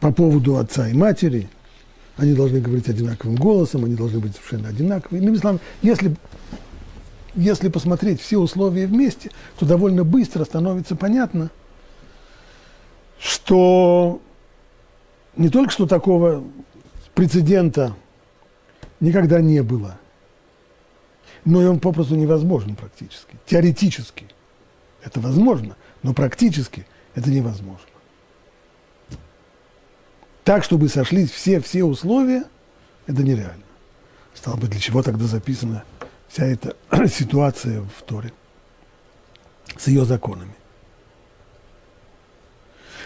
По 0.00 0.10
поводу 0.10 0.56
отца 0.56 0.88
и 0.88 0.94
матери, 0.94 1.50
они 2.16 2.32
должны 2.32 2.62
говорить 2.62 2.88
одинаковым 2.88 3.36
голосом, 3.36 3.84
они 3.84 3.94
должны 3.94 4.20
быть 4.20 4.36
совершенно 4.36 4.70
одинаковыми. 4.70 5.20
Иными 5.20 5.36
словами, 5.36 5.60
если, 5.82 6.16
если 7.34 7.68
посмотреть 7.68 8.18
все 8.18 8.38
условия 8.38 8.86
вместе, 8.86 9.30
то 9.58 9.66
довольно 9.66 10.02
быстро 10.02 10.46
становится 10.46 10.96
понятно, 10.96 11.50
что 13.20 14.22
не 15.36 15.50
только 15.50 15.70
что 15.70 15.86
такого 15.86 16.42
прецедента 17.14 17.94
никогда 18.98 19.42
не 19.42 19.62
было– 19.62 19.98
но 21.48 21.62
и 21.62 21.64
он 21.64 21.80
попросту 21.80 22.14
невозможен 22.14 22.76
практически. 22.76 23.36
Теоретически 23.46 24.26
это 25.02 25.18
возможно, 25.18 25.76
но 26.02 26.12
практически 26.12 26.86
это 27.14 27.30
невозможно. 27.30 27.86
Так, 30.44 30.62
чтобы 30.62 30.90
сошлись 30.90 31.30
все-все 31.30 31.84
условия, 31.84 32.44
это 33.06 33.22
нереально. 33.22 33.64
Стало 34.34 34.56
быть, 34.56 34.70
для 34.70 34.78
чего 34.80 35.02
тогда 35.02 35.24
записана 35.24 35.84
вся 36.28 36.44
эта 36.44 36.76
ситуация 37.08 37.80
в 37.80 38.02
Торе 38.02 38.30
с 39.78 39.86
ее 39.86 40.04
законами? 40.04 40.54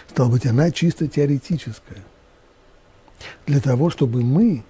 Стало 0.09 0.29
быть, 0.29 0.45
она 0.45 0.69
чисто 0.71 1.07
теоретическая. 1.07 2.03
для 3.45 3.61
того, 3.61 3.89
чтобы 3.89 4.21
мы 4.21 4.65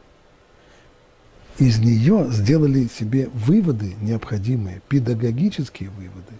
из 1.60 1.80
нее 1.80 2.28
сделали 2.32 2.88
себе 2.88 3.30
выводы 3.30 3.95
необходимые, 4.01 4.82
педагогические 4.89 5.89
выводы, 5.89 6.34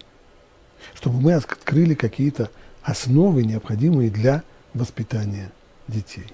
чтобы 0.94 1.20
мы 1.20 1.34
открыли 1.34 1.94
какие-то 1.94 2.50
основы, 2.82 3.44
необходимые 3.44 4.10
для 4.10 4.42
воспитания 4.72 5.52
детей. 5.86 6.26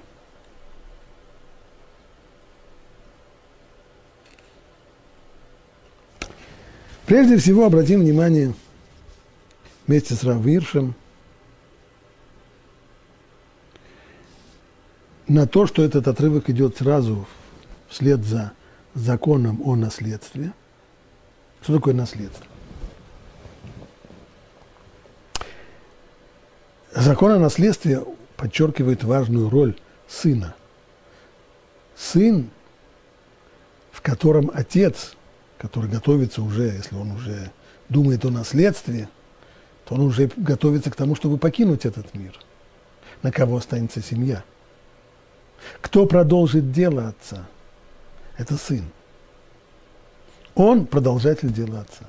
Прежде 7.05 7.37
всего 7.39 7.67
обратим 7.67 8.01
внимание 8.01 8.55
вместе 9.87 10.15
с 10.15 10.23
Равиршем 10.23 10.95
на 15.27 15.47
то, 15.47 15.67
что 15.67 15.83
этот 15.83 16.07
отрывок 16.07 16.49
идет 16.49 16.77
сразу 16.79 17.27
вслед 17.89 18.25
за 18.25 18.53
законом 18.95 19.61
о 19.65 19.77
наследстве. 19.77 20.53
Что 21.63 21.75
такое 21.75 21.95
наследство? 21.95 22.47
Закон 26.93 27.33
о 27.33 27.39
наследстве 27.39 28.05
подчеркивает 28.37 29.05
важную 29.05 29.49
роль 29.49 29.77
сына. 30.09 30.55
Сын, 31.97 32.51
в 33.93 34.01
котором 34.03 34.51
отец, 34.53 35.15
который 35.59 35.91
готовится 35.91 36.43
уже, 36.43 36.65
если 36.65 36.97
он 36.97 37.13
уже 37.13 37.53
думает 37.89 38.25
о 38.25 38.31
наследстве, 38.31 39.09
то 39.85 39.95
он 39.95 40.01
уже 40.01 40.31
готовится 40.37 40.91
к 40.91 40.97
тому, 40.97 41.15
чтобы 41.15 41.37
покинуть 41.37 41.85
этот 41.85 42.15
мир. 42.15 42.33
На 43.23 43.31
кого 43.31 43.59
останется 43.59 44.01
семья? 44.01 44.43
Кто 45.81 46.07
продолжит 46.07 46.73
дело 46.73 47.09
отца? 47.09 47.47
Это 48.41 48.57
сын. 48.57 48.85
Он 50.55 50.87
продолжатель 50.87 51.53
дела 51.53 51.81
отца. 51.81 52.07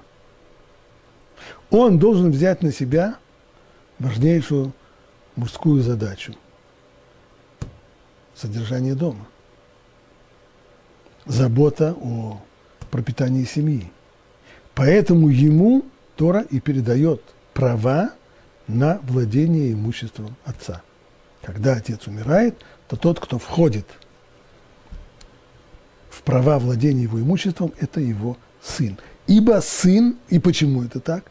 Он 1.70 2.00
должен 2.00 2.32
взять 2.32 2.64
на 2.64 2.72
себя 2.72 3.18
важнейшую 4.00 4.72
мужскую 5.36 5.82
задачу– 5.82 6.34
содержание 8.34 8.96
дома, 8.96 9.28
забота 11.26 11.98
о 12.02 12.42
пропитании 12.92 13.44
семьи. 13.44 13.92
Поэтому 14.74 15.28
ему 15.28 15.84
Тора 16.16 16.46
и 16.50 16.62
передает 16.62 17.22
права 17.54 18.12
на 18.70 19.00
владение 19.04 19.74
имуществом 19.74 20.38
отца. 20.46 20.82
Когда 21.42 21.74
отец 21.74 22.08
умирает, 22.08 22.56
то 22.88 22.96
тот, 22.96 23.20
кто 23.20 23.38
входит 23.38 23.86
права 26.26 26.60
владения 26.60 27.04
его 27.04 27.20
имуществом, 27.20 27.74
это 27.80 28.00
его 28.00 28.38
сын. 28.62 28.98
Ибо 29.28 29.62
сын, 29.62 30.18
и 30.30 30.40
почему 30.40 30.84
это 30.84 31.00
так? 31.00 31.24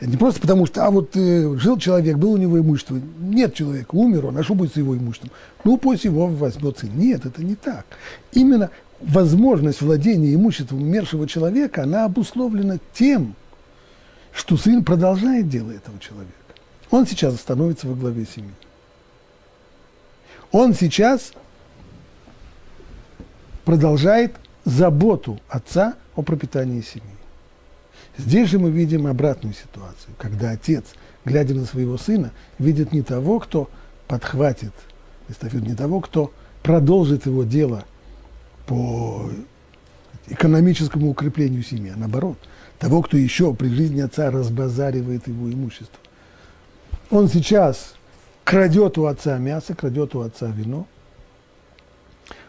Это 0.00 0.10
не 0.10 0.16
просто 0.16 0.40
потому, 0.40 0.66
что, 0.66 0.84
а 0.84 0.90
вот 0.90 1.16
э, 1.16 1.56
жил 1.56 1.78
человек, 1.78 2.16
был 2.16 2.32
у 2.32 2.36
него 2.36 2.58
имущество. 2.58 3.00
Нет 3.20 3.54
человека, 3.54 3.94
умер 3.94 4.26
он, 4.26 4.38
а 4.38 4.42
что 4.42 4.54
будет 4.54 4.72
с 4.72 4.76
его 4.76 4.96
имуществом? 4.96 5.30
Ну, 5.62 5.76
пусть 5.76 6.04
его 6.04 6.26
возьмет 6.26 6.78
сын. 6.78 6.90
Нет, 6.96 7.24
это 7.24 7.42
не 7.42 7.54
так. 7.54 7.86
Именно 8.32 8.70
возможность 9.00 9.80
владения 9.80 10.34
имуществом 10.34 10.82
умершего 10.82 11.28
человека, 11.28 11.84
она 11.84 12.04
обусловлена 12.04 12.78
тем, 12.92 13.34
что 14.32 14.56
сын 14.56 14.84
продолжает 14.84 15.48
дело 15.48 15.70
этого 15.70 15.98
человека. 16.00 16.32
Он 16.90 17.06
сейчас 17.06 17.36
становится 17.36 17.86
во 17.86 17.94
главе 17.94 18.26
семьи. 18.26 18.50
Он 20.52 20.74
сейчас 20.74 21.32
продолжает 23.64 24.36
заботу 24.64 25.40
отца 25.48 25.94
о 26.14 26.22
пропитании 26.22 26.80
семьи. 26.80 27.08
Здесь 28.16 28.48
же 28.50 28.58
мы 28.58 28.70
видим 28.70 29.06
обратную 29.06 29.54
ситуацию, 29.54 30.14
когда 30.18 30.50
отец, 30.50 30.84
глядя 31.24 31.54
на 31.54 31.64
своего 31.64 31.98
сына, 31.98 32.32
видит 32.58 32.92
не 32.92 33.02
того, 33.02 33.40
кто 33.40 33.68
подхватит 34.06 34.72
эстафету, 35.28 35.64
не 35.64 35.74
того, 35.74 36.00
кто 36.00 36.32
продолжит 36.62 37.26
его 37.26 37.44
дело 37.44 37.84
по 38.66 39.28
экономическому 40.28 41.10
укреплению 41.10 41.62
семьи, 41.62 41.92
а 41.94 41.98
наоборот, 41.98 42.38
того, 42.78 43.02
кто 43.02 43.16
еще 43.16 43.52
при 43.54 43.68
жизни 43.68 44.00
отца 44.00 44.30
разбазаривает 44.30 45.26
его 45.26 45.50
имущество. 45.50 45.98
Он 47.10 47.28
сейчас 47.28 47.94
крадет 48.44 48.96
у 48.98 49.06
отца 49.06 49.36
мясо, 49.38 49.74
крадет 49.74 50.14
у 50.14 50.20
отца 50.20 50.46
вино, 50.46 50.86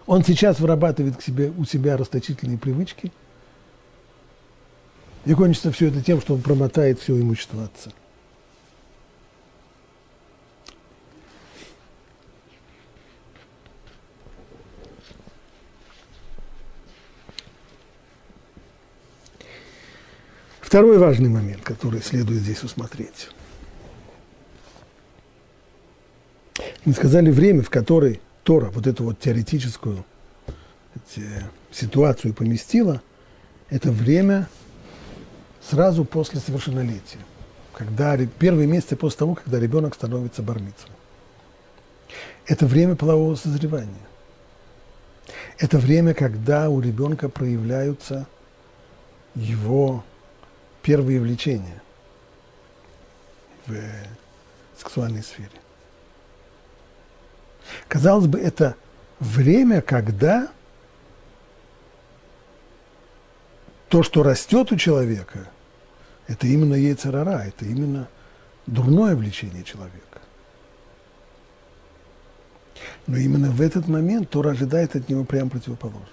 он 0.07 0.23
сейчас 0.23 0.59
вырабатывает 0.59 1.17
к 1.17 1.21
себе, 1.21 1.51
у 1.57 1.65
себя 1.65 1.97
расточительные 1.97 2.57
привычки– 2.57 3.11
и 5.25 5.33
кончится 5.33 5.71
все 5.71 5.87
это 5.87 6.01
тем, 6.01 6.21
что 6.21 6.35
он 6.35 6.41
промотает 6.41 6.99
все 6.99 7.19
имущество 7.19 7.63
отца. 7.65 7.91
Второй 20.61 20.97
важный 20.97 21.29
момент, 21.29 21.63
который 21.63 22.01
следует 22.01 22.41
здесь 22.41 22.63
усмотреть. 22.63 23.29
Мы 26.83 26.93
сказали 26.93 27.31
время, 27.31 27.63
в 27.63 27.69
которой 27.69 28.19
Тора 28.45 28.69
вот 28.69 28.85
эту 28.85 29.03
вот 29.03 29.19
теоретическую 29.19 30.05
ситуацию 31.71 32.33
поместила, 32.33 33.01
это 33.71 33.91
время 33.91 34.47
сразу 35.67 36.05
после 36.05 36.39
совершеннолетия, 36.39 37.17
когда 37.73 38.15
первые 38.39 38.67
месяцы 38.67 38.95
после 38.95 39.17
того, 39.17 39.33
когда 39.33 39.59
ребенок 39.59 39.95
становится 39.95 40.43
бармицем. 40.43 40.89
Это 42.45 42.67
время 42.67 42.95
полового 42.95 43.33
созревания. 43.33 43.89
Это 45.57 45.79
время, 45.79 46.13
когда 46.13 46.69
у 46.69 46.79
ребенка 46.79 47.29
проявляются 47.29 48.27
его 49.33 50.03
первые 50.83 51.19
влечения 51.19 51.81
в 53.65 53.73
сексуальной 54.77 55.23
сфере. 55.23 55.49
Казалось 57.88 58.28
бы, 58.28 58.39
это 58.39 58.76
время, 59.20 59.82
когда 59.82 60.49
то, 63.89 64.03
что 64.03 64.24
растет 64.24 64.72
у 64.72 64.78
человека– 64.78 65.47
это 66.28 66.47
именно 66.47 66.74
яйцерара, 66.74 67.43
это 67.45 67.66
именно 67.66 68.07
дурное 68.66 69.16
влечение 69.16 69.63
человека. 69.63 70.01
Но 73.07 73.18
именно 73.18 73.51
в 73.51 73.61
этот 73.61 73.88
момент 73.88 74.30
Тора 74.30 74.51
ожидает 74.51 74.95
от 74.95 75.07
него 75.09 75.24
прямо 75.24 75.49
противоположно. 75.49 76.07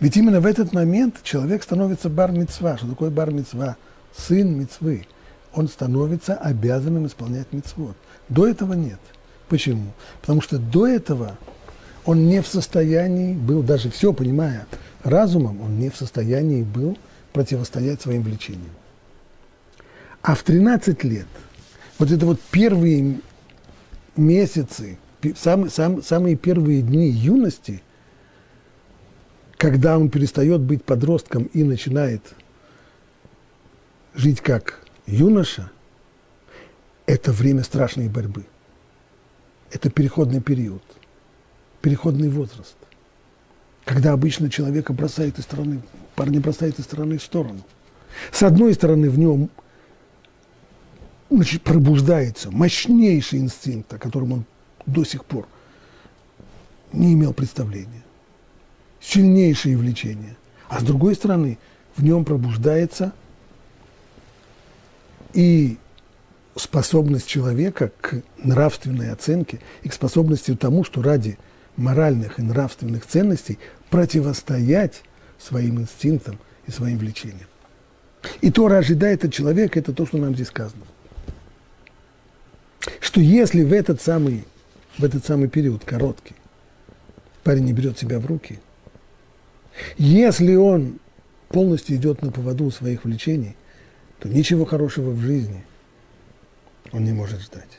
Ведь 0.00 0.16
именно 0.16 0.40
в 0.40 0.46
этот 0.46 0.72
момент 0.72 1.22
человек 1.22 1.62
становится 1.62 2.08
бар 2.08 2.30
-мицва. 2.30 2.76
Что 2.78 2.88
такое 2.88 3.10
бар 3.10 3.30
-мицва? 3.30 3.74
Сын 4.16 4.56
мицвы. 4.56 5.06
Он 5.52 5.68
становится 5.68 6.36
обязанным 6.36 7.06
исполнять 7.06 7.52
мицвод. 7.52 7.96
До 8.28 8.46
этого 8.46 8.74
нет. 8.74 9.00
Почему? 9.48 9.92
Потому 10.20 10.40
что 10.40 10.58
до 10.58 10.86
этого 10.86 11.38
он 12.04 12.28
не 12.28 12.42
в 12.42 12.46
состоянии 12.46 13.34
был, 13.34 13.62
даже 13.62 13.90
все 13.90 14.12
понимая 14.12 14.66
разумом, 15.02 15.60
он 15.60 15.78
не 15.78 15.90
в 15.90 15.96
состоянии 15.96 16.62
был 16.62 16.96
противостоять 17.32 18.00
своим 18.00 18.22
влечениям. 18.22 18.70
А 20.22 20.34
в 20.34 20.42
13 20.42 21.04
лет, 21.04 21.26
вот 21.98 22.10
это 22.10 22.26
вот 22.26 22.40
первые 22.50 23.20
месяцы, 24.16 24.98
самые, 25.36 25.70
сам, 25.70 26.02
самые 26.02 26.36
первые 26.36 26.82
дни 26.82 27.08
юности, 27.08 27.82
когда 29.56 29.98
он 29.98 30.10
перестает 30.10 30.60
быть 30.60 30.84
подростком 30.84 31.44
и 31.44 31.62
начинает 31.62 32.22
жить 34.14 34.40
как 34.40 34.84
юноша, 35.06 35.70
это 37.06 37.32
время 37.32 37.62
страшной 37.62 38.08
борьбы. 38.08 38.44
Это 39.70 39.90
переходный 39.90 40.40
период, 40.40 40.82
переходный 41.82 42.28
возраст, 42.28 42.76
когда 43.84 44.12
обычно 44.12 44.50
человека 44.50 44.92
бросает 44.92 45.38
из 45.38 45.44
стороны, 45.44 45.82
парня 46.14 46.40
бросает 46.40 46.78
из 46.78 46.84
стороны 46.84 47.18
в 47.18 47.22
сторону. 47.22 47.60
С 48.32 48.42
одной 48.42 48.74
стороны, 48.74 49.10
в 49.10 49.18
нем 49.18 49.50
значит, 51.30 51.62
пробуждается 51.62 52.50
мощнейший 52.50 53.40
инстинкт, 53.40 53.92
о 53.92 53.98
котором 53.98 54.32
он 54.32 54.44
до 54.86 55.04
сих 55.04 55.24
пор 55.24 55.46
не 56.92 57.12
имел 57.12 57.34
представления. 57.34 58.02
Сильнейшее 59.00 59.76
влечение. 59.76 60.36
А 60.68 60.80
с 60.80 60.82
другой 60.82 61.14
стороны, 61.14 61.58
в 61.96 62.02
нем 62.02 62.24
пробуждается 62.24 63.12
и 65.34 65.78
способность 66.58 67.26
человека 67.26 67.92
к 68.00 68.22
нравственной 68.42 69.12
оценке 69.12 69.60
и 69.82 69.88
к 69.88 69.94
способности 69.94 70.54
тому, 70.54 70.84
что 70.84 71.02
ради 71.02 71.38
моральных 71.76 72.38
и 72.38 72.42
нравственных 72.42 73.06
ценностей 73.06 73.58
противостоять 73.90 75.02
своим 75.38 75.80
инстинктам 75.80 76.38
и 76.66 76.70
своим 76.70 76.98
влечениям. 76.98 77.48
И 78.40 78.50
Тора 78.50 78.78
ожидает 78.78 79.24
от 79.24 79.32
человека, 79.32 79.78
это 79.78 79.92
то, 79.92 80.04
что 80.06 80.18
нам 80.18 80.34
здесь 80.34 80.48
сказано. 80.48 80.82
Что 83.00 83.20
если 83.20 83.62
в 83.62 83.72
этот 83.72 84.02
самый, 84.02 84.44
в 84.98 85.04
этот 85.04 85.24
самый 85.24 85.48
период, 85.48 85.84
короткий, 85.84 86.34
парень 87.44 87.64
не 87.64 87.72
берет 87.72 87.98
себя 87.98 88.18
в 88.18 88.26
руки, 88.26 88.58
если 89.96 90.56
он 90.56 90.98
полностью 91.48 91.96
идет 91.96 92.22
на 92.22 92.32
поводу 92.32 92.70
своих 92.70 93.04
влечений, 93.04 93.56
то 94.18 94.28
ничего 94.28 94.64
хорошего 94.64 95.10
в 95.10 95.20
жизни 95.20 95.64
он 96.92 97.04
не 97.04 97.12
может 97.12 97.40
ждать. 97.40 97.78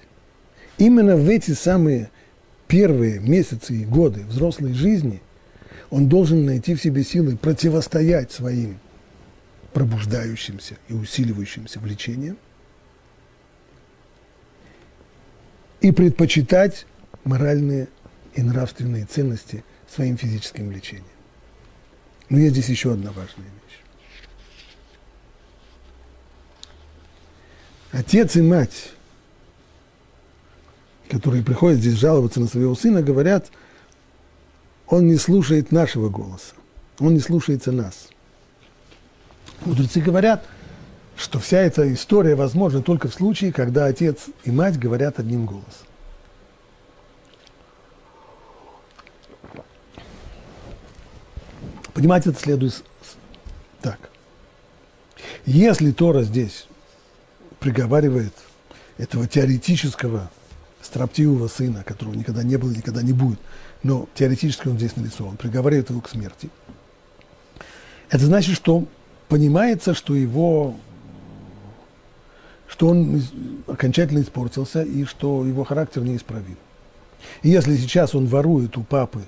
Именно 0.78 1.18
в 1.18 1.28
эти 1.28 1.51
самые 1.51 2.10
первые 2.68 3.20
месяцы 3.20 3.76
и 3.76 3.86
годы 3.86 4.24
взрослой 4.26 4.74
жизни 4.74 5.22
он 5.89 6.07
должен 6.07 6.45
найти 6.45 6.76
в 6.76 6.82
себе 6.82 7.03
силы 7.03 7.36
противостоять 7.36 8.32
своим 8.32 8.80
пробуждающимся 9.74 10.78
и 10.88 10.93
усиливающимся 10.93 11.80
влечениям 11.80 12.38
и 15.82 15.91
предпочитать 15.91 16.86
моральные 17.24 17.88
и 18.36 18.41
нравственные 18.41 19.05
ценности 19.05 19.64
своим 19.88 20.18
физическим 20.18 20.70
влечением. 20.70 21.05
Но 22.30 22.38
есть 22.38 22.53
здесь 22.53 22.70
еще 22.70 22.93
одна 22.93 23.12
важная 23.12 23.45
вещь. 23.45 23.80
Отец 27.91 28.36
и 28.36 28.41
мать, 28.41 28.91
которые 31.10 31.43
приходят 31.43 31.80
здесь 31.80 31.95
жаловаться 31.95 32.39
на 32.39 32.47
своего 32.47 32.76
сына, 32.76 33.01
говорят, 33.01 33.47
он 34.88 35.07
не 35.07 35.18
слушает 35.18 35.72
нашего 35.72 36.10
голоса, 36.10 36.53
он 36.99 37.14
не 37.14 37.20
слушается 37.20 37.72
нас. 37.72 38.10
Мудрецы 39.66 39.99
говорят, 39.99 40.45
что 41.18 41.39
вся 41.39 41.60
эта 41.60 41.91
история 41.93 42.36
возможна 42.36 42.82
только 42.82 43.10
в 43.10 43.14
случае, 43.14 43.51
когда 43.51 43.86
отец 43.86 44.28
и 44.43 44.51
мать 44.51 44.80
говорят 44.80 45.20
одним 45.20 45.45
голосом. 45.45 45.88
Понимать 51.93 52.26
это 52.26 52.39
следует 52.39 52.84
так. 53.82 54.10
Если 55.45 55.91
Тора 55.91 56.22
здесь 56.22 56.68
приговаривает 57.60 58.34
этого 58.97 59.28
теоретического 59.28 60.30
строптивого 60.90 61.48
сына, 61.48 61.84
которого 61.84 62.16
никогда 62.16 62.44
не 62.44 62.58
было 62.58 62.72
никогда 62.72 63.02
не 63.02 63.14
будет, 63.14 63.40
но 63.84 64.08
теоретически 64.16 64.68
он 64.68 64.78
здесь 64.78 64.96
нарисован, 64.96 65.38
приговаривает 65.38 65.90
его 65.90 66.02
к 66.02 66.10
смерти, 66.10 66.50
это 68.10 68.26
значит, 68.26 68.56
что 68.56 68.86
понимается, 69.28 69.94
что 69.94 70.16
его 70.16 70.76
что 72.68 72.88
он 72.88 73.22
окончательно 73.68 74.22
испортился 74.22 74.84
и 74.84 75.04
что 75.04 75.46
его 75.46 75.64
характер 75.64 76.04
неисправим. 76.04 76.58
И 77.42 77.50
если 77.50 77.76
сейчас 77.76 78.16
он 78.16 78.28
ворует 78.28 78.78
у 78.78 78.84
папы 78.84 79.24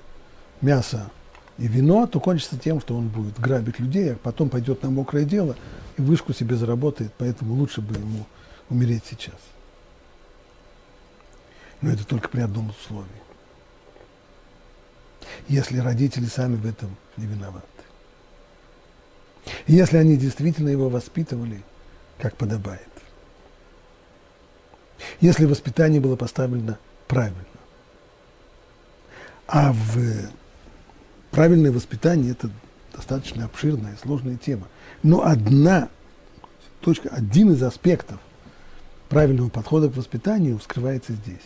мясо 0.62 1.10
и 1.58 1.68
вино, 1.68 2.08
то 2.08 2.20
кончится 2.20 2.58
тем, 2.58 2.80
что 2.80 2.96
он 2.96 3.10
будет 3.10 3.40
грабить 3.40 3.80
людей, 3.80 4.14
а 4.14 4.16
потом 4.16 4.50
пойдет 4.50 4.84
на 4.84 4.90
мокрое 4.90 5.26
дело 5.26 5.56
и 5.98 6.02
вышку 6.02 6.34
себе 6.34 6.56
заработает, 6.56 7.12
поэтому 7.18 7.56
лучше 7.56 7.82
бы 7.82 7.96
ему 7.96 8.26
умереть 8.70 9.04
сейчас. 9.10 9.36
Но 11.82 11.92
это 11.92 12.06
только 12.06 12.30
при 12.30 12.42
одном 12.42 12.70
условии. 12.70 13.10
Если 15.48 15.80
родители 15.80 16.26
сами 16.26 16.56
в 16.56 16.66
этом 16.66 16.96
не 17.18 17.26
виноваты. 17.26 17.66
Если 19.68 19.98
они 19.98 20.18
действительно 20.18 20.70
его 20.70 20.90
воспитывали, 20.90 21.64
как 22.20 22.36
подобает. 22.38 22.88
Если 25.20 25.46
воспитание 25.46 26.00
было 26.00 26.16
поставлено 26.16 26.78
правильно. 27.08 27.46
А 29.48 29.74
в 29.74 30.30
правильное 31.32 31.72
воспитание– 31.72 32.32
это 32.34 32.50
достаточно 32.94 33.46
обширная, 33.46 33.98
сложная 34.02 34.38
тема. 34.38 34.68
Но 35.02 35.24
одна 35.24 35.90
точка, 36.82 37.10
один 37.10 37.52
из 37.52 37.64
аспектов 37.64 38.20
правильного 39.10 39.50
подхода 39.50 39.90
к 39.90 39.98
воспитанию 39.98 40.60
скрывается 40.60 41.14
здесь. 41.14 41.42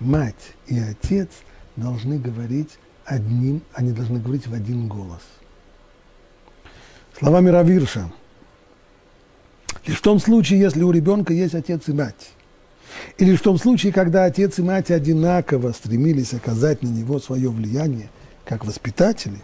Мать 0.00 0.54
и 0.66 0.78
отец 0.78 1.28
должны 1.76 2.18
говорить 2.18 2.70
одним, 3.04 3.62
они 3.72 3.92
должны 3.92 4.20
говорить 4.20 4.46
в 4.46 4.54
один 4.54 4.86
голос. 4.88 5.22
Словами 7.18 7.48
Равирша. 7.50 8.12
Лишь 9.86 9.98
в 9.98 10.02
том 10.02 10.20
случае, 10.20 10.60
если 10.60 10.82
у 10.82 10.90
ребенка 10.90 11.32
есть 11.32 11.54
отец 11.54 11.88
и 11.88 11.92
мать. 11.92 12.30
Или 13.16 13.34
в 13.34 13.42
том 13.42 13.58
случае, 13.58 13.92
когда 13.92 14.24
отец 14.24 14.58
и 14.58 14.62
мать 14.62 14.90
одинаково 14.90 15.72
стремились 15.72 16.34
оказать 16.34 16.82
на 16.82 16.88
него 16.88 17.18
свое 17.18 17.50
влияние, 17.50 18.10
как 18.44 18.64
воспитатели, 18.64 19.40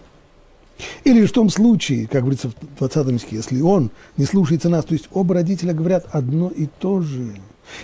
или 1.05 1.25
в 1.27 1.33
том 1.33 1.51
случае, 1.51 2.07
как 2.07 2.23
говорится 2.23 2.51
в 2.51 2.79
20 2.79 3.21
стихе, 3.21 3.37
если 3.37 3.61
он 3.61 3.91
не 4.17 4.25
слушается 4.25 4.69
нас, 4.69 4.85
то 4.85 4.95
есть 4.95 5.09
оба 5.13 5.35
родителя 5.35 5.73
говорят 5.73 6.07
одно 6.11 6.49
и 6.49 6.67
то 6.67 7.01
же. 7.01 7.35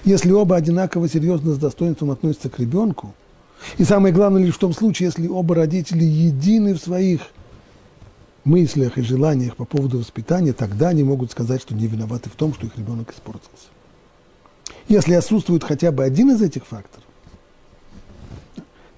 Если 0.04 0.30
оба 0.30 0.56
одинаково 0.56 1.08
серьезно 1.08 1.52
с 1.52 1.58
достоинством 1.58 2.10
относятся 2.10 2.48
к 2.48 2.58
ребенку, 2.58 3.14
и 3.78 3.84
самое 3.84 4.14
главное 4.14 4.42
лишь 4.42 4.54
в 4.54 4.58
том 4.58 4.72
случае, 4.72 5.06
если 5.06 5.28
оба 5.28 5.54
родители 5.54 6.04
едины 6.04 6.74
в 6.74 6.78
своих 6.78 7.20
мыслях 8.44 8.96
и 8.96 9.02
желаниях 9.02 9.56
по 9.56 9.64
поводу 9.64 9.98
воспитания, 9.98 10.52
тогда 10.52 10.88
они 10.88 11.02
могут 11.02 11.30
сказать, 11.30 11.60
что 11.60 11.74
не 11.74 11.86
виноваты 11.86 12.30
в 12.30 12.34
том, 12.34 12.54
что 12.54 12.66
их 12.66 12.76
ребенок 12.78 13.12
испортился. 13.12 13.68
Если 14.88 15.12
отсутствует 15.14 15.62
хотя 15.62 15.92
бы 15.92 16.04
один 16.04 16.30
из 16.30 16.42
этих 16.42 16.66
факторов, 16.66 17.04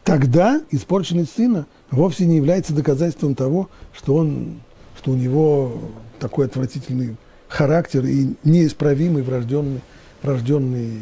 тогда 0.05 0.63
испорченность 0.71 1.35
сына 1.35 1.67
вовсе 1.91 2.25
не 2.27 2.37
является 2.37 2.73
доказательством 2.73 3.35
того, 3.35 3.69
что, 3.93 4.15
он, 4.15 4.61
что 4.99 5.11
у 5.11 5.15
него 5.15 5.73
такой 6.19 6.47
отвратительный 6.47 7.17
характер 7.49 8.05
и 8.07 8.35
неисправимый 8.45 9.23
врожденный, 9.23 9.81
врожденный 10.23 10.99
э, 10.99 11.01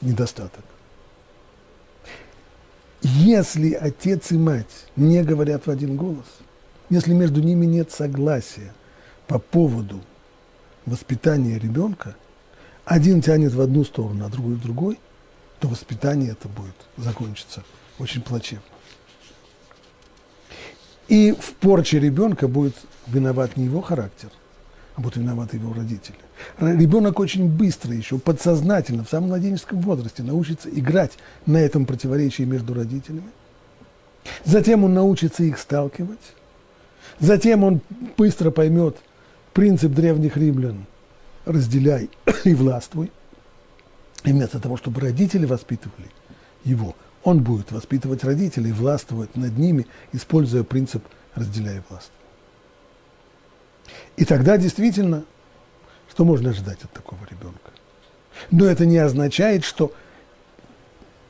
недостаток. 0.00 0.64
Если 3.02 3.72
отец 3.72 4.30
и 4.30 4.38
мать 4.38 4.86
не 4.96 5.22
говорят 5.22 5.66
в 5.66 5.70
один 5.70 5.96
голос, 5.96 6.26
если 6.90 7.14
между 7.14 7.40
ними 7.40 7.66
нет 7.66 7.90
согласия 7.90 8.74
по 9.26 9.38
поводу 9.38 10.00
воспитания 10.86 11.58
ребенка, 11.58 12.16
один 12.84 13.22
тянет 13.22 13.54
в 13.54 13.60
одну 13.60 13.84
сторону, 13.84 14.26
а 14.26 14.28
другой 14.28 14.54
в 14.54 14.62
другой, 14.62 14.98
то 15.60 15.68
воспитание 15.68 16.32
это 16.32 16.48
будет 16.48 16.74
закончиться 16.96 17.62
очень 17.98 18.22
плачевно. 18.22 18.64
И 21.08 21.32
в 21.32 21.54
порче 21.54 21.98
ребенка 21.98 22.48
будет 22.48 22.76
виноват 23.06 23.56
не 23.56 23.64
его 23.64 23.80
характер, 23.80 24.30
а 24.94 25.00
будут 25.00 25.16
виноваты 25.16 25.56
его 25.56 25.72
родители. 25.72 26.18
Ребенок 26.58 27.18
очень 27.18 27.48
быстро 27.48 27.94
еще, 27.94 28.18
подсознательно, 28.18 29.04
в 29.04 29.08
самом 29.08 29.28
младенческом 29.28 29.80
возрасте 29.80 30.22
научится 30.22 30.68
играть 30.70 31.12
на 31.46 31.58
этом 31.58 31.86
противоречии 31.86 32.42
между 32.42 32.74
родителями. 32.74 33.30
Затем 34.44 34.84
он 34.84 34.94
научится 34.94 35.42
их 35.42 35.58
сталкивать. 35.58 36.34
Затем 37.18 37.64
он 37.64 37.80
быстро 38.16 38.50
поймет 38.50 38.96
принцип 39.52 39.92
древних 39.92 40.36
римлян 40.36 40.86
«разделяй 41.44 42.10
и 42.44 42.54
властвуй». 42.54 43.10
И 44.24 44.32
вместо 44.32 44.60
того, 44.60 44.76
чтобы 44.76 45.00
родители 45.00 45.46
воспитывали 45.46 46.10
его, 46.64 46.94
он 47.22 47.42
будет 47.42 47.72
воспитывать 47.72 48.24
родителей, 48.24 48.72
властвовать 48.72 49.36
над 49.36 49.56
ними, 49.58 49.86
используя 50.12 50.62
принцип 50.62 51.04
«разделяй 51.34 51.82
власть». 51.88 52.12
И 54.16 54.24
тогда 54.24 54.56
действительно, 54.56 55.24
что 56.10 56.24
можно 56.24 56.50
ожидать 56.50 56.82
от 56.82 56.92
такого 56.92 57.20
ребенка? 57.30 57.70
Но 58.50 58.66
это 58.66 58.86
не 58.86 58.98
означает, 58.98 59.64
что 59.64 59.92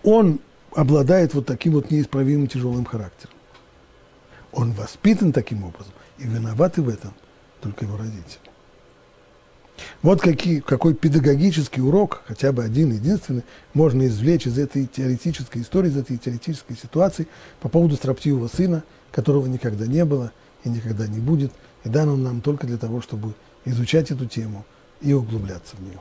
он 0.02 0.40
обладает 0.74 1.34
вот 1.34 1.46
таким 1.46 1.74
вот 1.74 1.90
неисправимым 1.90 2.46
тяжелым 2.46 2.84
характером. 2.84 3.34
Он 4.52 4.72
воспитан 4.72 5.32
таким 5.32 5.64
образом, 5.64 5.92
и 6.18 6.24
виноваты 6.24 6.82
в 6.82 6.88
этом 6.88 7.12
только 7.60 7.84
его 7.84 7.96
родители. 7.96 8.50
Вот 10.02 10.20
какие, 10.20 10.60
какой 10.60 10.94
педагогический 10.94 11.80
урок, 11.80 12.22
хотя 12.26 12.52
бы 12.52 12.62
один, 12.62 12.92
единственный, 12.92 13.44
можно 13.72 14.06
извлечь 14.06 14.46
из 14.46 14.58
этой 14.58 14.86
теоретической 14.86 15.62
истории, 15.62 15.88
из 15.88 15.96
этой 15.96 16.18
теоретической 16.18 16.76
ситуации 16.76 17.26
по 17.60 17.68
поводу 17.68 17.96
строптивого 17.96 18.48
сына, 18.48 18.82
которого 19.10 19.46
никогда 19.46 19.86
не 19.86 20.04
было 20.04 20.32
и 20.64 20.68
никогда 20.68 21.06
не 21.06 21.20
будет, 21.20 21.52
и 21.84 21.88
дан 21.88 22.08
он 22.08 22.22
нам 22.22 22.40
только 22.40 22.66
для 22.66 22.76
того, 22.76 23.00
чтобы 23.00 23.34
изучать 23.64 24.10
эту 24.10 24.26
тему 24.26 24.64
и 25.00 25.12
углубляться 25.12 25.76
в 25.76 25.80
нее. 25.80 26.00